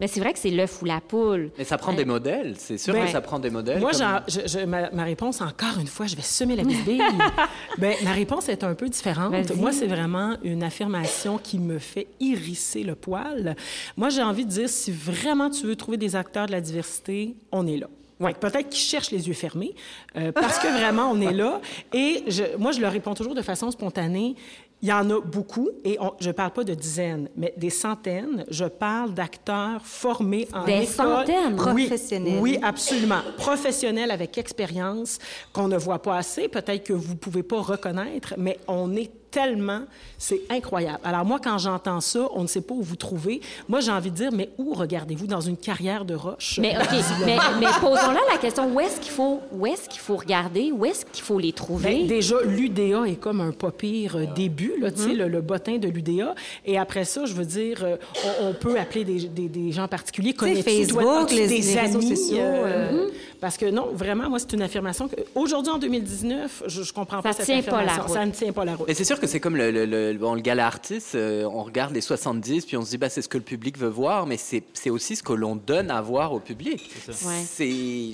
Mais 0.00 0.08
c'est 0.08 0.18
vrai 0.18 0.32
que 0.32 0.40
c'est 0.40 0.50
l'œuf 0.50 0.82
ou 0.82 0.86
la 0.86 1.00
poule. 1.00 1.52
Mais 1.56 1.62
ça 1.62 1.78
prend 1.78 1.92
des 1.92 2.04
modèles, 2.04 2.56
c'est 2.58 2.78
sûr 2.78 2.92
Ben, 2.92 3.06
que 3.06 3.12
ça 3.12 3.20
prend 3.20 3.38
des 3.38 3.48
modèles. 3.48 3.78
Moi, 3.78 3.92
comme- 3.92 4.00
j'en- 4.00 4.20
je- 4.26 4.46
je- 4.48 4.64
ma, 4.64 4.90
ma 4.90 5.04
réponse, 5.04 5.40
encore 5.40 5.78
une 5.80 5.86
fois, 5.86 6.06
je 6.06 6.16
vais 6.16 6.22
semer 6.22 6.56
la 6.56 6.64
bisbille. 6.64 7.00
ben, 7.78 7.94
ma 8.02 8.10
réponse 8.12 8.48
est 8.48 8.64
un 8.64 8.74
peu 8.74 8.88
différente. 8.88 9.30
Vas-y. 9.30 9.56
Moi, 9.56 9.70
c'est 9.70 9.86
vraiment 9.86 10.36
une 10.42 10.64
affirmation 10.64 11.38
qui 11.38 11.60
me 11.60 11.78
fait 11.78 12.08
hérisser 12.20 12.82
le 12.82 12.96
poil. 12.96 13.54
Moi, 13.96 14.08
j'ai 14.08 14.22
envie 14.22 14.44
de 14.44 14.50
dire, 14.50 14.68
si 14.68 14.90
vraiment 14.90 15.48
tu 15.48 15.64
veux 15.64 15.76
trouver 15.76 15.96
des 15.96 16.16
acteurs 16.16 16.46
de 16.46 16.52
la 16.52 16.60
diversité, 16.60 17.36
on 17.52 17.64
est 17.68 17.76
là. 17.76 17.86
Ouais, 18.20 18.32
peut-être 18.32 18.68
qu'ils 18.68 18.80
cherchent 18.80 19.10
les 19.10 19.26
yeux 19.26 19.34
fermés, 19.34 19.74
euh, 20.16 20.30
parce 20.30 20.58
que 20.60 20.68
vraiment, 20.68 21.10
on 21.10 21.20
est 21.20 21.32
là. 21.32 21.60
Et 21.92 22.22
je- 22.28 22.56
moi, 22.58 22.70
je 22.72 22.80
leur 22.80 22.92
réponds 22.92 23.14
toujours 23.14 23.34
de 23.34 23.42
façon 23.42 23.70
spontanée. 23.70 24.36
Il 24.84 24.88
y 24.88 24.92
en 24.92 25.08
a 25.08 25.18
beaucoup, 25.18 25.70
et 25.82 25.96
on- 25.98 26.12
je 26.20 26.26
ne 26.28 26.32
parle 26.32 26.50
pas 26.50 26.62
de 26.62 26.74
dizaines, 26.74 27.30
mais 27.36 27.54
des 27.56 27.70
centaines. 27.70 28.44
Je 28.50 28.66
parle 28.66 29.14
d'acteurs 29.14 29.80
formés 29.82 30.46
en 30.52 30.66
Des 30.66 30.72
école. 30.82 30.86
centaines? 30.88 31.56
Oui, 31.72 31.86
Professionnels. 31.86 32.38
Oui, 32.42 32.58
absolument. 32.62 33.20
Professionnels 33.38 34.10
avec 34.10 34.36
expérience 34.36 35.18
qu'on 35.54 35.68
ne 35.68 35.78
voit 35.78 36.02
pas 36.02 36.18
assez, 36.18 36.48
peut-être 36.48 36.84
que 36.84 36.92
vous 36.92 37.14
ne 37.14 37.18
pouvez 37.18 37.42
pas 37.42 37.62
reconnaître, 37.62 38.34
mais 38.36 38.58
on 38.68 38.94
est 38.94 39.10
tellement, 39.34 39.80
c'est 40.16 40.42
incroyable. 40.48 41.00
Alors 41.04 41.24
moi, 41.24 41.38
quand 41.42 41.58
j'entends 41.58 42.00
ça, 42.00 42.28
on 42.34 42.42
ne 42.42 42.46
sait 42.46 42.60
pas 42.60 42.72
où 42.74 42.82
vous 42.82 42.96
trouver. 42.96 43.40
Moi, 43.68 43.80
j'ai 43.80 43.90
envie 43.90 44.10
de 44.12 44.16
dire, 44.16 44.30
mais 44.32 44.48
où 44.58 44.72
regardez-vous? 44.74 45.26
Dans 45.26 45.40
une 45.40 45.56
carrière 45.56 46.04
de 46.04 46.14
roche? 46.14 46.58
Mais 46.62 46.76
OK, 46.78 46.94
mais, 47.26 47.36
mais 47.58 47.66
posons-là 47.80 48.20
la 48.30 48.38
question, 48.38 48.72
où 48.72 48.78
est-ce 48.80 49.00
qu'il 49.00 49.10
faut, 49.10 49.40
où 49.52 49.66
est-ce 49.66 49.88
qu'il 49.88 50.00
faut 50.00 50.16
regarder, 50.16 50.70
où 50.72 50.84
est-ce 50.84 51.04
qu'il 51.04 51.24
faut 51.24 51.38
les 51.40 51.52
trouver? 51.52 52.00
Ben, 52.02 52.06
déjà, 52.06 52.36
l'UDA 52.44 53.06
est 53.08 53.18
comme 53.20 53.40
un 53.40 53.50
pas 53.50 53.70
pire 53.72 54.16
euh, 54.16 54.26
début, 54.36 54.74
là, 54.80 54.90
sais, 54.94 55.14
le, 55.14 55.26
le 55.28 55.40
bottin 55.40 55.78
de 55.78 55.88
l'UDA. 55.88 56.34
Et 56.64 56.78
après 56.78 57.04
ça, 57.04 57.24
je 57.26 57.34
veux 57.34 57.44
dire, 57.44 57.80
euh, 57.82 57.96
on, 58.40 58.48
on 58.50 58.54
peut 58.54 58.78
appeler 58.78 59.04
des, 59.04 59.20
des- 59.28 59.48
des 59.48 59.72
gens 59.72 59.88
particuliers. 59.88 60.32
Connais-tu, 60.32 60.62
Facebook, 60.62 61.02
toi, 61.02 61.26
les- 61.30 61.48
des 61.48 61.58
les 61.60 61.80
réseaux 61.80 61.98
amis, 61.98 62.16
sociaux, 62.16 62.38
euh, 62.38 62.92
euh, 62.92 63.08
Parce 63.44 63.58
que 63.58 63.66
non, 63.66 63.88
vraiment, 63.92 64.30
moi, 64.30 64.38
c'est 64.38 64.54
une 64.54 64.62
affirmation 64.62 65.06
que... 65.06 65.16
Aujourd'hui, 65.34 65.70
en 65.70 65.76
2019, 65.78 66.62
je, 66.66 66.82
je 66.82 66.92
comprends 66.94 67.20
pas 67.20 67.34
Ça 67.34 67.44
cette 67.44 67.62
tient 67.62 67.62
pas 67.62 67.84
la 67.84 67.92
affirmation. 67.92 68.02
route. 68.04 68.14
Ça 68.14 68.24
ne 68.24 68.30
tient 68.30 68.52
pas 68.54 68.64
la 68.64 68.74
route. 68.74 68.88
Mais 68.88 68.94
c'est 68.94 69.04
sûr 69.04 69.20
que 69.20 69.26
c'est 69.26 69.38
comme 69.38 69.54
le, 69.54 69.70
le, 69.70 69.84
le- 69.84 70.14
bon, 70.18 70.32
le 70.34 70.40
gala 70.40 70.66
artiste, 70.66 71.14
euh, 71.14 71.44
on 71.44 71.62
regarde 71.62 71.92
les 71.92 72.00
70, 72.00 72.64
puis 72.64 72.78
on 72.78 72.82
se 72.86 72.88
dit, 72.88 72.96
bah, 72.96 73.10
c'est 73.10 73.20
ce 73.20 73.28
que 73.28 73.36
le 73.36 73.44
public 73.44 73.76
veut 73.76 73.90
voir, 73.90 74.24
mais 74.26 74.38
c'est 74.38 74.88
aussi 74.88 75.14
ce 75.16 75.22
que 75.22 75.34
l'on 75.34 75.56
donne 75.56 75.90
à 75.90 76.00
voir 76.00 76.32
au 76.32 76.40
public. 76.40 76.90
C'est, 77.10 78.12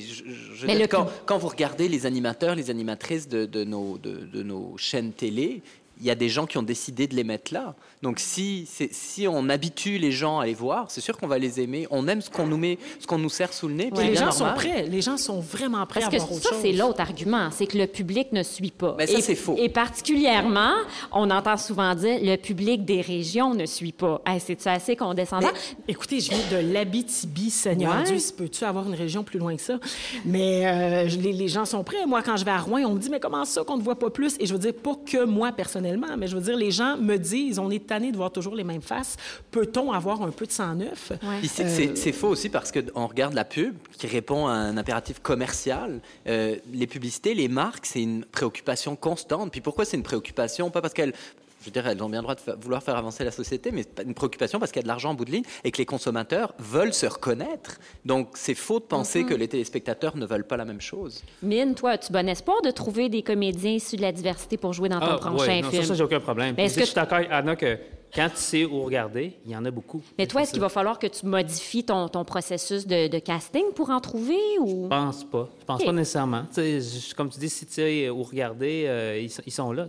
quand, 1.27 1.38
vous 1.38 1.49
regardez 1.49 1.88
les 1.88 2.07
animateurs, 2.07 2.57
les 2.57 2.69
animatrices 2.71 3.29
de, 3.29 3.47
de 3.47 3.62
nos, 3.62 3.99
de, 3.99 4.27
de 4.33 4.43
nos 4.43 4.75
chaînes 4.79 5.12
télé, 5.12 5.62
il 6.01 6.07
y 6.07 6.11
a 6.11 6.14
des 6.14 6.29
gens 6.29 6.47
qui 6.47 6.59
ont 6.59 6.62
décidé 6.62 7.07
de 7.07 7.14
les 7.14 7.25
mettre 7.25 7.53
là. 7.55 7.75
Donc 8.02 8.18
si, 8.18 8.66
c'est- 8.66 8.88
si 8.94 9.28
on 9.28 9.50
habitue 9.50 9.98
les 9.98 10.10
gens 10.10 10.38
à 10.38 10.46
les 10.46 10.54
voir, 10.54 10.86
c'est 10.88 11.02
sûr 11.02 11.18
qu'on 11.18 11.26
va 11.26 11.36
les 11.38 11.60
aimer. 11.60 11.86
On 11.90 12.08
aime 12.08 12.22
ce 12.22 12.30
qu'on 12.30 12.46
nous 12.46 12.56
met, 12.56 12.78
ce 12.98 13.06
qu'on 13.06 13.18
nous 13.18 13.28
sert 13.28 13.52
sous 13.52 13.68
le 13.68 13.74
nez. 13.74 13.90
c'est 13.94 14.06
les 14.06 14.16
gens 14.16 14.32
sont 14.32 14.50
prêts. 14.54 14.86
Les 14.86 15.02
gens 15.02 15.18
sont 15.18 15.40
vraiment 15.40 15.84
prêts 15.84 16.00
Parce 16.00 16.14
à 16.14 16.16
que 16.16 16.22
voir 16.22 16.32
autre 16.32 16.42
ça, 16.42 16.48
chose. 16.50 16.58
c'est 16.62 16.72
l'autre 16.72 17.00
argument, 17.00 17.50
c'est 17.50 17.66
que 17.66 17.76
le 17.76 17.86
public 17.86 18.32
ne 18.32 18.42
suit 18.42 18.70
pas. 18.70 18.94
Mais 18.96 19.06
ça, 19.06 19.18
et, 19.18 19.20
c'est 19.20 19.34
faux. 19.34 19.54
Et 19.58 19.68
particulièrement, 19.68 20.72
on 21.12 21.30
entend 21.30 21.58
souvent 21.58 21.94
dire 21.94 22.18
le 22.22 22.36
public 22.36 22.86
des 22.86 23.02
régions 23.02 23.52
ne 23.54 23.66
suit 23.66 23.92
pas. 23.92 24.22
Hey, 24.26 24.40
C'est-tu 24.40 24.68
assez 24.68 24.96
condescendant? 24.96 25.50
Écoutez, 25.86 26.20
je 26.20 26.30
viens 26.30 26.58
de 26.58 26.72
l'Abitibi, 26.72 27.50
Seigneur 27.50 27.96
Ouais. 27.98 28.04
Dieu, 28.04 28.18
si 28.18 28.32
peux-tu 28.32 28.64
avoir 28.64 28.86
une 28.88 28.94
région 28.94 29.24
plus 29.24 29.38
loin 29.38 29.54
que 29.56 29.62
ça? 29.62 29.78
Mais 30.24 30.62
euh, 30.66 31.04
les, 31.04 31.32
les 31.34 31.48
gens 31.48 31.66
sont 31.66 31.84
prêts. 31.84 32.06
Moi, 32.06 32.22
quand 32.22 32.36
je 32.38 32.44
vais 32.46 32.50
à 32.50 32.58
Rouen, 32.58 32.80
on 32.86 32.94
me 32.94 32.98
dit, 32.98 33.10
mais 33.10 33.20
comment 33.20 33.44
ça 33.44 33.62
qu'on 33.62 33.76
ne 33.76 33.82
voit 33.82 33.98
pas 33.98 34.08
plus? 34.10 34.36
Et 34.40 34.46
je 34.46 34.54
veux 34.54 34.58
dire, 34.58 34.72
pas 34.74 34.94
que 35.04 35.24
moi 35.24 35.52
personnellement, 35.52 36.16
mais 36.16 36.26
je 36.28 36.34
veux 36.36 36.42
dire, 36.42 36.56
les 36.56 36.70
gens 36.70 36.96
me 36.96 37.16
disent, 37.18 37.58
on 37.58 37.70
est 37.70 37.89
tanné 37.90 38.12
de 38.12 38.16
voir 38.16 38.31
toujours 38.31 38.55
les 38.55 38.62
mêmes 38.62 38.83
faces. 38.83 39.16
Peut-on 39.50 39.90
avoir 39.90 40.22
un 40.22 40.31
peu 40.31 40.46
de 40.46 40.53
sang 40.53 40.76
neuf? 40.76 41.12
C'est 41.42 42.12
faux 42.12 42.29
aussi 42.29 42.48
parce 42.48 42.70
qu'on 42.70 43.07
regarde 43.09 43.35
la 43.35 43.44
pub 43.44 43.74
qui 43.98 44.07
répond 44.07 44.46
à 44.46 44.53
un 44.53 44.76
impératif 44.76 45.18
commercial. 45.18 46.00
Euh, 46.29 46.55
les 46.72 46.87
publicités, 46.87 47.35
les 47.35 47.48
marques, 47.48 47.87
c'est 47.87 48.03
une 48.03 48.24
préoccupation 48.24 48.94
constante. 48.94 49.50
Puis 49.50 49.61
pourquoi 49.61 49.85
c'est 49.85 49.96
une 49.96 50.05
préoccupation? 50.05 50.70
Pas 50.70 50.81
parce 50.81 50.94
qu'elles. 50.94 51.14
Je 51.61 51.66
veux 51.66 51.70
dire, 51.73 51.87
elles 51.87 52.03
ont 52.03 52.09
bien 52.09 52.20
le 52.20 52.23
droit 52.23 52.35
de 52.35 52.40
fa- 52.40 52.55
vouloir 52.57 52.83
faire 52.83 52.96
avancer 52.96 53.23
la 53.23 53.31
société, 53.31 53.70
mais 53.70 53.85
une 54.05 54.14
préoccupation 54.14 54.59
parce 54.59 54.73
qu'il 54.73 54.81
y 54.81 54.83
a 54.83 54.85
de 54.85 54.88
l'argent 54.88 55.11
en 55.11 55.14
bout 55.14 55.27
de 55.27 55.31
ligne 55.31 55.44
et 55.62 55.70
que 55.70 55.77
les 55.79 55.85
consommateurs 55.85 56.55
veulent 56.59 56.94
se 56.94 57.05
reconnaître. 57.07 57.77
Donc, 58.07 58.29
c'est 58.35 58.55
faux 58.55 58.81
de 58.81 58.85
penser 58.85 59.25
que 59.25 59.35
les 59.35 59.46
téléspectateurs 59.46 60.16
ne 60.16 60.25
veulent 60.25 60.46
pas 60.46 60.57
la 60.57 60.64
même 60.64 60.81
chose. 60.81 61.23
Mine, 61.42 61.75
toi, 61.75 61.90
as-tu 61.90 62.12
bon 62.12 62.29
espoir 62.29 62.62
de 62.62 62.70
trouver 62.70 63.09
des 63.11 63.23
comédiens 63.23 63.73
issus 63.73 63.96
de 63.96 64.03
la 64.03 64.12
diversité 64.12 64.57
pour 64.57 64.73
jouer 64.73 64.88
dans 64.88 65.01
ton 65.01 65.07
Ah, 65.07 65.18
prochain 65.18 65.46
ouais, 65.46 65.61
non, 65.62 65.70
film? 65.70 65.83
ça, 65.83 65.88
ça 65.88 65.94
j'ai 65.94 66.05
aucun 66.05 66.20
problème. 66.20 66.55
Mais 66.57 66.64
est-ce 66.64 66.77
Je 66.77 66.81
que 66.81 66.87
suis 66.87 66.94
d'accord 66.94 67.18
Anna 67.31 67.57
que 67.57 67.79
quand 68.14 68.29
tu 68.31 68.37
sais 68.37 68.64
où 68.64 68.83
regarder, 68.83 69.37
il 69.46 69.53
y 69.53 69.57
en 69.57 69.64
a 69.64 69.70
beaucoup. 69.70 70.03
Mais 70.18 70.27
toi, 70.27 70.42
est-ce 70.42 70.53
qu'il 70.53 70.61
va 70.61 70.68
falloir 70.68 70.99
que 70.99 71.07
tu 71.07 71.27
modifies 71.27 71.85
ton, 71.85 72.09
ton 72.09 72.25
processus 72.25 72.87
de, 72.87 73.09
de 73.09 73.18
casting 73.18 73.73
pour 73.75 73.90
en 73.90 74.01
trouver 74.01 74.38
ou... 74.61 74.85
Je 74.85 74.88
pense 74.88 75.25
pas. 75.25 75.49
Je 75.61 75.64
pense 75.64 75.85
pas 75.85 75.92
nécessairement. 75.92 76.44
Je- 76.57 77.14
comme 77.14 77.31
tu 77.31 77.38
dis, 77.38 77.49
si 77.49 77.66
tu 77.66 77.73
sais 77.75 78.11
où 78.11 78.23
regarder, 78.23 78.85
euh, 78.87 79.18
ils, 79.20 79.31
sont- 79.31 79.42
ils 79.46 79.53
sont 79.53 79.73
là. 79.73 79.87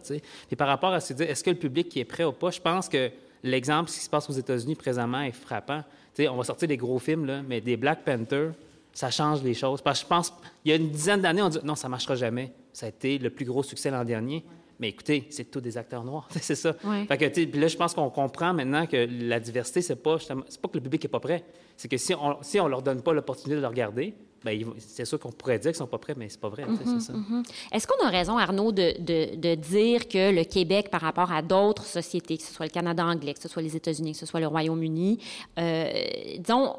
Puis 0.48 0.56
par 0.56 0.68
rapport 0.68 0.94
à 0.94 1.00
se 1.00 1.14
dire, 1.14 1.30
est-ce 1.30 1.44
que 1.44 1.50
le 1.50 1.56
public 1.58 1.90
qui 1.90 2.00
est 2.00 2.06
prêt 2.06 2.24
ou 2.24 2.32
pas, 2.32 2.52
je 2.52 2.60
pense 2.62 2.88
que 2.88 3.10
l'exemple, 3.44 3.90
ce 3.90 3.98
qui 3.98 4.06
se 4.06 4.10
passe 4.10 4.30
aux 4.30 4.34
États-Unis 4.34 4.76
présentement, 4.76 5.22
est 5.22 5.32
frappant. 5.32 5.84
On 6.20 6.36
va 6.38 6.44
sortir 6.44 6.68
des 6.68 6.78
gros 6.78 7.00
films, 7.00 7.26
là, 7.26 7.42
mais 7.48 7.62
des 7.62 7.78
Black 7.78 8.04
Panther, 8.06 8.50
ça 8.94 9.10
change 9.10 9.42
les 9.42 9.54
choses. 9.56 9.82
Parce 9.82 10.00
que 10.00 10.06
je 10.06 10.10
pense, 10.10 10.34
il 10.66 10.70
y 10.70 10.74
a 10.74 10.76
une 10.76 10.90
dizaine 10.90 11.22
d'années, 11.22 11.42
on 11.42 11.50
dit 11.50 11.58
non, 11.64 11.74
ça 11.76 11.90
marchera 11.90 12.16
jamais. 12.16 12.52
Ça 12.74 12.86
a 12.86 12.90
été 12.90 13.18
le 13.18 13.30
plus 13.30 13.46
gros 13.46 13.64
succès 13.64 13.90
l'an 13.90 14.04
dernier. 14.04 14.44
Mais 14.82 14.90
écoutez, 14.90 15.28
c'est 15.30 15.50
tous 15.52 15.62
des 15.62 15.78
acteurs 15.78 16.04
noirs, 16.04 16.28
c'est 16.42 16.56
ça. 16.56 16.76
Ouais. 16.84 17.06
Fait 17.06 17.18
que, 17.18 17.46
puis 17.46 17.60
là, 17.62 17.68
je 17.68 17.78
pense 17.78 17.94
qu'on 17.94 18.10
comprend 18.10 18.52
maintenant 18.54 18.86
que 18.88 19.08
la 19.28 19.40
diversité, 19.40 19.82
c'est 19.82 19.96
pas, 19.96 20.18
c'est 20.20 20.60
pas 20.60 20.68
que 20.68 20.78
le 20.78 20.82
public 20.82 21.06
est 21.06 21.08
pas 21.08 21.20
prêt. 21.20 21.44
C'est 21.78 21.88
que 21.88 21.98
si 21.98 22.14
on, 22.16 22.38
si 22.42 22.60
on 22.60 22.68
leur 22.68 22.82
donne 22.82 23.02
pas 23.02 23.14
l'opportunité 23.14 23.56
de 23.56 23.62
le 23.62 23.68
regarder, 23.68 24.14
ben, 24.44 24.60
c'est 24.80 25.06
sûr 25.06 25.20
qu'on 25.20 25.32
pourrait 25.32 25.60
dire 25.60 25.70
qu'ils 25.70 25.78
sont 25.78 25.86
pas 25.86 26.00
prêts, 26.00 26.16
mais 26.18 26.28
c'est 26.28 26.40
pas 26.40 26.50
vrai. 26.50 26.66
c'est 26.84 27.00
ça. 27.00 27.14
Mhm. 27.14 27.44
Est-ce 27.72 27.86
qu'on 27.86 28.04
a 28.04 28.10
raison, 28.10 28.40
Arnaud, 28.40 28.72
de, 28.72 28.96
de- 29.00 29.36
de 29.36 29.54
dire 29.54 30.08
que 30.08 30.32
le 30.34 30.44
Québec, 30.46 30.90
par 30.90 31.02
rapport 31.02 31.32
à 31.32 31.44
d'autres 31.44 31.86
sociétés, 31.86 32.38
que 32.38 32.44
ce 32.44 32.52
soit 32.52 32.66
le 32.66 32.72
Canada 32.72 33.06
anglais, 33.06 33.36
que 33.36 33.40
ce 33.42 33.48
soit 33.48 33.62
les 33.62 33.76
États-Unis, 33.76 34.14
que 34.14 34.18
ce 34.18 34.26
soit 34.26 34.40
le 34.40 34.48
Royaume-Uni, 34.48 35.20
euh, 35.60 35.92
disons, 36.40 36.76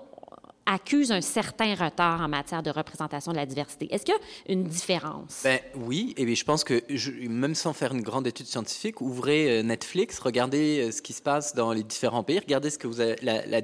accuse 0.73 1.13
un 1.13 1.21
certain 1.21 1.75
retard 1.75 2.21
en 2.21 2.29
matière 2.29 2.63
de 2.63 2.71
représentation 2.71 3.33
de 3.33 3.37
la 3.37 3.47
diversité? 3.47 3.93
Est-ce 3.93 4.05
qu'il 4.05 4.15
y 4.15 4.17
a 4.17 4.53
une 4.53 4.65
différence? 4.65 5.41
Ben 5.45 5.59
oui, 5.77 6.15
et 6.17 6.25
bien, 6.25 6.35
je 6.35 6.45
pense 6.45 6.65
que 6.65 6.83
même 7.29 7.55
sans 7.55 7.73
faire 7.73 7.93
une 7.93 8.03
grande 8.03 8.27
étude 8.27 8.47
scientifique, 8.47 9.01
ouvrez 9.01 9.59
euh, 9.59 9.63
Netflix, 9.63 10.19
regardez 10.19 10.81
euh, 10.81 10.91
ce 10.93 11.03
qui 11.03 11.13
se 11.13 11.23
passe 11.23 11.55
dans 11.55 11.73
les 11.73 11.83
différents 11.83 12.23
pays, 12.25 12.39
regardez 12.39 12.71
ce 12.71 12.79
que 12.79 12.87
vous 12.87 13.01
avez, 13.01 13.17
la- 13.23 13.63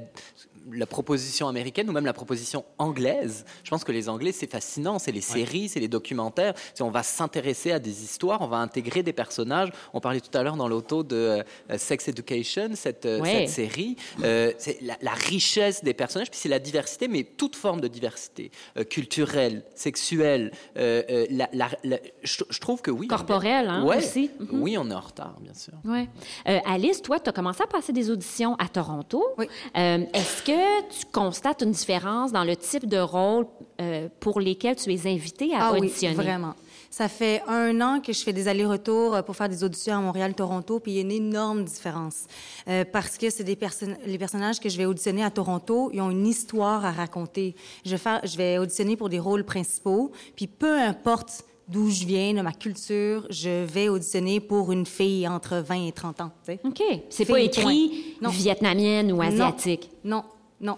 la 0.72 0.86
proposition 0.86 1.48
américaine 1.48 1.88
ou 1.88 1.92
même 1.92 2.04
la 2.06 2.12
proposition 2.12 2.64
anglaise. 2.78 3.44
Je 3.64 3.70
pense 3.70 3.84
que 3.84 3.92
les 3.92 4.08
Anglais, 4.08 4.32
c'est 4.32 4.50
fascinant, 4.50 4.98
c'est 4.98 5.12
les 5.12 5.20
séries, 5.20 5.68
c'est 5.68 5.80
les 5.80 5.88
documentaires. 5.88 6.54
C'est- 6.74 6.82
On 6.82 6.90
va 6.90 7.02
s'intéresser 7.02 7.72
à 7.72 7.78
des 7.78 8.02
histoires, 8.04 8.40
on 8.42 8.46
va 8.46 8.56
intégrer 8.58 9.02
des 9.02 9.12
personnages. 9.12 9.70
On 9.92 10.00
parlait 10.00 10.20
tout 10.20 10.36
à 10.36 10.42
l'heure 10.42 10.56
dans 10.56 10.68
l'auto 10.68 11.02
de 11.02 11.42
euh, 11.70 11.78
Sex 11.78 12.08
Education, 12.08 12.70
cette, 12.74 13.06
euh, 13.06 13.20
Ouais. 13.20 13.46
cette 13.46 13.48
série. 13.50 13.96
Euh, 14.22 14.52
c'est 14.58 14.78
la, 14.82 14.96
la 15.02 15.12
richesse 15.12 15.82
des 15.84 15.94
personnages, 15.94 16.30
puis 16.30 16.38
c'est 16.40 16.48
la 16.48 16.58
diversité, 16.58 17.08
mais 17.08 17.24
toute 17.24 17.56
forme 17.56 17.80
de 17.80 17.88
diversité, 17.88 18.50
euh, 18.76 18.84
culturelle, 18.84 19.64
sexuelle. 19.74 20.52
euh, 20.76 21.02
euh, 21.10 21.26
la- 21.30 21.48
la- 21.52 21.70
la- 21.84 21.98
je, 22.22 22.42
je 22.48 22.60
trouve 22.60 22.82
que 22.82 22.90
oui. 22.90 23.08
Corporelle, 23.08 23.68
hein, 23.68 23.84
Ouais. 23.84 23.98
aussi. 23.98 24.30
Mhm. 24.40 24.62
Oui, 24.62 24.76
on 24.78 24.90
est 24.90 24.94
en 24.94 25.00
retard, 25.00 25.36
bien 25.40 25.54
sûr. 25.54 25.74
Ouais. 25.84 26.08
Euh, 26.48 26.58
Alice, 26.66 27.02
toi, 27.02 27.18
tu 27.20 27.28
as 27.28 27.32
commencé 27.32 27.62
à 27.62 27.66
passer 27.66 27.92
des 27.92 28.10
auditions 28.10 28.54
à 28.56 28.68
Toronto. 28.68 29.24
Oui. 29.38 29.46
Euh, 29.76 30.04
Est-ce 30.14 30.42
que 30.42 30.57
tu 30.90 31.06
constates 31.12 31.62
une 31.62 31.72
différence 31.72 32.32
dans 32.32 32.44
le 32.44 32.56
type 32.56 32.86
de 32.86 32.98
rôle 32.98 33.46
euh, 33.80 34.08
pour 34.20 34.40
lesquels 34.40 34.76
tu 34.76 34.92
es 34.92 35.06
invité 35.06 35.54
à 35.54 35.68
Ah 35.68 35.72
oui, 35.72 35.78
auditionner? 35.80 36.14
vraiment. 36.14 36.54
Ça 36.90 37.08
fait 37.08 37.42
un 37.46 37.80
an 37.82 38.00
que 38.00 38.12
je 38.14 38.22
fais 38.22 38.32
des 38.32 38.48
allers-retours 38.48 39.14
euh, 39.14 39.22
pour 39.22 39.36
faire 39.36 39.48
des 39.48 39.62
auditions 39.62 39.94
à 39.96 40.00
Montréal, 40.00 40.34
Toronto, 40.34 40.80
puis 40.80 40.92
il 40.92 40.94
y 40.96 40.98
a 40.98 41.02
une 41.02 41.12
énorme 41.12 41.64
différence. 41.64 42.24
Euh, 42.66 42.84
parce 42.90 43.18
que 43.18 43.28
c'est 43.30 43.44
des 43.44 43.58
les 44.06 44.18
personnages 44.18 44.58
que 44.58 44.68
je 44.68 44.78
vais 44.78 44.86
auditionner 44.86 45.22
à 45.22 45.30
Toronto, 45.30 45.90
ils 45.92 46.00
ont 46.00 46.10
une 46.10 46.26
histoire 46.26 46.84
à 46.84 46.90
raconter. 46.92 47.54
Je 47.84 47.90
vais, 47.90 47.98
faire, 47.98 48.20
je 48.24 48.36
vais 48.36 48.58
auditionner 48.58 48.96
pour 48.96 49.08
des 49.10 49.18
rôles 49.18 49.44
principaux, 49.44 50.12
puis 50.34 50.46
peu 50.46 50.78
importe 50.80 51.44
d'où 51.68 51.90
je 51.90 52.06
viens, 52.06 52.32
de 52.32 52.40
ma 52.40 52.52
culture, 52.52 53.26
je 53.28 53.64
vais 53.66 53.90
auditionner 53.90 54.40
pour 54.40 54.72
une 54.72 54.86
fille 54.86 55.28
entre 55.28 55.56
20 55.58 55.88
et 55.88 55.92
30 55.92 56.20
ans. 56.22 56.30
tu 56.46 56.52
sais. 56.54 56.60
OK. 56.64 56.82
C'est 57.10 57.26
pas 57.26 57.40
écrit. 57.40 58.16
Non. 58.22 58.30
vietnamienne 58.30 59.12
ou 59.12 59.20
asiatique? 59.20 59.90
Non, 60.02 60.16
non, 60.16 60.24
non. 60.60 60.76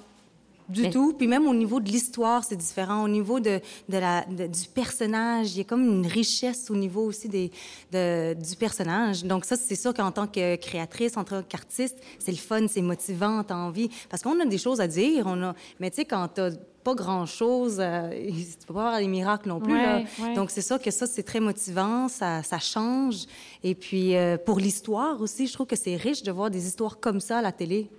Du 0.68 0.82
Mais- 0.82 0.90
tout. 0.90 1.14
Puis 1.14 1.26
même 1.26 1.48
au 1.48 1.54
niveau 1.54 1.80
de 1.80 1.90
l'histoire, 1.90 2.44
c'est 2.44 2.54
différent. 2.54 3.02
Au 3.02 3.08
niveau 3.08 3.40
de, 3.40 3.60
de 3.88 3.98
la, 3.98 4.24
de- 4.26 4.46
du 4.46 4.68
personnage, 4.72 5.50
il 5.52 5.58
y 5.58 5.60
a 5.62 5.64
comme 5.64 5.84
une 5.84 6.06
richesse 6.06 6.70
au 6.70 6.76
niveau 6.76 7.02
aussi 7.06 7.28
des, 7.28 7.50
de, 7.90 8.34
du 8.34 8.54
personnage. 8.54 9.24
Donc 9.24 9.44
ça, 9.46 9.56
c'est 9.56 9.74
sûr 9.74 9.92
qu'en 9.92 10.12
tant 10.12 10.28
que 10.28 10.54
créatrice, 10.54 11.16
en 11.16 11.24
tant 11.24 11.42
qu'artiste, 11.42 11.96
c'est 12.20 12.30
le 12.30 12.36
fun, 12.38 12.68
c'est 12.68 12.82
motivant, 12.82 13.42
t'as 13.42 13.56
envie. 13.56 13.90
Parce 14.08 14.22
qu'on 14.22 14.38
a 14.38 14.44
des 14.46 14.58
choses 14.58 14.80
à 14.80 14.86
dire. 14.86 15.24
On 15.26 15.42
a... 15.42 15.54
Mais 15.80 15.90
tu 15.90 15.96
sais, 15.96 16.04
quand 16.04 16.28
t'as 16.32 16.50
pas 16.82 16.94
grand-chose, 16.94 17.76
euh, 17.78 18.10
tu 18.28 18.66
peux 18.66 18.74
pas 18.74 18.86
avoir 18.86 18.98
des 19.00 19.06
miracles 19.06 19.48
non 19.48 19.60
plus. 19.60 19.72
Ouais, 19.72 19.82
là. 19.82 20.02
ouais. 20.20 20.34
Donc 20.34 20.50
c'est 20.50 20.62
sûr 20.62 20.80
que 20.80 20.90
ça, 20.90 21.06
c'est 21.06 21.22
très 21.22 21.40
motivant, 21.40 22.08
ça, 22.08 22.42
ça 22.42 22.58
change. 22.58 23.26
Et 23.62 23.74
puis 23.74 24.16
euh, 24.16 24.38
pour 24.38 24.58
l'histoire 24.58 25.20
aussi, 25.20 25.46
je 25.46 25.52
trouve 25.52 25.66
que 25.66 25.76
c'est 25.76 25.96
riche 25.96 26.22
de 26.22 26.32
voir 26.32 26.50
des 26.50 26.66
histoires 26.66 26.98
comme 26.98 27.20
ça 27.20 27.38
à 27.38 27.42
la 27.42 27.52
télé. 27.52 27.90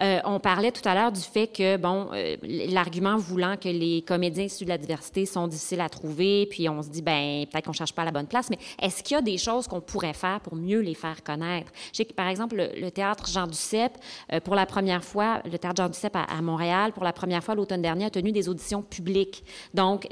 Euh, 0.00 0.18
on 0.24 0.40
parlait 0.40 0.72
tout 0.72 0.86
à 0.88 0.94
l'heure 0.94 1.12
du 1.12 1.20
fait 1.20 1.46
que, 1.46 1.76
bon, 1.76 2.08
euh, 2.14 2.36
l'argument 2.42 3.16
voulant 3.16 3.56
que 3.56 3.68
les 3.68 4.02
comédiens 4.02 4.44
issus 4.44 4.64
de 4.64 4.70
la 4.70 4.78
diversité 4.78 5.26
sont 5.26 5.46
difficiles 5.46 5.80
à 5.80 5.88
trouver, 5.88 6.46
puis 6.50 6.68
on 6.68 6.82
se 6.82 6.88
dit, 6.88 7.02
ben 7.02 7.44
peut-être 7.50 7.66
qu'on 7.66 7.72
cherche 7.72 7.94
pas 7.94 8.04
la 8.04 8.10
bonne 8.10 8.26
place, 8.26 8.48
mais 8.50 8.58
est-ce 8.80 9.02
qu'il 9.02 9.14
y 9.14 9.18
a 9.18 9.22
des 9.22 9.38
choses 9.38 9.66
qu'on 9.66 9.80
pourrait 9.80 10.14
faire 10.14 10.40
pour 10.40 10.56
mieux 10.56 10.80
les 10.80 10.94
faire 10.94 11.22
connaître? 11.22 11.70
Je 11.92 11.98
sais 11.98 12.04
que, 12.04 12.14
par 12.14 12.28
exemple, 12.28 12.56
le, 12.56 12.80
le 12.80 12.90
théâtre 12.90 13.26
Jean 13.28 13.46
Duceppe, 13.46 13.98
pour 14.44 14.54
la 14.54 14.66
première 14.66 15.04
fois, 15.04 15.42
le 15.44 15.58
théâtre 15.58 15.82
Jean 15.82 15.88
Duceppe 15.88 16.16
à, 16.16 16.22
à 16.22 16.40
Montréal, 16.40 16.92
pour 16.92 17.04
la 17.04 17.12
première 17.12 17.44
fois 17.44 17.54
l'automne 17.54 17.82
dernier, 17.82 17.99
a 18.04 18.10
tenu 18.10 18.32
des 18.32 18.48
auditions 18.48 18.82
publiques. 18.82 19.44
Donc, 19.74 20.08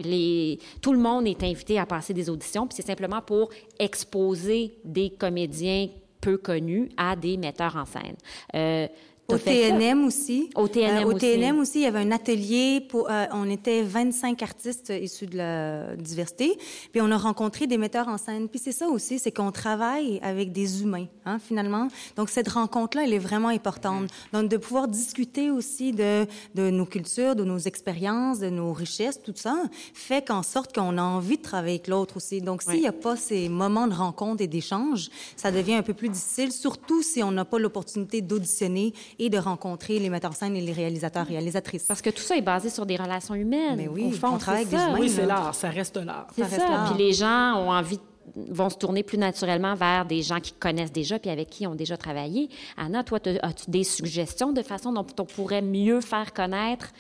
tout 0.81 0.93
le 0.93 0.99
monde 0.99 1.27
est 1.27 1.43
invité 1.43 1.79
à 1.79 1.87
passer 1.87 2.15
des 2.15 2.31
auditions, 2.31 2.67
puis 2.67 2.77
c'est 2.77 2.87
simplement 2.87 3.21
pour 3.21 3.51
exposer 3.79 4.79
des 4.85 5.11
comédiens 5.11 5.89
peu 6.21 6.37
connus 6.37 6.91
à 6.97 7.17
des 7.17 7.37
metteurs 7.37 7.77
en 7.77 7.85
scène. 7.85 8.17
Euh, 8.55 8.89
Au 9.31 9.37
ça? 9.37 9.51
TNM 9.51 10.07
aussi. 10.07 10.49
Au 10.55 10.69
TNM 10.69 11.05
au 11.05 11.13
aussi. 11.13 11.19
TNM 11.19 11.59
aussi, 11.59 11.81
il 11.81 11.83
y 11.83 11.87
avait 11.87 11.99
un 11.99 12.13
atelier 12.13 12.81
pour. 12.81 13.11
euh, 13.11 13.27
on 13.33 13.51
était 13.51 13.83
25 13.83 14.43
artistes 14.43 14.91
issus 15.03 15.27
de 15.27 15.37
la 15.37 15.97
diversité, 15.97 16.57
puis 16.93 17.03
on 17.03 17.11
a 17.11 17.17
rencontré 17.19 17.67
des 17.67 17.77
metteurs 17.77 18.09
en 18.09 18.17
scène. 18.17 18.49
Puis 18.49 18.59
c'est 18.59 18.73
ça 18.73 18.89
aussi, 18.89 19.19
c'est 19.19 19.31
qu'on 19.31 19.53
travaille 19.53 20.19
avec 20.23 20.51
des 20.51 20.81
humains, 20.81 21.05
hein, 21.27 21.39
finalement. 21.39 21.89
Donc 22.17 22.31
cette 22.31 22.49
rencontre-là, 22.49 23.05
elle 23.05 23.13
est 23.13 23.19
vraiment 23.19 23.49
importante. 23.49 24.09
Donc 24.33 24.49
de 24.49 24.57
pouvoir 24.57 24.89
discuter 24.89 25.51
aussi 25.51 25.93
de, 25.93 26.25
de 26.55 26.71
nos 26.71 26.87
cultures, 26.87 27.37
de 27.37 27.45
nos 27.45 27.59
expériences, 27.59 28.39
de 28.39 28.49
nos 28.49 28.73
richesses, 28.73 29.21
tout 29.21 29.35
ça, 29.37 29.61
fait 29.93 30.27
qu'en 30.27 30.43
sorte 30.43 30.75
qu'on 30.75 30.97
a 30.97 31.03
envie 31.03 31.37
de 31.37 31.43
travailler 31.43 31.75
avec 31.75 31.89
l'autre 31.89 32.17
aussi. 32.17 32.41
Donc 32.41 32.63
s'il 32.63 32.81
n'y 32.81 32.87
a 32.89 32.93
pas 32.93 33.15
ces 33.17 33.51
moments 33.51 33.89
de 33.89 33.95
rencontre 33.95 34.43
et 34.43 34.47
d'échange, 34.47 35.11
ça 35.37 35.53
devient 35.53 35.75
un 35.75 35.83
peu 35.83 35.93
plus 35.93 36.09
difficile, 36.09 36.51
surtout 36.51 37.03
si 37.03 37.23
on 37.23 37.31
n'a 37.31 37.45
pas 37.45 37.59
l'opportunité 37.59 38.23
d'auditionner 38.23 38.95
et 39.19 39.31
de 39.31 39.39
rencontrer 39.39 39.99
les 39.99 40.11
metteurs 40.11 40.31
en 40.31 40.35
scène 40.35 40.57
et 40.57 40.61
les 40.61 40.73
réalisateurs, 40.73 41.27
réalisatrices. 41.27 41.85
Parce 41.85 42.03
que 42.03 42.11
tout 42.11 42.23
ça 42.23 42.37
est 42.37 42.43
basé 42.43 42.71
sur 42.71 42.87
des 42.87 42.97
relations 42.97 43.35
humaines. 43.35 43.77
Mais 43.77 43.89
oui, 43.89 44.07
au 44.07 44.11
fond, 44.13 44.35
on 44.35 44.39
travaille 44.39 44.63
avec 44.63 44.75
des 44.75 44.77
humains. 44.77 44.99
Oui, 44.99 45.09
c'est 45.09 45.27
l'art, 45.27 45.55
ça 45.55 45.71
reste 45.71 45.97
l'art. 45.97 46.29
C'est 46.35 46.49
ça. 46.49 46.87
Puis 46.91 47.03
les 47.03 47.13
gens 47.13 47.57
ont 47.57 47.71
envie 47.71 47.99
vont 48.37 48.69
se 48.69 48.77
tourner 48.77 49.03
plus 49.03 49.19
naturellement 49.19 49.75
vers 49.75 50.05
des 50.05 50.23
gens 50.23 50.39
qui 50.39 50.53
connaissent 50.53 50.93
déjà 50.93 51.19
puis 51.19 51.31
avec 51.31 51.49
qui 51.49 51.65
ils 51.65 51.67
ont 51.67 51.75
déjà 51.75 51.97
travaillé. 51.97 52.49
Anna, 52.77 53.03
toi, 53.03 53.19
as-tu 53.43 53.71
des 53.71 53.85
suggestions 53.85 54.53
de 54.53 54.63
façon 54.63 54.93
dont 54.93 55.07
on 55.19 55.25
pourrait 55.25 55.63
mieux 55.63 56.01
faire 56.01 56.33
connaître 56.33 56.93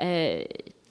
euh, 0.00 0.44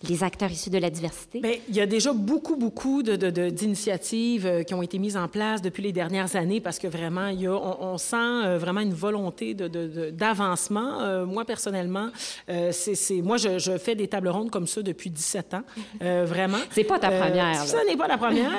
les 0.09 0.23
acteurs 0.23 0.51
issus 0.51 0.69
de 0.69 0.77
la 0.77 0.89
diversité? 0.89 1.39
Bien, 1.39 1.53
il 1.69 1.75
y 1.75 1.81
a 1.81 1.85
déjà 1.85 2.13
beaucoup, 2.13 2.55
beaucoup 2.55 3.03
de- 3.03 3.15
de- 3.15 3.29
de- 3.29 3.49
d'initiatives 3.49 4.45
euh, 4.45 4.63
qui 4.63 4.73
ont 4.73 4.81
été 4.81 4.97
mises 4.99 5.17
en 5.17 5.27
place 5.27 5.61
depuis 5.61 5.83
les 5.83 5.91
dernières 5.91 6.35
années 6.35 6.61
parce 6.61 6.79
que 6.79 6.87
vraiment, 6.87 7.27
il 7.27 7.41
y 7.41 7.47
a, 7.47 7.53
on, 7.53 7.93
on 7.93 7.97
sent 7.97 8.15
euh, 8.17 8.57
vraiment 8.57 8.81
une 8.81 8.93
volonté 8.93 9.53
d'avancement. 9.53 11.01
Euh, 11.01 11.25
moi, 11.25 11.45
personnellement, 11.45 12.09
euh, 12.49 12.71
c'est, 12.71 13.21
moi, 13.21 13.37
je, 13.37 13.59
je 13.59 13.77
fais 13.77 13.95
des 13.95 14.07
tables 14.07 14.29
rondes 14.29 14.51
comme 14.51 14.67
ça 14.67 14.81
depuis 14.81 15.09
17 15.09 15.53
ans, 15.55 15.61
euh, 16.01 16.25
vraiment. 16.27 16.57
C'est 16.71 16.83
pas 16.83 16.99
ta 16.99 17.09
première. 17.09 17.55
Ça 17.63 17.83
n'est 17.85 17.97
pas 17.97 18.07
la 18.07 18.17
première. 18.17 18.49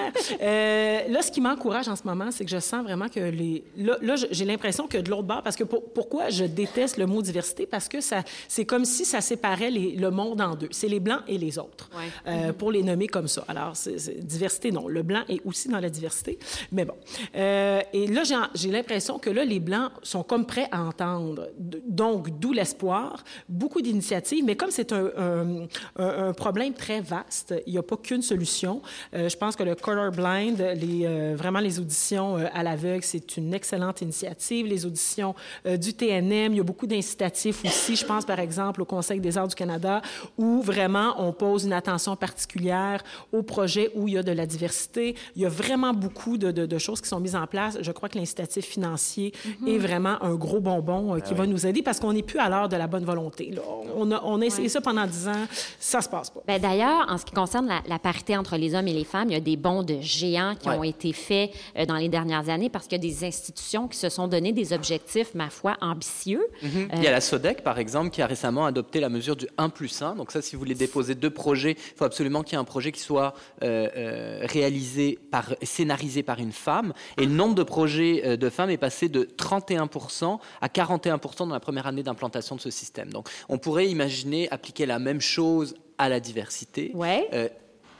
Là, 0.40 1.22
ce 1.22 1.30
qui 1.30 1.40
m'encourage 1.40 1.88
en 1.88 1.96
ce 1.96 2.02
moment, 2.04 2.30
c'est 2.30 2.44
que 2.44 2.50
je 2.50 2.58
sens 2.58 2.82
vraiment 2.84 3.08
que 3.08 3.20
les... 3.20 3.64
Là, 3.76 3.96
là, 4.02 4.14
j'ai 4.30 4.44
l'impression 4.44 4.86
que 4.86 4.98
de 4.98 5.10
l'autre 5.10 5.22
bord, 5.24 5.42
parce 5.42 5.56
que 5.56 5.64
pour- 5.64 5.84
pourquoi 5.92 6.30
je 6.30 6.44
déteste 6.44 6.96
le 6.96 7.06
mot 7.06 7.22
diversité? 7.22 7.66
Parce 7.66 7.88
que 7.88 8.00
ça, 8.00 8.22
c'est 8.48 8.64
comme 8.64 8.84
si 8.84 9.04
ça 9.04 9.20
séparait 9.20 9.70
les- 9.70 9.92
le 9.96 10.10
monde 10.10 10.40
en 10.40 10.54
deux. 10.54 10.68
C'est 10.70 10.88
les 10.88 11.00
Blancs 11.00 11.20
et 11.28 11.35
les 11.38 11.58
autres, 11.58 11.88
Ouais. 11.96 12.04
euh, 12.26 12.52
pour 12.52 12.70
les 12.72 12.82
nommer 12.82 13.06
comme 13.06 13.28
ça. 13.28 13.44
Alors, 13.48 13.74
diversité, 14.18 14.70
non. 14.72 14.88
Le 14.88 15.02
Blanc 15.02 15.22
est 15.28 15.40
aussi 15.44 15.68
dans 15.68 15.80
la 15.80 15.90
diversité, 15.90 16.38
mais 16.72 16.84
bon. 16.84 16.94
Euh, 17.36 17.80
et 17.92 18.06
là, 18.06 18.22
j'ai, 18.54 18.70
l'impression 18.70 19.18
que 19.18 19.30
là, 19.30 19.44
les 19.44 19.60
Blancs 19.60 19.90
sont 20.02 20.22
comme 20.22 20.46
prêts 20.46 20.68
à 20.72 20.82
entendre. 20.82 21.48
Donc, 21.58 22.38
d'où 22.38 22.52
l'espoir, 22.52 23.22
beaucoup 23.48 23.80
d'initiatives, 23.82 24.44
mais 24.44 24.56
comme 24.56 24.70
c'est 24.70 24.92
un, 24.92 25.06
un- 25.16 25.66
un- 25.96 26.28
un 26.28 26.32
problème 26.32 26.72
très 26.74 27.00
vaste, 27.00 27.54
il 27.66 27.72
n'y 27.72 27.78
a 27.78 27.82
pas 27.82 27.96
qu'une 27.96 28.22
solution. 28.22 28.82
Euh, 29.14 29.28
je 29.28 29.36
pense 29.36 29.56
que 29.56 29.62
le 29.62 29.74
Colorblind, 29.74 30.58
les, 30.76 31.34
vraiment 31.34 31.60
les 31.60 31.78
auditions 31.78 32.36
à 32.52 32.62
l'aveugle, 32.62 33.02
c'est 33.02 33.36
une 33.36 33.54
excellente 33.54 34.00
initiative. 34.00 34.66
Les 34.66 34.84
auditions 34.86 35.34
du 35.64 35.94
TNM, 35.94 36.52
il 36.52 36.56
y 36.56 36.60
a 36.60 36.64
beaucoup 36.64 36.86
d'incitatifs 36.86 37.64
aussi. 37.64 37.96
Je 37.96 38.04
pense 38.04 38.24
par 38.24 38.40
exemple 38.40 38.82
au 38.82 38.84
Conseil 38.84 39.20
des 39.20 39.36
arts 39.38 39.48
du 39.48 39.54
Canada, 39.54 40.00
où 40.36 40.60
vraiment 40.62 41.15
on 41.18 41.32
pose 41.32 41.64
une 41.64 41.72
attention 41.72 42.16
particulière 42.16 43.02
aux 43.32 43.42
projets 43.42 43.90
où 43.94 44.08
il 44.08 44.14
y 44.14 44.18
a 44.18 44.22
de 44.22 44.32
la 44.32 44.46
diversité. 44.46 45.14
Il 45.36 45.42
y 45.42 45.46
a 45.46 45.48
vraiment 45.48 45.92
beaucoup 45.92 46.36
de, 46.38 46.50
de- 46.50 46.66
de 46.66 46.78
choses 46.78 47.00
qui 47.00 47.08
sont 47.08 47.20
mises 47.20 47.36
en 47.36 47.46
place. 47.46 47.78
Je 47.80 47.92
crois 47.92 48.08
que 48.08 48.18
l'incitatif 48.18 48.64
financier 48.66 49.32
est 49.66 49.78
vraiment 49.78 50.22
un 50.22 50.34
gros 50.34 50.60
bonbon 50.60 51.14
euh, 51.16 51.20
qui 51.20 51.34
va 51.34 51.46
nous 51.46 51.66
aider 51.66 51.82
parce 51.82 52.00
qu'on 52.00 52.12
n'est 52.12 52.22
plus 52.22 52.38
à 52.38 52.48
l'heure 52.48 52.68
de 52.68 52.76
la 52.76 52.86
bonne 52.86 53.04
volonté. 53.04 53.50
là. 53.50 53.62
On 53.96 54.10
a, 54.12 54.20
on 54.24 54.40
a 54.40 54.44
essayé 54.44 54.68
ça 54.68 54.80
pendant 54.80 55.06
dix 55.06 55.28
ans, 55.28 55.46
ça 55.78 56.00
se 56.00 56.08
passe 56.08 56.30
pas. 56.30 56.40
Ben, 56.46 56.60
D'ailleurs, 56.60 57.06
en 57.08 57.18
ce 57.18 57.24
qui 57.24 57.32
concerne 57.32 57.66
la, 57.66 57.80
la 57.88 57.98
parité 57.98 58.36
entre 58.36 58.56
les 58.56 58.74
hommes 58.74 58.88
et 58.88 58.92
les 58.92 59.04
femmes, 59.04 59.28
il 59.28 59.32
y 59.34 59.36
a 59.36 59.40
des 59.40 59.56
bons 59.56 59.82
de 59.82 59.96
géants 60.00 60.54
qui 60.58 60.68
ont 60.68 60.82
été 60.82 61.12
faits 61.12 61.50
euh, 61.78 61.86
dans 61.86 61.96
les 61.96 62.08
dernières 62.08 62.48
années 62.48 62.68
parce 62.70 62.86
qu'il 62.86 63.02
y 63.02 63.06
a 63.06 63.08
des 63.10 63.24
institutions 63.24 63.88
qui 63.88 63.98
se 63.98 64.08
sont 64.08 64.26
donné 64.28 64.52
des 64.52 64.72
objectifs, 64.72 65.34
ma 65.34 65.50
foi, 65.50 65.76
ambitieux. 65.80 66.44
Il 66.62 67.02
y 67.02 67.06
a 67.06 67.10
la 67.10 67.20
SODEC, 67.20 67.62
par 67.62 67.78
exemple, 67.78 68.10
qui 68.10 68.22
a 68.22 68.26
récemment 68.26 68.66
adopté 68.66 69.00
la 69.00 69.08
mesure 69.08 69.36
du 69.36 69.46
1 69.58 69.68
plus 69.68 70.02
1. 70.02 70.14
Donc 70.16 70.32
ça, 70.32 70.42
si 70.42 70.56
vous 70.56 70.60
voulez 70.60 70.74
déposer 70.74 71.05
deux 71.14 71.30
projets, 71.30 71.72
il 71.72 71.96
faut 71.96 72.04
absolument 72.04 72.42
qu'il 72.42 72.54
y 72.54 72.56
ait 72.56 72.60
un 72.60 72.64
projet 72.64 72.92
qui 72.92 73.00
soit 73.00 73.34
euh, 73.62 73.88
euh, 73.96 74.40
réalisé, 74.42 75.18
par, 75.30 75.54
scénarisé 75.62 76.22
par 76.22 76.38
une 76.38 76.52
femme. 76.52 76.92
Et 77.18 77.26
le 77.26 77.32
nombre 77.32 77.54
de 77.54 77.62
projets 77.62 78.22
euh, 78.24 78.36
de 78.36 78.50
femmes 78.50 78.70
est 78.70 78.76
passé 78.76 79.08
de 79.08 79.24
31% 79.24 80.38
à 80.60 80.68
41% 80.68 81.38
dans 81.38 81.46
la 81.46 81.60
première 81.60 81.86
année 81.86 82.02
d'implantation 82.02 82.56
de 82.56 82.60
ce 82.60 82.70
système. 82.70 83.10
Donc 83.10 83.28
on 83.48 83.58
pourrait 83.58 83.88
imaginer 83.88 84.48
appliquer 84.50 84.86
la 84.86 84.98
même 84.98 85.20
chose 85.20 85.74
à 85.98 86.08
la 86.08 86.20
diversité. 86.20 86.90
Ouais. 86.94 87.28
Euh, 87.32 87.48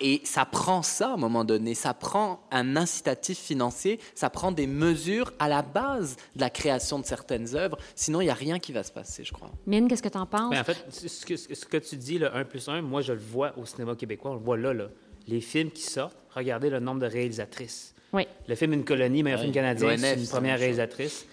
et 0.01 0.21
ça 0.25 0.45
prend 0.45 0.83
ça 0.83 1.11
à 1.11 1.15
un 1.15 1.17
moment 1.17 1.45
donné, 1.45 1.75
ça 1.75 1.95
prend 1.95 2.41
un 2.51 2.77
incitatif 2.77 3.39
financier, 3.39 3.99
ça 4.15 4.31
prend 4.31 4.53
des 4.53 4.67
mesures 4.67 5.33
à 5.39 5.49
la 5.49 5.63
base 5.63 6.17
de 6.35 6.41
la 6.41 6.51
création 6.51 6.99
de 6.99 7.07
certaines 7.07 7.55
œuvres. 7.55 7.79
Sinon, 7.95 8.21
il 8.21 8.25
n'y 8.25 8.31
a 8.31 8.35
rien 8.35 8.59
qui 8.59 8.73
va 8.73 8.83
se 8.83 8.93
passer, 8.93 9.25
je 9.25 9.33
crois. 9.33 9.51
Mine, 9.67 9.89
qu'est-ce 9.89 10.03
que 10.03 10.09
tu 10.09 10.19
en 10.19 10.27
penses? 10.27 10.51
Mais 10.51 10.59
en 10.59 10.65
fait, 10.65 10.85
ce 10.91 11.25
que, 11.25 11.37
ce 11.37 11.65
que 11.65 11.77
tu 11.77 11.97
dis, 11.97 12.19
le 12.19 12.35
1 12.35 12.45
plus 12.45 12.69
1, 12.69 12.83
moi, 12.83 13.03
je 13.03 13.13
le 13.13 13.19
vois 13.19 13.53
au 13.59 13.65
cinéma 13.65 13.95
québécois. 13.95 14.33
On 14.33 14.35
le 14.35 14.41
voit 14.41 14.57
là, 14.57 14.73
là. 14.73 14.89
Les 15.27 15.41
films 15.41 15.71
qui 15.71 15.83
sortent, 15.83 16.19
regardez 16.31 16.71
le 16.71 16.79
nombre 16.79 17.01
de 17.01 17.07
réalisatrices. 17.07 17.95
Oui. 18.13 18.27
Le 18.49 18.55
film 18.55 18.73
Une 18.73 18.85
colonie, 18.85 19.23
meilleur 19.23 19.41
film 19.41 19.53
canadien, 19.53 19.97
c'est 19.97 20.15
une 20.15 20.29
première 20.29 20.59
réalisatrice. 20.59 21.27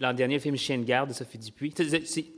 L'an 0.00 0.12
dernier, 0.12 0.34
le 0.34 0.40
film 0.40 0.56
Chien 0.56 0.78
de 0.78 0.82
garde 0.84 1.10
de 1.10 1.14
Sophie 1.14 1.38
Dupuis. 1.38 1.72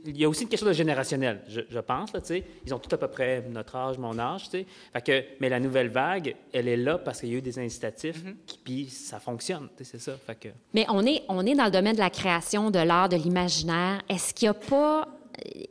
Il 0.05 0.15
y 0.17 0.25
a 0.25 0.29
aussi 0.29 0.43
une 0.43 0.49
question 0.49 0.67
de 0.67 0.73
générationnel, 0.73 1.41
je, 1.47 1.61
je 1.69 1.79
pense. 1.79 2.13
Là. 2.13 2.19
Ils 2.65 2.73
ont 2.73 2.77
tout 2.79 2.93
à 2.93 2.97
peu 2.97 3.07
près 3.07 3.43
notre 3.49 3.75
âge, 3.75 3.97
mon 3.97 4.17
âge. 4.19 4.49
Fait 4.49 4.65
que, 5.03 5.23
mais 5.39 5.49
la 5.49 5.59
nouvelle 5.59 5.87
vague, 5.89 6.35
elle 6.53 6.67
est 6.67 6.77
là 6.77 6.99
parce 6.99 7.19
qu'il 7.21 7.29
y 7.29 7.35
a 7.35 7.37
eu 7.37 7.41
des 7.41 7.57
incitatifs, 7.57 8.23
Mm-hmm. 8.23 8.35
qui- 8.45 8.59
puis 8.63 8.89
ça 8.89 9.19
fonctionne. 9.19 9.69
C'est 9.81 9.99
ça. 9.99 10.13
Fait 10.25 10.35
que, 10.39 10.47
Mais 10.73 10.85
on 10.89 11.03
est, 11.05 11.23
on 11.29 11.45
est 11.45 11.55
dans 11.55 11.65
le 11.65 11.71
domaine 11.71 11.95
de 11.95 11.99
la 11.99 12.09
création, 12.11 12.69
de 12.69 12.79
l'art, 12.79 13.09
de 13.09 13.15
l'imaginaire. 13.17 14.01
Est-ce 14.07 14.33
qu'il 14.33 14.45
n'y 14.47 14.49
a 14.49 14.53
pas. 14.53 15.07
euh, 15.45 15.63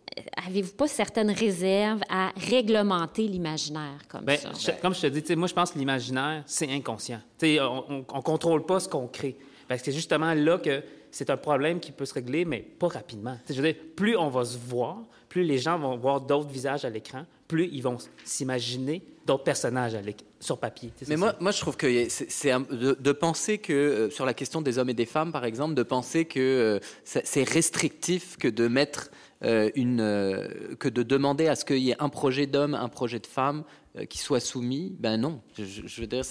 Avez-vous 0.47 0.73
pas 0.73 0.89
certaines 0.89 1.31
réserves 1.31 2.01
à 2.09 2.33
réglementer 2.37 3.27
l'imaginaire 3.29 3.99
comme 4.09 4.25
Ben, 4.25 4.37
ça? 4.37 4.51
je- 4.59 4.81
comme 4.83 4.95
je 4.95 5.03
te 5.03 5.07
dis, 5.07 5.37
moi, 5.37 5.47
je 5.49 5.55
pense 5.55 5.71
que 5.71 5.79
l'imaginaire, 5.79 6.43
c'est 6.47 6.69
inconscient. 6.71 7.21
On 7.43 7.85
ne 7.99 8.03
contrôle 8.23 8.67
pas 8.67 8.81
ce 8.81 8.89
qu'on 8.89 9.07
crée. 9.07 9.37
Parce 9.69 9.81
que 9.83 9.87
c'est 9.87 9.97
justement 9.97 10.35
là 10.35 10.59
que 10.59 10.83
c'est 11.11 11.31
un 11.31 11.37
problème 11.37 11.81
qui 11.81 11.93
peut 11.93 12.05
se 12.05 12.15
régler, 12.15 12.45
mais 12.45 12.61
pas 12.61 12.89
rapidement. 12.89 13.39
Je 13.49 13.55
veux 13.55 13.73
dire, 13.73 13.83
plus 13.97 14.17
on 14.17 14.29
va 14.29 14.45
se 14.45 14.59
voir, 14.59 14.99
plus 15.29 15.45
les 15.45 15.59
gens 15.59 15.79
vont 15.79 15.97
voir 15.97 16.21
d'autres 16.21 16.49
visages 16.49 16.85
à 16.85 16.91
l'écran, 16.91 17.25
plus 17.49 17.69
ils 17.73 17.83
vont 17.83 17.99
s'imaginer 18.25 19.03
d'autres 19.27 19.45
personnages 19.45 19.95
à 19.95 20.01
sur 20.41 20.59
papier. 20.59 20.91
Mais 21.07 21.17
moi, 21.17 21.31
ça. 21.31 21.37
moi, 21.41 21.51
je 21.53 21.61
trouve 21.61 21.77
que 21.77 22.09
c'est 22.09 22.51
de, 22.51 22.97
de 22.99 23.13
penser 23.13 23.59
que, 23.59 23.73
euh, 23.73 24.11
sur 24.11 24.25
la 24.25 24.35
question 24.35 24.63
des 24.63 24.79
hommes 24.79 24.89
et 24.89 24.95
des 24.95 25.07
femmes, 25.07 25.33
par 25.33 25.45
exemple, 25.45 25.75
de 25.75 25.83
penser 25.83 26.25
que 26.25 26.41
euh, 26.41 26.79
c'est 27.05 27.49
restrictif 27.49 28.37
que 28.39 28.49
de 28.49 28.67
mettre 28.67 29.11
euh, 29.45 29.71
une. 29.75 30.01
euh, 30.01 30.75
que 30.79 30.89
de 30.89 31.03
demander 31.03 31.47
à 31.47 31.57
ce 31.57 31.65
qu'il 31.65 31.79
y 31.79 31.91
ait 31.91 31.97
un 32.03 32.09
projet 32.09 32.47
d'homme, 32.47 32.75
un 32.75 32.89
projet 32.89 33.19
de 33.19 33.27
femme 33.27 33.65
euh, 33.97 34.05
qui 34.05 34.19
soit 34.19 34.41
soumis. 34.41 34.95
Ben 34.99 35.17
non. 35.17 35.41
Je, 35.59 36.01
veux 36.01 36.07
dire, 36.07 36.25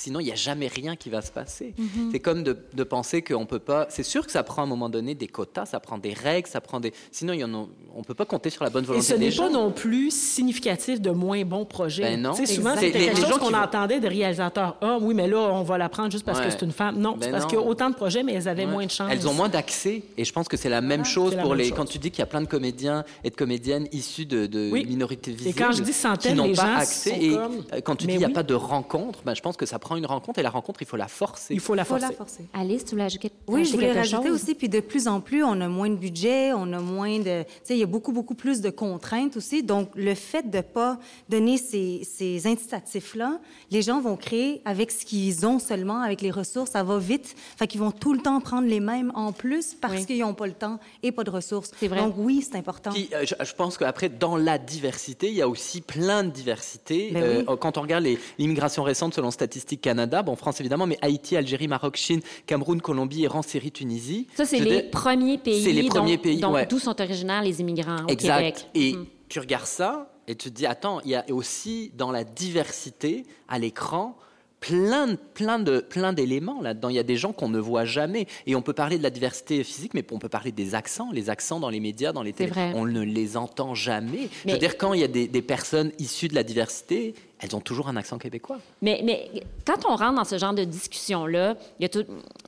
sinon, 0.00 0.20
il 0.20 0.24
n'y 0.24 0.32
a 0.32 0.36
jamais 0.36 0.66
rien 0.68 0.96
qui 0.96 1.10
va 1.10 1.22
se 1.22 1.30
passer. 1.30 1.74
Mm-hmm. 1.78 2.10
C'est 2.12 2.20
comme 2.20 2.42
de, 2.42 2.56
de 2.74 2.84
penser 2.84 3.22
qu'on 3.22 3.46
peut 3.46 3.58
pas. 3.58 3.86
C'est 3.90 4.02
sûr 4.02 4.24
que 4.26 4.32
ça 4.32 4.42
prend 4.42 4.62
à 4.62 4.64
un 4.64 4.68
moment 4.68 4.88
donné 4.88 5.14
des 5.14 5.26
quotas, 5.28 5.66
ça 5.66 5.80
prend 5.80 5.98
des 5.98 6.12
règles, 6.12 6.48
ça 6.48 6.60
prend 6.60 6.80
des. 6.80 6.92
Sinon, 7.12 7.32
il 7.32 7.40
y 7.40 7.44
en 7.44 7.54
a- 7.54 7.66
on 7.94 8.02
peut 8.02 8.14
pas 8.14 8.24
compter 8.26 8.50
sur 8.50 8.64
la 8.64 8.70
bonne 8.70 8.84
Et 8.84 8.86
volonté 8.86 9.06
ce 9.06 9.14
des 9.14 9.28
n'est 9.30 9.36
pas 9.36 9.48
non 9.50 9.70
plus 9.72 10.10
significatif 10.12 11.00
de 11.00 11.10
moins 11.10 11.44
bons 11.44 11.64
projets. 11.64 12.02
Ben 12.02 12.20
non. 12.22 12.34
Souvent, 12.34 12.74
c'était 12.76 12.92
quelque 12.92 13.16
les 13.16 13.22
chose 13.26 13.38
qu'on 13.38 13.50
vont- 13.50 13.56
entendait 13.58 14.00
de 14.00 14.08
réalisateurs. 14.08 14.76
Ah 14.80 14.98
oui, 15.00 15.14
mais 15.14 15.28
là, 15.28 15.38
on 15.38 15.62
va 15.62 15.76
la 15.78 15.88
prendre 15.88 16.10
juste 16.10 16.24
parce 16.24 16.38
Ouais. 16.38 16.46
que 16.46 16.50
c'est 16.52 16.62
une 16.62 16.72
femme. 16.72 16.98
Non, 16.98 17.12
Ben 17.12 17.18
c'est 17.26 17.30
parce 17.30 17.42
non. 17.44 17.48
qu'il 17.50 17.58
y 17.58 17.62
a 17.62 17.64
autant 17.64 17.90
de 17.90 17.94
projets, 17.94 18.22
mais 18.22 18.32
elles 18.34 18.48
avaient 18.48 18.64
Ouais. 18.64 18.70
moins 18.72 18.86
de 18.86 18.90
chances. 18.90 19.08
Elles 19.12 19.28
ont 19.28 19.34
moins 19.34 19.48
d'accès. 19.48 20.02
Et 20.16 20.24
je 20.24 20.32
pense 20.32 20.48
que 20.48 20.56
c'est 20.56 20.68
la 20.68 20.80
même 20.80 21.04
chose 21.04 21.36
pour 21.36 21.54
les. 21.54 21.64
chose. 21.64 21.74
Quand 21.76 21.84
tu 21.84 21.98
dis 21.98 22.10
qu'il 22.10 22.20
y 22.20 22.22
a 22.22 22.26
plein 22.26 22.40
de 22.40 22.46
comédiens 22.46 23.04
et 23.24 23.30
de 23.30 23.36
comédiennes 23.36 23.86
issus 23.92 24.26
de, 24.26 24.46
de 24.46 24.70
Oui. 24.72 24.86
minorités 24.86 25.32
visibles. 25.32 25.58
quand 25.58 25.72
je 25.72 25.82
dis 25.82 25.92
centaines, 25.92 26.32
qui 26.32 26.36
n'ont 26.48 26.54
pas 26.54 26.76
accès. 26.78 27.18
Et 27.22 27.82
quand 27.82 27.96
tu 27.96 28.06
dis 28.06 28.12
qu'il 28.12 28.18
n'y 28.18 28.24
a 28.24 28.30
pas 28.30 28.42
de 28.42 28.54
rencontre, 28.54 29.20
ben, 29.24 29.34
je 29.34 29.40
pense 29.42 29.56
que 29.56 29.66
ça 29.66 29.78
prend 29.78 29.89
une 29.96 30.06
rencontre. 30.06 30.38
Et 30.38 30.42
la 30.42 30.50
rencontre, 30.50 30.82
il 30.82 30.86
faut 30.86 30.96
la 30.96 31.08
forcer. 31.08 31.54
Il 31.54 31.60
faut 31.60 31.74
la 31.74 31.84
faut 31.84 31.94
forcer. 31.96 32.08
la 32.12 32.16
forcer. 32.16 32.44
Alice, 32.52 32.84
tu 32.84 32.90
voulais 32.92 33.04
ajouter, 33.04 33.30
Oui, 33.48 33.64
je 33.64 33.72
voulais 33.72 33.92
rajouter 33.92 34.28
chose? 34.28 34.42
aussi, 34.42 34.54
puis 34.54 34.68
de 34.68 34.80
plus 34.80 35.08
en 35.08 35.20
plus, 35.20 35.42
on 35.44 35.60
a 35.60 35.68
moins 35.68 35.88
de 35.90 35.96
budget, 35.96 36.52
on 36.52 36.72
a 36.72 36.80
moins 36.80 37.18
de... 37.18 37.42
Tu 37.42 37.48
sais, 37.64 37.74
il 37.74 37.78
y 37.80 37.82
a 37.82 37.86
beaucoup, 37.86 38.12
beaucoup 38.12 38.34
plus 38.34 38.60
de 38.60 38.70
contraintes 38.70 39.36
aussi. 39.36 39.62
Donc, 39.62 39.90
le 39.94 40.14
fait 40.14 40.48
de 40.50 40.56
ne 40.58 40.62
pas 40.62 40.98
donner 41.28 41.56
ces, 41.58 42.02
ces 42.04 42.46
incitatifs-là, 42.46 43.40
les 43.70 43.82
gens 43.82 44.00
vont 44.00 44.16
créer 44.16 44.62
avec 44.64 44.90
ce 44.90 45.04
qu'ils 45.04 45.46
ont 45.46 45.58
seulement, 45.58 46.00
avec 46.00 46.20
les 46.20 46.30
ressources, 46.30 46.70
ça 46.70 46.82
va 46.82 46.98
vite. 46.98 47.34
Fait 47.56 47.66
qu'ils 47.66 47.80
vont 47.80 47.90
tout 47.90 48.12
le 48.12 48.20
temps 48.20 48.40
prendre 48.40 48.68
les 48.68 48.80
mêmes 48.80 49.12
en 49.14 49.32
plus 49.32 49.74
parce 49.74 49.94
Oui. 49.94 50.06
qu'ils 50.06 50.18
n'ont 50.20 50.34
pas 50.34 50.46
le 50.46 50.52
temps 50.54 50.78
et 51.02 51.12
pas 51.12 51.24
de 51.24 51.30
ressources. 51.30 51.70
C'est 51.78 51.88
vrai. 51.88 52.00
Donc, 52.00 52.14
oui, 52.16 52.42
c'est 52.48 52.56
important. 52.56 52.90
Puis, 52.90 53.08
euh, 53.14 53.24
je, 53.26 53.34
je 53.44 53.54
pense 53.54 53.76
qu'après, 53.78 54.08
dans 54.08 54.36
la 54.36 54.58
diversité, 54.58 55.28
il 55.28 55.34
y 55.34 55.42
a 55.42 55.48
aussi 55.48 55.80
plein 55.80 56.24
de 56.24 56.30
diversité. 56.30 57.10
Ben 57.12 57.22
Euh, 57.22 57.44
oui. 57.48 57.56
Quand 57.60 57.78
on 57.78 57.82
regarde 57.82 58.04
les- 58.04 58.18
l'immigration 58.38 58.82
récente 58.82 59.14
selon 59.14 59.30
Canada, 59.78 60.22
bon, 60.22 60.36
France 60.36 60.60
évidemment, 60.60 60.86
mais 60.86 60.98
Haïti, 61.02 61.36
Algérie, 61.36 61.68
Maroc, 61.68 61.96
Chine, 61.96 62.20
Cameroun, 62.46 62.80
Colombie, 62.80 63.20
Iran, 63.20 63.42
Syrie, 63.42 63.72
Tunisie. 63.72 64.26
Ça, 64.34 64.44
c'est 64.44 64.58
Je 64.58 64.64
les 64.64 64.82
dis- 64.82 64.88
premiers 64.90 65.38
pays, 65.38 65.62
C'est 65.62 65.72
les 65.72 65.88
premiers 65.88 66.16
dont- 66.16 66.22
pays, 66.22 66.40
dont- 66.40 66.52
ouais. 66.52 66.66
d'où 66.66 66.78
sont 66.78 67.00
originaires 67.00 67.42
les 67.42 67.60
immigrants 67.60 68.04
au 68.04 68.08
Exact. 68.08 68.36
Québec. 68.38 68.66
Et 68.74 68.92
Mhm. 68.94 69.06
tu 69.28 69.38
regardes 69.40 69.66
ça 69.66 70.10
et 70.28 70.34
tu 70.34 70.50
te 70.50 70.54
dis, 70.54 70.66
attends, 70.66 71.00
il 71.04 71.10
y 71.10 71.14
a 71.14 71.24
aussi 71.30 71.92
dans 71.96 72.10
la 72.12 72.24
diversité 72.24 73.24
à 73.48 73.58
l'écran 73.58 74.16
plein, 74.60 75.16
plein 75.32 75.58
de 75.58 75.80
plein 75.80 76.12
d'éléments 76.12 76.60
là-dedans. 76.60 76.90
Il 76.90 76.94
y 76.96 76.98
a 76.98 77.02
des 77.02 77.16
gens 77.16 77.32
qu'on 77.32 77.48
ne 77.48 77.58
voit 77.58 77.86
jamais. 77.86 78.26
Et 78.46 78.54
on 78.54 78.60
peut 78.60 78.74
parler 78.74 78.98
de 78.98 79.02
la 79.02 79.08
diversité 79.08 79.64
physique, 79.64 79.94
mais 79.94 80.04
on 80.12 80.18
peut 80.18 80.28
parler 80.28 80.52
des 80.52 80.74
accents. 80.74 81.10
Les 81.12 81.30
accents 81.30 81.60
dans 81.60 81.70
les 81.70 81.80
médias, 81.80 82.12
dans 82.12 82.22
les 82.22 82.34
télé, 82.34 82.52
on 82.74 82.84
ne 82.84 83.00
les 83.00 83.38
entend 83.38 83.74
jamais. 83.74 84.28
Je 84.30 84.46
Mais- 84.46 84.52
veux 84.52 84.58
dire, 84.58 84.76
quand 84.76 84.92
il 84.92 85.00
y 85.00 85.04
a 85.04 85.08
des, 85.08 85.28
des 85.28 85.40
personnes 85.40 85.92
issues 85.98 86.28
de 86.28 86.34
la 86.34 86.42
diversité, 86.42 87.14
elles 87.42 87.56
ont 87.56 87.60
toujours 87.60 87.88
un 87.88 87.96
accent 87.96 88.18
québécois. 88.18 88.58
Mais, 88.82 89.00
mais 89.04 89.30
quand 89.66 89.86
on 89.88 89.96
rentre 89.96 90.14
dans 90.16 90.24
ce 90.24 90.36
genre 90.38 90.52
de 90.52 90.64
discussion-là, 90.64 91.54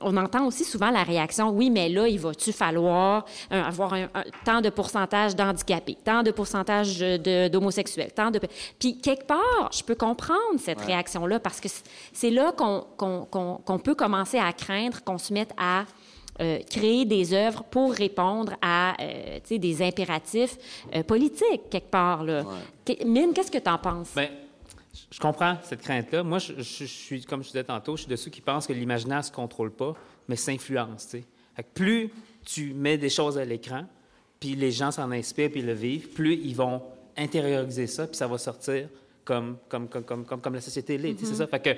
on 0.01 0.15
entend 0.17 0.45
aussi 0.45 0.63
souvent 0.63 0.91
la 0.91 1.03
réaction 1.03 1.49
oui, 1.49 1.69
mais 1.69 1.89
là, 1.89 2.07
il 2.07 2.19
va-tu 2.19 2.51
falloir 2.51 3.25
euh, 3.51 3.63
avoir 3.63 3.93
un, 3.93 4.03
un- 4.13 4.23
tant 4.45 4.61
de 4.61 4.69
pourcentage 4.69 5.35
d'handicapés, 5.35 5.97
tant 6.03 6.21
de 6.23 6.31
pourcentage 6.31 6.99
de- 6.99 7.47
d'homosexuels, 7.47 8.11
tant 8.13 8.29
de. 8.31 8.39
Puis, 8.79 8.97
quelque 8.99 9.25
part, 9.25 9.69
je 9.71 9.83
peux 9.83 9.95
comprendre 9.95 10.59
cette 10.59 10.81
réaction-là 10.81 11.39
parce 11.39 11.59
que 11.59 11.67
c'est- 12.13 12.29
là 12.29 12.51
qu'on 12.51 13.79
peut 13.83 13.95
commencer 13.95 14.37
à 14.37 14.51
craindre 14.53 15.03
qu'on 15.03 15.17
se 15.17 15.33
mette 15.33 15.53
à. 15.57 15.85
euh, 16.41 16.57
créer 16.67 17.05
des 17.05 17.31
œuvres 17.35 17.61
pour 17.63 17.93
répondre 17.93 18.53
à 18.59 18.95
euh, 18.99 19.39
des 19.51 19.81
impératifs 19.83 20.57
euh, 20.95 21.03
politiques, 21.03 21.69
quelque 21.69 21.91
part. 21.91 22.23
Là. 22.23 22.41
Mine, 23.05 23.33
qu'est-ce 23.35 23.51
que 23.51 23.59
tu 23.59 23.69
en 23.69 23.77
penses? 23.77 24.09
Ben, 24.15 24.29
je- 25.11 25.19
comprends 25.19 25.57
cette 25.63 25.81
crainte-là. 25.81 26.23
Moi, 26.23 26.39
je, 26.39 26.53
je- 26.57 26.61
je 26.61 26.85
suis, 26.85 27.23
comme 27.23 27.41
je 27.43 27.47
disais 27.47 27.63
tantôt, 27.63 27.95
je 27.97 28.01
suis 28.03 28.09
de 28.11 28.15
ceux 28.15 28.29
qui 28.31 28.41
pensent 28.41 28.67
que 28.67 28.73
l'imaginaire 28.73 29.17
ne 29.19 29.23
se 29.23 29.31
contrôle 29.31 29.71
pas, 29.71 29.95
mais 30.27 30.35
s'influence. 30.35 31.15
plus 31.73 32.09
tu 32.45 32.73
mets 32.73 32.97
des 32.97 33.09
choses 33.09 33.37
à 33.37 33.45
l'écran, 33.45 33.85
puis 34.39 34.55
les 34.55 34.71
gens 34.71 34.91
s'en 34.91 35.11
inspirent 35.11 35.51
puis 35.51 35.61
le 35.61 35.73
vivent, 35.73 36.09
plus 36.09 36.35
ils 36.35 36.55
vont 36.55 36.81
intérioriser 37.15 37.87
ça, 37.87 38.07
puis 38.07 38.15
ça 38.17 38.27
va 38.27 38.37
sortir 38.37 38.89
comme, 39.23 39.57
comme, 39.69 39.87
comme, 39.87 40.03
comme, 40.03 40.25
comme, 40.25 40.41
comme 40.41 40.53
la 40.55 40.61
société 40.61 40.97
l'est. 40.97 41.15
C'est 41.23 41.35
ça. 41.35 41.47
Fait 41.47 41.59
que 41.61 41.69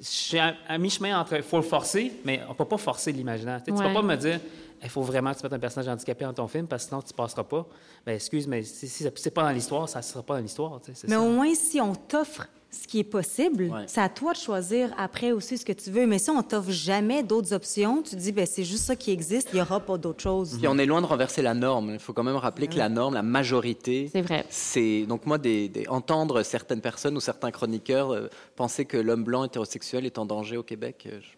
je 0.00 0.04
suis 0.06 0.38
à, 0.38 0.54
à 0.68 0.78
mi-chemin 0.78 1.18
entre 1.20 1.34
il 1.36 1.42
faut 1.42 1.56
le 1.58 1.62
forcer, 1.62 2.12
mais 2.24 2.40
on 2.46 2.50
ne 2.52 2.54
peut 2.54 2.64
pas 2.64 2.78
forcer 2.78 3.12
l'imaginaire. 3.12 3.62
Tu 3.62 3.72
ne 3.72 3.76
peux 3.76 3.92
pas 3.92 4.02
me 4.02 4.16
dire 4.16 4.40
il 4.82 4.88
faut 4.90 5.02
vraiment 5.02 5.32
que 5.32 5.38
tu 5.38 5.42
mettes 5.42 5.52
un 5.54 5.58
personnage 5.58 5.88
handicapé 5.88 6.24
dans 6.24 6.34
ton 6.34 6.48
film 6.48 6.66
parce 6.66 6.84
que 6.84 6.88
sinon 6.90 7.02
tu 7.02 7.12
ne 7.12 7.16
passeras 7.16 7.44
pas. 7.44 7.66
Ben, 8.04 8.14
excuse, 8.14 8.46
mais 8.46 8.62
si, 8.62 8.88
si 8.88 9.08
c'est 9.16 9.30
pas 9.30 9.42
dans 9.42 9.50
l'histoire, 9.50 9.88
ça 9.88 9.98
ne 9.98 10.04
sera 10.04 10.22
pas 10.22 10.36
dans 10.36 10.42
l'histoire. 10.42 10.80
tu 10.80 10.92
sais, 10.92 11.00
c'est 11.00 11.08
Mais 11.08 11.14
ça. 11.14 11.20
au 11.20 11.30
moins, 11.30 11.54
si 11.54 11.80
on 11.80 11.94
t'offre 11.94 12.46
ce 12.82 12.86
qui 12.86 12.98
est 13.00 13.04
possible, 13.04 13.64
Ouais. 13.64 13.84
c'est 13.86 14.00
à 14.00 14.08
toi 14.08 14.32
de 14.32 14.38
choisir 14.38 14.94
après 14.98 15.32
aussi 15.32 15.58
ce 15.58 15.64
que 15.64 15.72
tu 15.72 15.90
veux. 15.90 16.06
Mais 16.06 16.18
si 16.18 16.30
on 16.30 16.42
t'offre 16.42 16.70
jamais 16.70 17.22
d'autres 17.22 17.52
options, 17.52 18.02
tu 18.02 18.10
te 18.10 18.16
dis, 18.16 18.32
ben 18.32 18.46
c'est 18.46 18.64
juste 18.64 18.84
ça 18.84 18.96
qui 18.96 19.10
existe, 19.10 19.48
il 19.52 19.56
n'y 19.56 19.62
aura 19.62 19.80
pas 19.80 19.96
d'autre 19.98 20.22
chose. 20.22 20.56
Puis 20.58 20.68
on 20.68 20.78
est 20.78 20.86
loin 20.86 21.00
de 21.00 21.06
renverser 21.06 21.42
la 21.42 21.54
norme. 21.54 21.90
Il 21.94 21.98
faut 21.98 22.12
quand 22.12 22.22
même 22.24 22.36
rappeler 22.36 22.66
que 22.68 22.76
la 22.76 22.88
norme, 22.88 23.14
la 23.14 23.22
majorité, 23.22 24.08
C'est 24.12 24.22
vrai. 24.22 24.44
c'est 24.50 25.06
donc 25.06 25.26
moi 25.26 25.38
des, 25.38 25.68
des- 25.68 25.88
entendre 25.88 26.42
certaines 26.42 26.80
personnes 26.80 27.16
ou 27.16 27.20
certains 27.20 27.50
chroniqueurs 27.50 28.12
euh, 28.12 28.28
penser 28.56 28.84
que 28.84 28.96
l'homme 28.96 29.24
blanc 29.24 29.44
hétérosexuel 29.44 30.04
est 30.06 30.18
en 30.18 30.26
danger 30.26 30.56
au 30.56 30.62
Québec. 30.62 31.04
euh, 31.10 31.18
je 31.20 31.28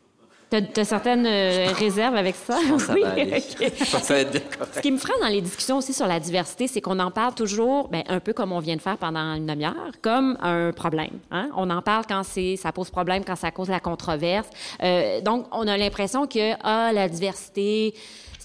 Tu 0.51 0.81
as, 0.81 0.85
certaines 0.85 1.27
euh, 1.27 1.73
réserves 1.75 2.17
avec 2.17 2.35
ça? 2.35 2.59
pense 2.69 2.85
ça 2.85 2.95
oui, 2.95 3.03
va 3.03 3.11
aller. 3.13 3.25
OK. 3.37 3.57
Je 3.61 3.91
pense 3.91 4.01
que 4.01 4.07
ça 4.07 4.15
va 4.15 4.21
être 4.21 4.31
bien 4.33 4.43
Ce 4.75 4.81
qui 4.81 4.91
me 4.91 4.97
frappe 4.97 5.21
dans 5.21 5.29
les 5.29 5.43
discussions 5.43 5.77
aussi 5.77 5.93
sur 5.93 6.07
la 6.07 6.19
diversité, 6.21 6.67
c'est 6.67 6.81
qu'on 6.81 6.99
en 7.01 7.11
parle 7.11 7.35
toujours, 7.35 7.89
ben, 7.89 8.03
un 8.09 8.21
peu 8.21 8.33
comme 8.33 8.53
on 8.53 8.59
vient 8.59 8.77
de 8.77 8.81
faire 8.81 8.97
pendant 8.97 9.35
une 9.35 9.47
demi-heure, 9.47 9.93
comme 10.01 10.39
un 10.41 10.73
problème. 10.73 11.19
hein. 11.31 11.51
On 11.57 11.69
en 11.69 11.83
parle 11.83 12.05
quand 12.09 12.23
c'est, 12.23 12.57
ça 12.57 12.73
pose 12.73 12.91
problème, 12.91 13.25
quand 13.25 13.37
ça 13.37 13.51
cause 13.51 13.69
la 13.69 13.81
controverse. 13.81 14.49
Euh, 14.83 15.21
donc, 15.21 15.47
on 15.53 15.67
a 15.67 15.77
l'impression 15.77 16.27
que 16.27 16.55
ah, 16.63 16.93
la 16.95 17.09
diversité, 17.09 17.93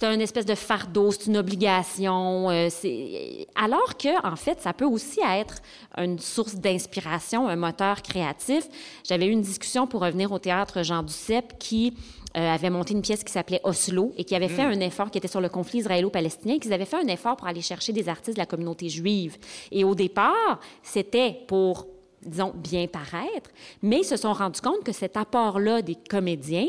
c'est 0.03 0.09
un 0.09 0.19
espèce 0.19 0.45
de 0.45 0.55
fardeau, 0.55 1.11
c'est 1.13 1.27
une 1.27 1.37
obligation. 1.37 2.49
euh, 2.49 2.67
c'est... 2.69 3.47
Alors 3.55 3.95
que, 3.97 4.27
en 4.27 4.35
fait, 4.35 4.59
ça 4.59 4.73
peut 4.73 4.83
aussi 4.85 5.21
être 5.21 5.61
une 5.97 6.19
source 6.19 6.55
d'inspiration, 6.55 7.47
un 7.47 7.55
moteur 7.55 8.01
créatif. 8.01 8.67
J'avais 9.07 9.27
eu 9.27 9.29
une 9.29 9.41
discussion 9.41 9.87
pour 9.87 10.01
revenir 10.01 10.33
au 10.33 10.39
théâtre 10.39 10.83
Jean 10.83 11.03
Duceppe 11.03 11.57
qui 11.57 11.93
euh, 12.35 12.53
avait 12.53 12.69
monté 12.69 12.93
une 12.93 13.01
pièce 13.01 13.23
qui 13.23 13.31
s'appelait 13.31 13.61
Oslo 13.63 14.11
et 14.17 14.25
qui 14.25 14.35
avait 14.35 14.49
fait 14.49 14.63
un 14.63 14.81
effort 14.81 15.09
qui 15.09 15.19
était 15.19 15.29
sur 15.29 15.39
le 15.39 15.47
conflit 15.47 15.79
israélo-palestinien, 15.79 16.59
qu'ils 16.59 16.73
avaient 16.73 16.83
fait 16.83 16.97
un 16.97 17.07
effort 17.07 17.37
pour 17.37 17.47
aller 17.47 17.61
chercher 17.61 17.93
des 17.93 18.09
artistes 18.09 18.35
de 18.35 18.41
la 18.41 18.45
communauté 18.45 18.89
juive. 18.89 19.37
Et 19.71 19.85
au 19.85 19.95
départ, 19.95 20.59
c'était 20.81 21.37
pour, 21.47 21.87
disons, 22.25 22.51
bien 22.53 22.87
paraître, 22.87 23.51
mais 23.81 23.99
ils 23.99 24.05
se 24.05 24.17
sont 24.17 24.33
rendus 24.33 24.59
compte 24.59 24.83
que 24.83 24.91
cet 24.91 25.15
apport-là 25.15 25.81
des 25.81 25.95
comédiens 25.95 26.67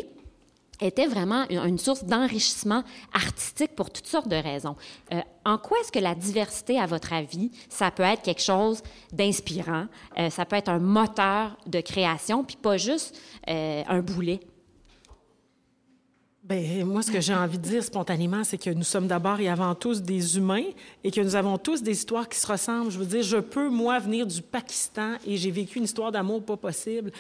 était 0.81 1.07
vraiment 1.07 1.49
une, 1.51 1.79
source 1.79 2.05
d'enrichissement 2.05 2.83
artistique 3.13 3.75
pour 3.75 3.91
toutes 3.91 4.07
sortes 4.07 4.29
de 4.29 4.37
raisons. 4.37 4.77
Euh, 5.13 5.21
en 5.45 5.59
quoi 5.59 5.79
est-ce 5.81 5.93
que 5.93 5.99
la 5.99 6.15
diversité, 6.15 6.79
à 6.79 6.87
votre 6.87 7.13
avis, 7.13 7.51
ça 7.69 7.91
peut 7.91 8.03
être 8.03 8.23
quelque 8.23 8.43
chose 8.43 8.83
d'inspirant, 9.13 9.87
euh, 10.19 10.31
ça 10.31 10.45
peut 10.45 10.57
être 10.57 10.69
un 10.69 10.79
moteur 10.79 11.57
de 11.67 11.81
création, 11.81 12.45
puis 12.45 12.57
pas 12.57 12.77
juste 12.77 13.19
euh, 13.49 13.83
un 13.87 14.01
boulet? 14.01 14.41
Ben, 16.45 16.85
moi, 16.85 17.01
ce 17.01 17.11
que 17.11 17.23
j'ai 17.23 17.35
envie 17.35 17.57
de 17.57 17.63
dire 17.63 17.83
spontanément, 17.83 18.45
c'est 18.45 18.59
que 18.59 18.69
nous 18.69 18.85
sommes 18.85 19.07
d'abord 19.07 19.41
et 19.41 19.49
avant 19.49 19.75
tout 19.75 19.95
des 19.95 20.37
humains 20.37 20.67
et 21.03 21.11
que 21.11 21.23
nous 21.23 21.37
avons 21.37 21.57
tous 21.57 21.83
des 21.83 21.93
histoires 21.93 22.29
qui 22.29 22.39
se 22.39 22.47
ressemblent. 22.47 22.91
Je 22.91 22.99
veux 22.99 23.07
dire, 23.07 23.23
je 23.23 23.39
peux, 23.39 23.71
moi, 23.71 23.99
venir 23.99 24.27
du 24.27 24.43
Pakistan 24.43 25.15
et 25.27 25.39
j'ai 25.39 25.51
vécu 25.51 25.79
une 25.79 25.85
histoire 25.85 26.13
d'amour 26.13 26.45
pas 26.45 26.59
possible. 26.59 27.13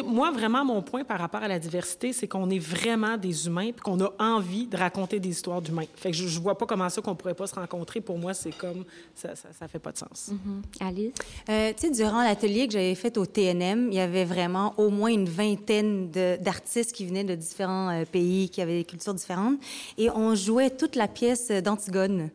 Moi, 0.00 0.30
vraiment, 0.30 0.64
mon 0.64 0.80
point 0.80 1.04
par 1.04 1.18
rapport 1.18 1.42
à 1.42 1.48
la 1.48 1.58
diversité, 1.58 2.12
c'est 2.12 2.26
qu'on 2.26 2.48
est 2.48 2.58
vraiment 2.58 3.18
des 3.18 3.46
humains 3.46 3.66
et 3.66 3.72
qu'on 3.72 4.00
a 4.00 4.10
envie 4.18 4.66
de 4.66 4.76
raconter 4.76 5.20
des 5.20 5.28
histoires 5.28 5.60
d'humains. 5.60 5.84
Fait 5.96 6.10
que 6.10 6.16
je, 6.16 6.26
je 6.26 6.40
vois 6.40 6.56
pas 6.56 6.64
comment 6.64 6.88
ça 6.88 7.02
qu'on 7.02 7.14
pourrait 7.14 7.34
pas 7.34 7.46
se 7.46 7.54
rencontrer. 7.54 8.00
Pour 8.00 8.18
moi, 8.18 8.32
c'est 8.32 8.56
comme... 8.56 8.84
Ça, 9.14 9.36
ça, 9.36 9.48
ça 9.58 9.68
fait 9.68 9.78
pas 9.78 9.92
de 9.92 9.98
sens. 9.98 10.30
Mm-hmm. 10.30 10.86
Alice? 10.86 11.12
Euh, 11.48 11.72
tu 11.76 11.88
sais, 11.88 11.90
durant 11.90 12.22
l'atelier 12.22 12.66
que 12.66 12.72
j'avais 12.72 12.94
fait 12.94 13.18
au 13.18 13.26
TNM, 13.26 13.88
il 13.90 13.94
y 13.96 14.00
avait 14.00 14.24
vraiment 14.24 14.72
au 14.78 14.88
moins 14.88 15.10
une 15.10 15.28
vingtaine 15.28 16.10
d'artistes 16.10 16.92
qui 16.92 17.04
venaient 17.04 17.24
de 17.24 17.34
différents 17.34 17.90
euh, 17.90 18.04
pays, 18.04 18.48
qui 18.48 18.62
avaient 18.62 18.78
des 18.78 18.84
cultures 18.84 19.14
différentes. 19.14 19.58
Et 19.98 20.08
on 20.10 20.34
jouait 20.34 20.70
toute 20.70 20.96
la 20.96 21.08
pièce 21.08 21.50
d'Antigone. 21.50 22.30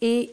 Et 0.00 0.30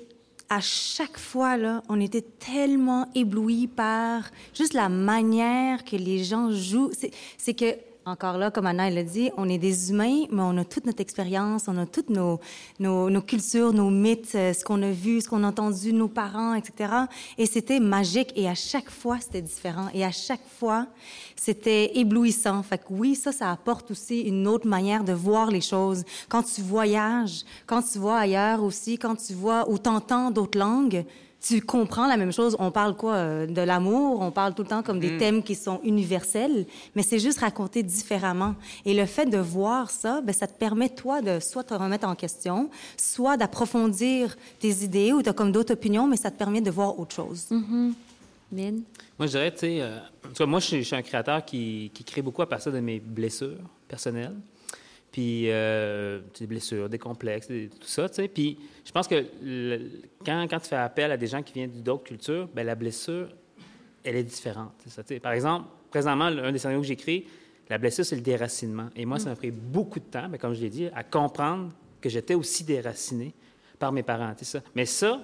à 0.50 0.60
chaque 0.62 1.18
fois, 1.18 1.58
là, 1.58 1.82
on 1.89 2.00
était 2.00 2.22
tellement 2.22 3.10
éblouis 3.16 3.68
par 3.68 4.30
juste 4.54 4.74
la 4.74 4.89
manière 4.89 5.84
que 5.84 5.96
les 5.96 6.24
gens 6.24 6.52
jouent. 6.52 6.91
C'est- 6.94 7.12
que, 7.54 7.76
encore 8.06 8.38
là, 8.38 8.51
comme 8.51 8.66
Anna 8.66 8.89
l'a 8.89 9.04
dit, 9.04 9.32
on 9.38 9.47
est 9.47 9.58
des 9.58 9.89
humains, 9.89 10.26
mais 10.32 10.41
on 10.41 10.58
a 10.58 10.66
toute 10.66 10.86
notre 10.86 11.01
expérience, 11.01 11.66
on 11.68 11.78
a 11.78 11.86
toutes 11.86 12.10
nos, 12.10 12.39
nos, 12.80 13.10
nos 13.10 13.22
cultures, 13.22 13.74
nos 13.74 13.89
mythes, 13.89 14.36
euh, 14.36 14.54
ce 14.54 14.64
qu'on 14.64 14.82
a 14.82 14.91
vu, 14.91 15.22
ce 15.22 15.30
qu'on 15.30 15.43
a 15.43 15.47
entendu, 15.47 15.93
nos 15.93 16.08
parents, 16.08 16.54
etc. 16.54 16.93
Et 17.38 17.45
c'était 17.45 17.80
magique. 17.80 18.34
Et 18.36 18.49
à 18.49 18.56
chaque 18.56 18.89
fois, 18.89 19.20
c'était 19.20 19.41
différent. 19.41 19.88
Et 19.93 20.04
à 20.04 20.12
chaque 20.12 20.45
fois, 20.60 20.88
c'était 21.36 21.97
éblouissant. 21.97 22.62
Fait 22.64 22.78
que 22.78 22.91
oui, 22.91 23.16
ça, 23.16 23.32
ça 23.32 23.51
apporte 23.51 23.91
aussi 23.91 24.22
une 24.22 24.47
autre 24.47 24.68
manière 24.68 25.04
de 25.04 25.14
voir 25.14 25.49
les 25.49 25.62
choses. 25.62 26.04
Quand 26.28 26.43
tu 26.43 26.62
voyages, 26.62 27.43
quand 27.66 27.82
tu 27.82 27.99
vois 27.99 28.18
ailleurs 28.18 28.64
aussi, 28.64 28.97
quand 28.97 29.16
tu 29.16 29.34
vois 29.34 29.70
ou 29.70 29.78
t'entends 29.78 30.30
d'autres 30.30 30.60
langues, 30.60 31.06
tu 31.46 31.62
comprends 31.62 32.08
la 32.08 32.16
même 32.16 32.32
chose. 32.32 32.56
On 32.58 32.72
parle 32.72 32.96
quoi? 32.96 33.16
euh, 33.16 33.46
De 33.46 33.62
l'amour, 33.62 34.22
on 34.22 34.32
parle 34.32 34.54
tout 34.56 34.64
le 34.64 34.70
temps 34.70 34.82
comme 34.82 35.00
des 35.00 35.18
thèmes 35.18 35.44
qui 35.44 35.56
sont 35.56 35.82
universels, 35.84 36.66
mais 36.96 37.04
c'est 37.04 37.20
juste 37.20 37.39
raconté 37.39 37.84
différemment. 37.84 38.56
Et 38.86 38.94
le 38.94 39.06
fait 39.06 39.26
de 39.26 39.38
voir 39.38 39.91
ça, 39.91 40.22
ben, 40.22 40.34
ça 40.34 40.48
te 40.48 40.58
permet, 40.58 40.88
toi, 40.89 41.22
de 41.22 41.39
soit 41.41 41.64
te 41.66 41.74
remettre 41.74 42.08
en 42.08 42.16
question, 42.16 42.70
soit 42.98 43.36
d'approfondir 43.36 44.38
tes 44.60 44.84
idées 44.84 45.12
ou 45.12 45.22
tu 45.22 45.30
as 45.30 45.34
comme 45.34 45.52
d'autres 45.52 45.74
opinions, 45.74 46.08
mais 46.08 46.18
ça 46.18 46.32
te 46.32 46.38
permet 46.38 46.62
de 46.62 46.72
voir 46.72 46.98
autre 46.98 47.14
chose. 47.14 47.48
Mine? 48.52 48.84
Moi, 49.20 49.28
je 49.28 49.32
dirais, 49.32 49.52
tu 49.52 49.60
sais, 49.60 49.78
euh, 49.82 50.46
moi, 50.46 50.60
je 50.60 50.66
suis, 50.66 50.78
je 50.78 50.88
suis 50.88 50.96
un 50.96 51.02
créateur 51.02 51.44
qui, 51.44 51.91
qui 51.94 52.04
crée 52.04 52.22
beaucoup 52.22 52.41
à 52.41 52.48
partir 52.48 52.72
de 52.72 52.80
mes 52.80 53.00
blessures 53.00 53.58
personnelles. 53.88 54.36
Puis, 55.14 55.43
euh, 55.51 56.20
des 56.39 56.47
blessures, 56.47 56.89
des 56.89 56.97
complexes, 56.97 57.47
des- 57.47 57.70
tout 57.70 57.88
ça, 57.88 58.09
tu 58.09 58.16
sais. 58.16 58.28
Puis, 58.28 58.57
je 58.84 58.91
pense 58.91 59.07
que 59.07 59.24
le- 59.43 59.80
quand, 60.26 60.47
quand 60.49 60.59
tu 60.59 60.68
fais 60.68 60.76
appel 60.76 61.11
à 61.11 61.18
des 61.18 61.28
gens 61.28 61.41
qui 61.43 61.53
viennent 61.53 61.84
d'autres 61.84 62.03
cultures, 62.03 62.49
ben 62.53 62.66
la 62.66 62.74
blessure, 62.76 63.30
elle 64.03 64.16
est 64.16 64.24
différente. 64.24 64.74
ça. 64.88 65.03
Par 65.22 65.32
exemple, 65.34 65.68
présentement, 65.91 66.26
un 66.26 66.51
des 66.51 66.57
scénarios 66.57 66.82
que 66.82 66.88
j'écris, 66.88 67.26
la 67.70 67.78
blessure, 67.78 68.03
c'est 68.03 68.16
le 68.16 68.22
déracinement. 68.24 68.89
Et 68.95 69.05
moi, 69.05 69.20
ça 69.20 69.30
m'a 69.30 69.36
pris 69.36 69.51
beaucoup 69.51 69.99
de 69.99 70.05
temps, 70.05 70.28
mais 70.30 70.38
comme 70.39 70.53
je 70.55 70.61
l'ai 70.61 70.70
dit, 70.72 70.88
à 70.95 71.03
comprendre 71.03 71.72
que 72.01 72.09
j'étais 72.09 72.34
aussi 72.34 72.64
déraciné 72.64 73.34
par 73.78 73.91
mes 73.91 74.03
parents. 74.03 74.34
ça. 74.41 74.61
Mais 74.76 74.86
ça, 74.86 75.22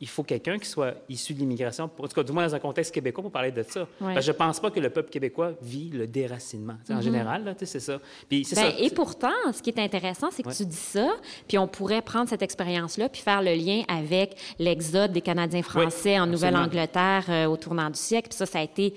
il 0.00 0.08
faut 0.08 0.22
quelqu'un 0.22 0.58
qui 0.58 0.68
soit 0.68 0.94
issu 1.08 1.34
de 1.34 1.40
l'immigration, 1.40 1.84
en 1.84 1.88
tout 1.88 2.14
cas, 2.14 2.22
du 2.22 2.30
moins 2.32 2.46
dans 2.46 2.54
un 2.54 2.58
contexte 2.60 2.94
québécois, 2.94 3.22
pour 3.22 3.32
parler 3.32 3.50
de 3.50 3.62
ça. 3.64 3.80
Ouais. 4.00 4.14
Parce 4.14 4.16
que 4.16 4.22
je 4.22 4.32
pense 4.32 4.60
pas 4.60 4.70
que 4.70 4.78
le 4.80 4.90
peuple 4.90 5.10
québécois 5.10 5.52
vit 5.60 5.90
le 5.90 6.06
déracinement. 6.06 6.74
En 6.90 7.00
général, 7.00 7.44
tu 7.58 7.66
sais, 7.66 7.72
c'est 7.72 7.80
ça. 7.92 7.98
Puis 8.28 8.46
Ben, 8.54 8.56
ça. 8.56 8.68
et 8.78 8.90
pourtant, 8.90 9.32
ce 9.52 9.60
qui 9.60 9.70
est 9.70 9.78
intéressant, 9.80 10.28
c'est 10.30 10.42
que 10.44 10.48
Ouais. 10.48 10.54
tu 10.54 10.64
dis 10.66 10.76
ça, 10.76 11.08
puis 11.48 11.58
on 11.58 11.66
pourrait 11.66 12.02
prendre 12.02 12.28
cette 12.28 12.42
expérience-là, 12.42 13.08
puis 13.08 13.22
faire 13.22 13.42
le 13.42 13.54
lien 13.54 13.82
avec 13.88 14.36
l'exode 14.58 15.12
des 15.12 15.20
Canadiens 15.20 15.62
français 15.62 16.18
en. 16.18 16.26
Nouvelle-Angleterre 16.26 17.24
euh, 17.28 17.46
au 17.46 17.56
tournant 17.56 17.90
du 17.90 17.98
siècle. 17.98 18.28
Puis 18.28 18.36
ça, 18.38 18.46
ça 18.46 18.60
a 18.60 18.62
été, 18.62 18.94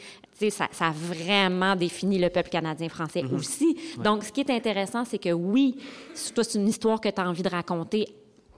ça 0.50 0.68
a 0.80 0.92
vraiment 0.92 1.76
défini 1.76 2.20
le 2.20 2.30
peuple 2.30 2.50
canadien-français 2.50 3.22
Mm-hmm. 3.24 3.34
aussi. 3.36 3.78
Donc, 4.04 4.24
ce 4.24 4.32
qui 4.32 4.42
est 4.42 4.50
intéressant, 4.50 5.06
c'est 5.06 5.18
que 5.18 5.32
oui, 5.32 5.78
toi, 6.36 6.44
c'est 6.44 6.58
une 6.60 6.68
histoire 6.68 7.00
que 7.02 7.10
tu 7.10 7.20
as 7.22 7.28
envie 7.28 7.44
de 7.44 7.50
raconter 7.50 8.08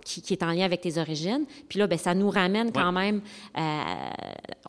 qui, 0.03 0.21
qui 0.21 0.33
est 0.33 0.43
en 0.43 0.51
lien 0.51 0.65
avec 0.65 0.81
tes 0.81 0.97
origines. 0.97 1.45
Puis 1.69 1.79
là, 1.79 1.87
ben, 1.87 1.97
ça 1.97 2.13
nous 2.13 2.29
ramène 2.29 2.71
quand 2.71 2.91
même, 2.91 3.21
euh, 3.57 3.81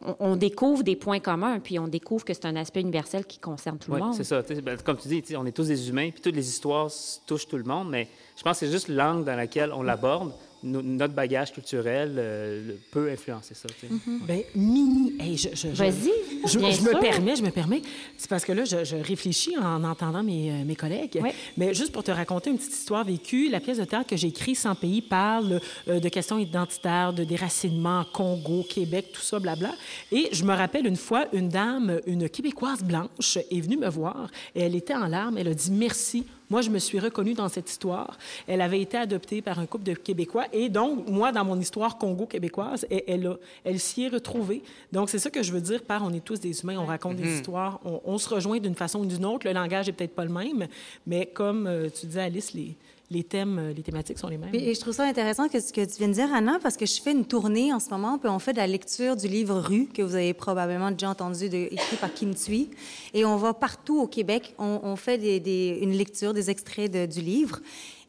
on, 0.02 0.16
on 0.20 0.36
découvre 0.36 0.82
des 0.82 0.96
points 0.96 1.20
communs, 1.20 1.58
puis 1.60 1.78
on 1.78 1.88
découvre 1.88 2.24
que 2.24 2.34
c'est 2.34 2.46
un 2.46 2.56
aspect 2.56 2.80
universel 2.80 3.24
qui 3.24 3.38
concerne 3.38 3.78
tout 3.78 3.92
le 3.92 3.98
monde. 3.98 4.14
c'est 4.14 4.24
ça. 4.24 4.42
Ben, 4.62 4.76
comme 4.78 4.96
tu 4.96 5.08
dis, 5.08 5.36
on 5.36 5.46
est 5.46 5.52
tous 5.52 5.68
des 5.68 5.88
humains, 5.88 6.10
puis 6.10 6.20
toutes 6.20 6.36
les 6.36 6.48
histoires 6.48 6.90
touchent 7.26 7.48
tout 7.48 7.58
le 7.58 7.64
monde, 7.64 7.90
mais 7.90 8.08
je 8.36 8.42
pense 8.42 8.58
que 8.58 8.66
c'est 8.66 8.72
juste 8.72 8.88
l'angle 8.88 9.24
dans 9.24 9.38
lequel 9.38 9.72
on 9.72 9.82
l'aborde. 9.82 10.32
No- 10.64 10.80
notre 10.82 11.12
bagage 11.14 11.52
culturel 11.52 12.14
euh, 12.16 12.72
peut 12.90 13.10
influencer 13.10 13.54
ça. 13.54 13.68
sais. 13.80 13.88
Ben, 14.26 14.42
mini. 14.54 15.12
Hey, 15.20 15.36
je, 15.36 15.68
Vas-y, 15.68 16.10
Je, 16.46 16.58
bien 16.58 16.70
je 16.70 16.80
me 16.80 16.98
permets, 17.00 17.36
je 17.36 17.42
me 17.42 17.50
permets. 17.50 17.82
C'est 18.16 18.30
parce 18.30 18.44
que 18.44 18.52
là, 18.52 18.64
je, 18.64 18.82
je 18.82 18.96
réfléchis 18.96 19.56
en 19.58 19.84
entendant 19.84 20.22
mes, 20.22 20.50
euh, 20.50 20.64
mes 20.64 20.74
collègues. 20.74 21.20
Mais 21.58 21.74
juste 21.74 21.92
pour 21.92 22.02
te 22.02 22.10
raconter 22.10 22.48
une 22.50 22.56
petite 22.56 22.72
histoire 22.72 23.04
vécue, 23.04 23.50
la 23.50 23.60
pièce 23.60 23.78
de 23.78 23.84
théâtre 23.84 24.08
que 24.08 24.16
j'ai 24.16 24.28
écrite, 24.28 24.56
Sans 24.56 24.74
pays, 24.74 25.02
parle 25.02 25.60
euh, 25.88 26.00
de 26.00 26.08
questions 26.08 26.38
identitaires, 26.38 27.12
de 27.12 27.24
déracinement, 27.24 28.04
Congo, 28.12 28.64
Québec, 28.68 29.10
tout 29.12 29.20
ça, 29.20 29.38
blabla. 29.38 29.72
Et 30.12 30.28
je 30.32 30.44
me 30.44 30.54
rappelle 30.54 30.86
une 30.86 30.96
fois, 30.96 31.26
une 31.34 31.48
dame, 31.50 32.00
une 32.06 32.28
Québécoise 32.28 32.82
blanche, 32.82 33.36
est 33.50 33.60
venue 33.60 33.76
me 33.76 33.88
voir 33.90 34.30
et 34.54 34.60
elle 34.62 34.74
était 34.76 34.94
en 34.94 35.06
larmes. 35.08 35.36
Elle 35.36 35.48
a 35.48 35.54
dit 35.54 35.70
merci. 35.70 36.24
Moi, 36.50 36.60
je 36.60 36.70
me 36.70 36.78
suis 36.78 36.98
reconnue 36.98 37.34
dans 37.34 37.48
cette 37.48 37.70
histoire. 37.70 38.18
Elle 38.46 38.60
avait 38.60 38.80
été 38.80 38.96
adoptée 38.96 39.40
par 39.42 39.58
un 39.58 39.66
couple 39.66 39.84
de 39.84 39.94
Québécois. 39.94 40.44
Et 40.52 40.68
donc, 40.68 41.08
moi, 41.08 41.32
dans 41.32 41.44
mon 41.44 41.58
histoire 41.58 41.96
congo-québécoise, 41.98 42.86
elle, 42.90 43.02
elle, 43.06 43.26
a- 43.26 43.36
elle 43.64 43.80
s'y 43.80 44.04
est 44.04 44.08
retrouvée. 44.08 44.62
Donc, 44.92 45.08
c'est 45.10 45.18
ça 45.18 45.30
que 45.30 45.42
je 45.42 45.52
veux 45.52 45.60
dire 45.60 45.82
par 45.82 46.04
on 46.04 46.12
est 46.12 46.24
tous 46.24 46.40
des 46.40 46.60
humains, 46.62 46.78
on 46.78 46.86
raconte 46.86 47.16
des 47.16 47.34
histoires, 47.36 47.80
on, 47.84 48.00
on 48.04 48.18
se 48.18 48.28
rejoint 48.28 48.58
d'une 48.58 48.74
façon 48.74 49.00
ou 49.00 49.06
d'une 49.06 49.24
autre. 49.24 49.46
Le 49.46 49.52
langage 49.54 49.88
est 49.88 49.92
peut-être 49.92 50.14
pas 50.14 50.24
le 50.24 50.32
même, 50.32 50.66
mais 51.06 51.26
comme 51.26 51.66
euh, 51.66 51.88
tu 51.88 52.06
disais, 52.06 52.20
Alice, 52.22 52.52
les, 52.52 52.76
les 53.14 53.24
thèmes, 53.24 53.58
euh, 53.58 53.72
les 53.72 53.82
thématiques 53.82 54.18
sont 54.18 54.28
les 54.28 54.36
mêmes. 54.36 54.50
Et 54.52 54.74
je 54.74 54.80
trouve 54.80 54.92
ça 54.92 55.04
intéressant 55.04 55.48
que 55.48 55.60
ce 55.60 55.72
que 55.72 55.84
tu 55.84 55.98
viens 55.98 56.08
de 56.08 56.12
dire, 56.12 56.32
Anna, 56.34 56.58
parce 56.62 56.76
que 56.76 56.84
je 56.84 57.00
fais 57.00 57.12
une 57.12 57.24
tournée 57.24 57.72
en 57.72 57.80
ce 57.80 57.88
moment, 57.90 58.18
on 58.22 58.38
fait 58.38 58.52
de 58.52 58.58
la 58.58 58.66
lecture 58.66 59.16
du 59.16 59.28
livre 59.28 59.58
Rue, 59.58 59.86
que 59.86 60.02
vous 60.02 60.14
avez 60.14 60.34
probablement 60.34 60.90
déjà 60.90 61.08
entendu, 61.08 61.46
écrit 61.46 61.96
par 61.96 62.12
Kim 62.12 62.34
Thuy. 62.34 62.70
Et 63.14 63.24
on 63.24 63.36
va 63.36 63.54
partout 63.54 64.00
au 64.00 64.06
Québec, 64.06 64.54
on, 64.58 64.96
fait 64.96 65.16
une 65.38 65.92
lecture, 65.92 66.34
des 66.34 66.50
extraits 66.50 66.90
du 67.08 67.20
livre. 67.20 67.60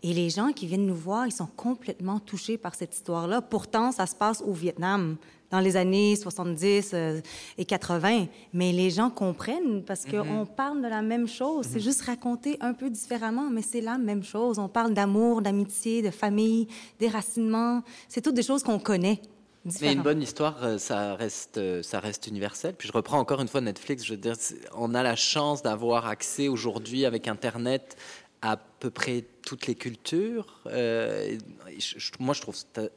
Et 0.08 0.14
les 0.14 0.30
gens 0.30 0.52
qui 0.52 0.68
viennent 0.68 0.86
nous 0.86 0.94
voir, 0.94 1.26
ils 1.26 1.32
sont 1.32 1.48
complètement 1.48 2.20
touchés 2.20 2.60
par 2.60 2.76
cette 2.76 2.94
histoire-là. 2.94 3.42
Pourtant, 3.42 3.92
ça 3.92 4.06
se 4.06 4.16
passe 4.16 4.44
au 4.46 4.54
Vietnam, 4.54 5.18
dans 5.50 5.60
les 5.60 5.78
années 5.78 6.16
70 6.16 6.92
euh, 6.94 7.22
et 7.58 7.66
80. 7.66 8.28
Mais 8.54 8.72
les 8.72 8.92
gens 8.92 9.10
comprennent 9.10 9.82
parce 9.84 10.06
qu'on 10.06 10.46
parle 10.46 10.84
de 10.84 10.88
la 10.88 11.02
même 11.02 11.28
chose. 11.28 11.66
C'est 11.72 11.80
juste 11.80 12.04
raconté 12.04 12.56
un 12.62 12.74
peu 12.74 12.92
différemment, 12.92 13.50
mais 13.50 13.64
c'est 13.64 13.82
la 13.82 13.98
même 13.98 14.24
chose. 14.24 14.60
On 14.60 14.70
parle 14.70 14.94
d'amour, 14.94 15.42
d'amitié, 15.42 16.04
de 16.04 16.12
famille, 16.12 16.68
déracinement. 17.00 17.82
C'est 18.08 18.22
toutes 18.22 18.36
des 18.36 18.44
choses 18.44 18.62
qu'on 18.62 18.78
connaît. 18.78 19.20
Mais 19.82 19.94
une 19.94 20.04
bonne 20.04 20.22
histoire, 20.22 20.64
euh, 20.64 20.78
ça 20.78 21.16
reste, 21.16 21.58
euh, 21.58 21.82
ça 21.82 22.00
reste 22.00 22.28
universel. 22.28 22.76
Puis 22.78 22.88
je 22.88 22.94
reprends 22.94 23.18
encore 23.18 23.42
une 23.42 23.48
fois 23.48 23.62
Netflix. 23.62 24.06
Je 24.06 24.14
veux 24.14 24.20
dire, 24.20 24.36
on 24.76 24.94
a 24.94 25.02
la 25.02 25.16
chance 25.16 25.64
d'avoir 25.64 26.06
accès 26.06 26.48
aujourd'hui 26.48 27.04
avec 27.04 27.28
Internet 27.28 27.98
à 28.42 28.58
peu 28.58 28.90
près 28.90 29.26
toutes 29.46 29.68
les 29.68 29.76
cultures. 29.76 30.62
Euh, 30.68 31.38
moi, 32.20 32.34
je 32.34 32.42
trouve 32.42 32.56
ça 32.56 32.90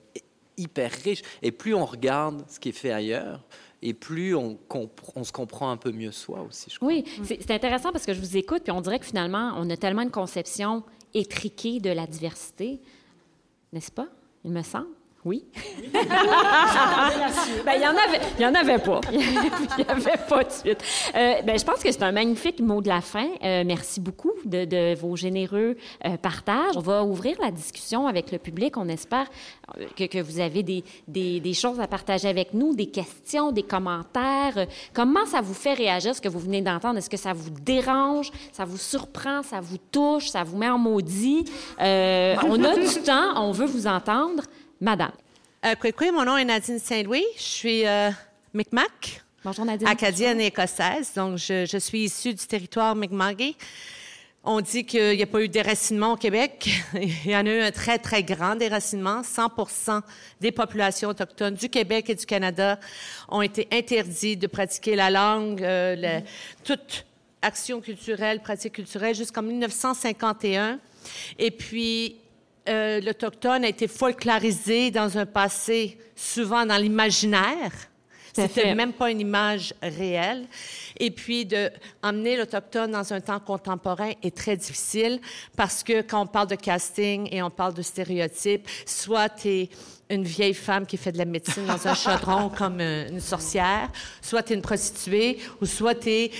hyper 0.57 0.91
riche. 0.91 1.23
Et 1.43 1.53
plus 1.53 1.75
on 1.75 1.85
regarde 1.85 2.45
ce 2.49 2.59
qui 2.61 2.71
est 2.71 2.73
fait 2.73 2.93
ailleurs, 2.93 3.45
et 3.81 3.95
plus 3.95 4.35
on, 4.35 4.59
se 5.23 5.33
comprend 5.33 5.71
un 5.71 5.77
peu 5.77 5.93
mieux 5.93 6.11
soi 6.11 6.43
aussi. 6.43 6.69
Je. 6.71 6.85
Oui, 6.85 7.05
c'est 7.25 7.51
intéressant 7.51 7.93
parce 7.93 8.05
que 8.05 8.13
je 8.13 8.21
vous 8.21 8.37
écoute, 8.37 8.65
puis 8.65 8.73
on 8.73 8.81
dirait 8.81 8.99
que 8.99 9.07
finalement, 9.07 9.53
on 9.57 9.71
a 9.71 9.77
tellement 9.77 10.03
une 10.03 10.11
conception 10.11 10.83
étriquée 11.15 11.79
de 11.81 11.91
la 11.91 12.07
diversité, 12.07 12.81
n'est-ce 13.73 13.93
pas? 13.93 14.09
Il 14.45 14.51
me 14.51 14.63
semble. 14.63 14.89
Oui. 15.25 15.45
Ben, 17.65 17.73
il 17.77 17.83
y 17.83 17.87
en 17.87 17.91
avait, 17.91 18.21
y 18.39 18.47
en 18.47 18.55
avait 18.55 18.79
pas. 18.79 19.01
Il 19.13 19.85
y 19.85 19.89
avait 19.89 20.17
pas 20.29 20.45
de 20.45 20.51
suite. 20.51 20.83
Euh, 21.15 21.43
ben, 21.43 21.59
je 21.59 21.65
pense 21.65 21.83
que 21.83 21.91
c'est 21.91 22.03
un 22.03 22.13
magnifique 22.13 22.61
mot 22.61 22.81
de 22.81 22.89
la 22.89 23.01
fin. 23.01 23.29
Euh, 23.43 23.65
merci 23.67 24.01
beaucoup 24.01 24.33
de, 24.45 24.95
vos 24.95 25.17
généreux 25.17 25.77
euh, 26.05 26.17
partages. 26.17 26.77
On 26.77 26.81
va 26.81 27.05
ouvrir 27.05 27.37
la 27.41 27.51
discussion 27.51 28.07
avec 28.07 28.31
le 28.31 28.39
public. 28.39 28.77
On 28.77 28.89
espère 28.89 29.27
que, 29.97 30.23
vous 30.23 30.41
avez 30.41 30.63
des, 30.63 30.85
des, 31.09 31.55
choses 31.55 31.81
à 31.81 31.87
partager 31.87 32.29
avec 32.29 32.55
nous, 32.55 32.75
des 32.75 32.91
questions, 32.91 33.51
des 33.53 33.65
commentaires. 33.65 34.67
Comment 34.95 35.27
ça 35.27 35.41
vous 35.41 35.55
fait 35.55 35.75
réagir, 35.75 36.15
ce 36.15 36.21
que 36.21 36.29
vous 36.29 36.41
venez 36.41 36.63
d'entendre? 36.63 36.99
Est-ce 36.99 37.11
que 37.11 37.17
ça 37.17 37.33
vous 37.33 37.51
dérange, 37.51 38.31
ça 38.53 38.65
vous 38.65 38.79
surprend, 38.79 39.43
ça 39.43 39.61
vous 39.61 39.79
touche, 39.91 40.29
ça 40.29 40.45
vous 40.45 40.57
met 40.57 40.71
en 40.71 40.79
maudit? 40.79 41.45
On 41.79 42.65
a 42.65 42.77
du 42.77 43.03
temps, 43.05 43.43
on 43.43 43.53
veut 43.53 43.67
vous 43.67 43.87
entendre. 43.87 44.45
Madame. 44.81 45.13
Euh, 45.65 45.75
Kwekwe, 45.75 46.13
mon 46.13 46.25
nom 46.25 46.37
est 46.37 46.45
Nadine 46.45 46.79
Saint-Louis. 46.79 47.25
Je 47.37 47.43
suis 47.43 47.87
euh, 47.87 48.11
Micmac, 48.55 49.23
Bonjour 49.45 49.65
Nadine. 49.65 49.89
acadienne 49.89 50.41
et 50.41 50.47
écossaise. 50.47 51.13
Donc, 51.17 51.39
je, 51.39 51.67
je 51.67 51.79
suis 51.79 52.05
issue 52.05 52.33
du 52.33 52.47
territoire 52.47 52.95
Mi'kmaqui. 52.95 53.57
On 54.45 54.61
dit 54.61 54.85
qu'il 54.85 55.17
n'y 55.17 55.23
a 55.23 55.27
pas 55.27 55.43
eu 55.43 55.49
de 55.49 55.53
déracinement 55.53 56.13
au 56.13 56.17
Québec. 56.17 56.71
Il 56.95 57.31
y 57.31 57.37
en 57.37 57.45
a 57.45 57.51
eu 57.51 57.61
un 57.61 57.73
très, 57.73 57.99
très 57.99 58.23
grand 58.23 58.55
déracinement. 58.55 59.23
100% 59.23 60.01
des 60.41 60.53
populations 60.53 61.09
autochtones 61.09 61.55
du 61.55 61.69
Québec 61.69 62.09
et 62.11 62.15
du 62.15 62.25
Canada 62.25 62.79
ont 63.29 63.43
été 63.43 63.67
interdits 63.73 64.37
de 64.37 64.47
pratiquer 64.47 64.95
la 64.95 65.11
langue, 65.11 65.63
euh, 65.63 66.21
toute 66.63 67.05
action 67.43 67.81
culturelle, 67.81 68.41
pratique 68.41 68.75
culturelle, 68.75 69.15
jusqu'en 69.17 69.43
1951. 69.43 70.79
Et 71.39 71.51
puis, 71.51 72.17
euh, 72.69 73.01
l'Autochtone 73.01 73.65
a 73.65 73.69
été 73.69 73.89
folklorisé 73.89 74.91
dans 74.91 75.19
un 75.19 75.27
passé 75.27 75.99
souvent 76.15 76.67
dans 76.67 76.77
l'imaginaire. 76.77 77.73
C'était 78.35 78.75
même 78.75 78.93
pas 78.93 79.11
une 79.11 79.21
image 79.21 79.75
réelle. 79.83 80.47
Et 80.99 81.11
puis, 81.11 81.45
de 81.45 81.71
emmener 82.03 82.37
l'Autochtone 82.37 82.93
dans 82.93 83.13
un 83.13 83.21
temps 83.21 83.41
contemporain 83.41 84.13
est 84.23 84.37
très 84.37 84.57
difficile 84.57 85.21
parce 85.57 85.83
que 85.83 86.03
quand 86.03 86.23
on 86.23 86.27
parle 86.27 86.49
de 86.49 86.55
casting 86.55 87.29
et 87.33 87.43
on 87.43 87.51
parle 87.51 87.75
de 87.75 87.83
stéréotypes, 87.83 88.69
soit 88.87 89.29
tu 89.29 89.49
es 89.49 89.69
une 90.11 90.25
vieille 90.25 90.55
femme 90.55 90.87
qui 90.87 90.97
fait 90.97 91.13
de 91.13 91.19
la 91.19 91.25
médecine 91.25 91.67
dans 91.67 91.87
un 91.87 91.95
chaudron 91.95 92.49
comme 92.57 92.81
euh, 92.81 93.09
une 93.09 93.21
sorcière, 93.21 93.91
soit 94.23 94.43
tu 94.43 94.53
es 94.53 94.57
une 94.57 94.63
prostituée, 94.63 95.39
ou 95.61 95.67
soit 95.67 95.95
tu 95.95 96.31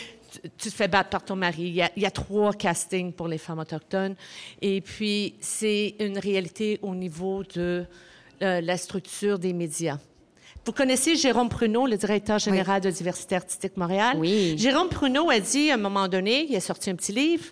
tu 0.57 0.71
te 0.71 0.75
fais 0.75 0.89
battre 0.89 1.11
par 1.11 1.25
ton 1.25 1.37
mari. 1.37 1.63
Il 1.63 1.75
y, 1.75 1.83
a, 1.83 1.91
il 1.97 2.03
y 2.03 2.07
a 2.07 2.11
trois 2.11 2.53
castings 2.53 3.13
pour 3.13 3.29
les 3.29 3.39
femmes 3.39 3.59
autochtones. 3.59 4.15
Et 4.63 4.81
puis, 4.81 5.35
c'est 5.41 5.95
une 6.01 6.19
réalité 6.19 6.79
au 6.83 6.95
niveau 6.95 7.43
de 7.55 7.85
euh, 8.43 8.61
la 8.61 8.77
structure 8.77 9.39
des 9.39 9.53
médias. 9.53 9.99
Vous 10.65 10.73
connaissez 10.73 11.17
Jérôme 11.17 11.49
Pruneau, 11.49 11.87
le 11.87 11.97
directeur 11.97 12.39
général 12.39 12.83
de 12.83 12.91
Diversité 12.91 13.37
artistique 13.37 13.77
Montréal? 13.77 14.17
Oui. 14.19 14.55
Jérôme 14.59 14.91
Pruneau 14.91 15.31
a 15.31 15.41
dit 15.41 15.71
à 15.71 15.75
un 15.75 15.79
moment 15.79 16.09
donné, 16.09 16.47
il 16.49 16.55
a 16.57 16.61
sorti 16.61 16.91
un 16.91 16.95
petit 16.95 17.13
livre, 17.13 17.47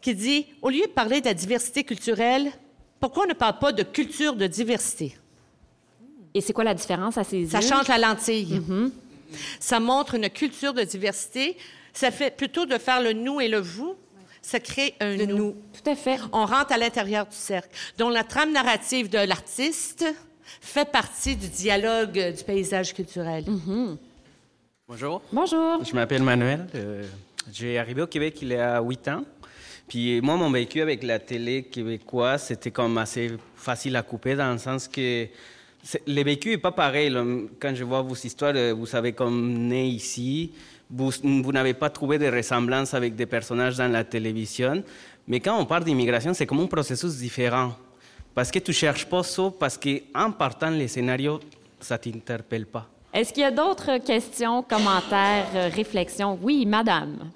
qui 0.00 0.14
dit, 0.14 0.46
au 0.62 0.70
lieu 0.70 0.82
de 0.82 0.92
parler 0.92 1.20
de 1.20 1.26
la 1.26 1.34
diversité 1.34 1.82
culturelle, 1.82 2.52
pourquoi 3.00 3.24
on 3.24 3.28
ne 3.28 3.34
parle 3.34 3.58
pas 3.58 3.72
de 3.72 3.82
culture 3.82 4.36
de 4.36 4.46
diversité? 4.46 5.16
Et 6.32 6.40
c'est 6.40 6.52
quoi 6.52 6.64
la 6.64 6.74
différence 6.74 7.18
à 7.18 7.24
ces 7.24 7.46
Ça 7.46 7.60
change 7.60 7.88
la 7.88 7.98
lentille. 7.98 8.62
Ça 9.58 9.80
montre 9.80 10.14
une 10.14 10.30
culture 10.30 10.72
de 10.72 10.82
diversité. 10.82 11.56
Ça 11.92 12.10
fait 12.10 12.36
plutôt 12.36 12.66
de 12.66 12.78
faire 12.78 13.02
le 13.02 13.12
nous 13.12 13.40
et 13.40 13.48
le 13.48 13.58
vous, 13.58 13.96
ça 14.42 14.58
crée 14.60 14.94
un 15.00 15.16
nous. 15.16 15.54
Tout 15.72 15.90
à 15.90 15.94
fait. 15.96 16.18
On 16.32 16.46
rentre 16.46 16.72
à 16.72 16.78
l'intérieur 16.78 17.26
du 17.26 17.36
cercle. 17.36 17.68
Donc 17.98 18.12
la 18.12 18.24
trame 18.24 18.52
narrative 18.52 19.08
de 19.10 19.18
l'artiste 19.18 20.04
fait 20.60 20.90
partie 20.90 21.36
du 21.36 21.48
dialogue 21.48 22.18
euh, 22.18 22.32
du 22.32 22.42
paysage 22.42 22.92
culturel. 22.94 23.44
Bonjour, 24.88 25.22
Bonjour. 25.32 25.84
je 25.84 25.94
m'appelle 25.94 26.22
Manuel. 26.22 26.66
euh, 26.74 27.04
j'ai 27.52 27.78
arrivé 27.78 28.02
au 28.02 28.06
Québec 28.06 28.38
il 28.42 28.48
y 28.48 28.54
a 28.56 28.80
8 28.80 29.08
ans. 29.08 29.24
Puis 29.88 30.20
moi, 30.20 30.36
mon 30.36 30.50
vécu 30.50 30.80
avec 30.80 31.02
la 31.02 31.18
télé 31.18 31.64
québécoise, 31.64 32.44
c'était 32.44 32.70
comme 32.70 32.96
assez 32.98 33.32
facile 33.56 33.96
à 33.96 34.02
couper 34.02 34.36
dans 34.36 34.52
le 34.52 34.58
sens 34.58 34.86
que 34.88 35.26
le 36.06 36.22
vécu 36.24 36.50
n'est 36.50 36.58
pas 36.58 36.72
pareil. 36.72 37.10
là. 37.10 37.24
Quand 37.60 37.74
je 37.74 37.84
vois 37.84 38.02
vos 38.02 38.14
histoires, 38.14 38.52
euh, 38.54 38.72
vous 38.72 38.86
savez 38.86 39.12
comme 39.12 39.52
né 39.68 39.86
ici, 39.88 40.52
vous, 40.90 41.10
vous 41.22 41.52
n'avez 41.52 41.74
pas 41.74 41.90
trouvé 41.90 42.18
de 42.18 42.26
ressemblance 42.26 42.94
avec 42.94 43.14
des 43.14 43.26
personnages 43.26 43.76
dans 43.76 43.90
la 43.90 44.04
télévision. 44.04 44.82
Mais 45.26 45.40
quand 45.40 45.58
on 45.58 45.64
parle 45.64 45.84
d'immigration, 45.84 46.34
c'est 46.34 46.46
comme 46.46 46.60
un 46.60 46.66
processus 46.66 47.16
différent. 47.16 47.72
Parce 48.34 48.50
que 48.50 48.58
tu 48.58 48.72
cherches 48.72 49.06
pas 49.06 49.22
ça, 49.22 49.52
parce 49.58 49.78
qu'en 49.78 50.32
partant 50.32 50.70
les 50.70 50.88
scénarios, 50.88 51.40
ça 51.80 51.98
t'interpelle 51.98 52.66
pas. 52.66 52.88
Est-ce 53.12 53.32
qu'il 53.32 53.42
y 53.42 53.46
a 53.46 53.50
d'autres 53.50 53.98
questions, 53.98 54.62
commentaires, 54.62 55.48
euh, 55.54 55.68
réflexions? 55.74 56.38
Oui, 56.40 56.64
madame. 56.64 57.30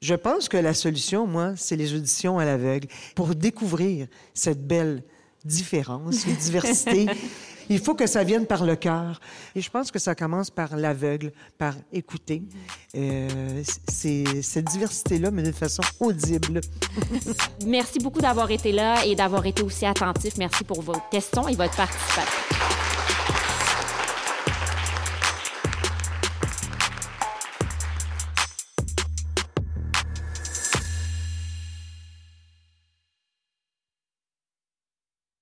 Je 0.00 0.14
pense 0.14 0.48
que 0.48 0.56
la 0.56 0.72
solution, 0.72 1.26
moi, 1.26 1.54
c'est 1.56 1.76
les 1.76 1.94
auditions 1.94 2.38
à 2.38 2.44
l'aveugle. 2.44 2.86
Pour 3.14 3.34
découvrir 3.34 4.06
cette 4.32 4.66
belle 4.66 5.02
différence 5.44 6.26
et 6.26 6.32
diversité, 6.40 7.06
il 7.70 7.78
faut 7.78 7.94
que 7.94 8.06
ça 8.06 8.24
vienne 8.24 8.46
par 8.46 8.66
le 8.66 8.76
cœur. 8.76 9.20
Et 9.54 9.60
je 9.60 9.70
pense 9.70 9.90
que 9.90 9.98
ça 9.98 10.14
commence 10.14 10.50
par 10.50 10.76
l'aveugle, 10.76 11.32
par 11.56 11.74
écouter. 11.92 12.42
Euh, 12.96 13.62
cette 13.86 14.64
diversité-là, 14.64 15.30
mais 15.30 15.42
de 15.42 15.52
façon 15.52 15.82
audible. 16.00 16.60
Merci 17.66 18.00
beaucoup 18.00 18.20
d'avoir 18.20 18.50
été 18.50 18.72
là 18.72 19.04
et 19.06 19.14
d'avoir 19.14 19.46
été 19.46 19.62
aussi 19.62 19.86
attentif. 19.86 20.36
Merci 20.36 20.64
pour 20.64 20.82
vos 20.82 20.96
questions 21.10 21.46
et 21.48 21.54
votre 21.54 21.76
participation. 21.76 22.89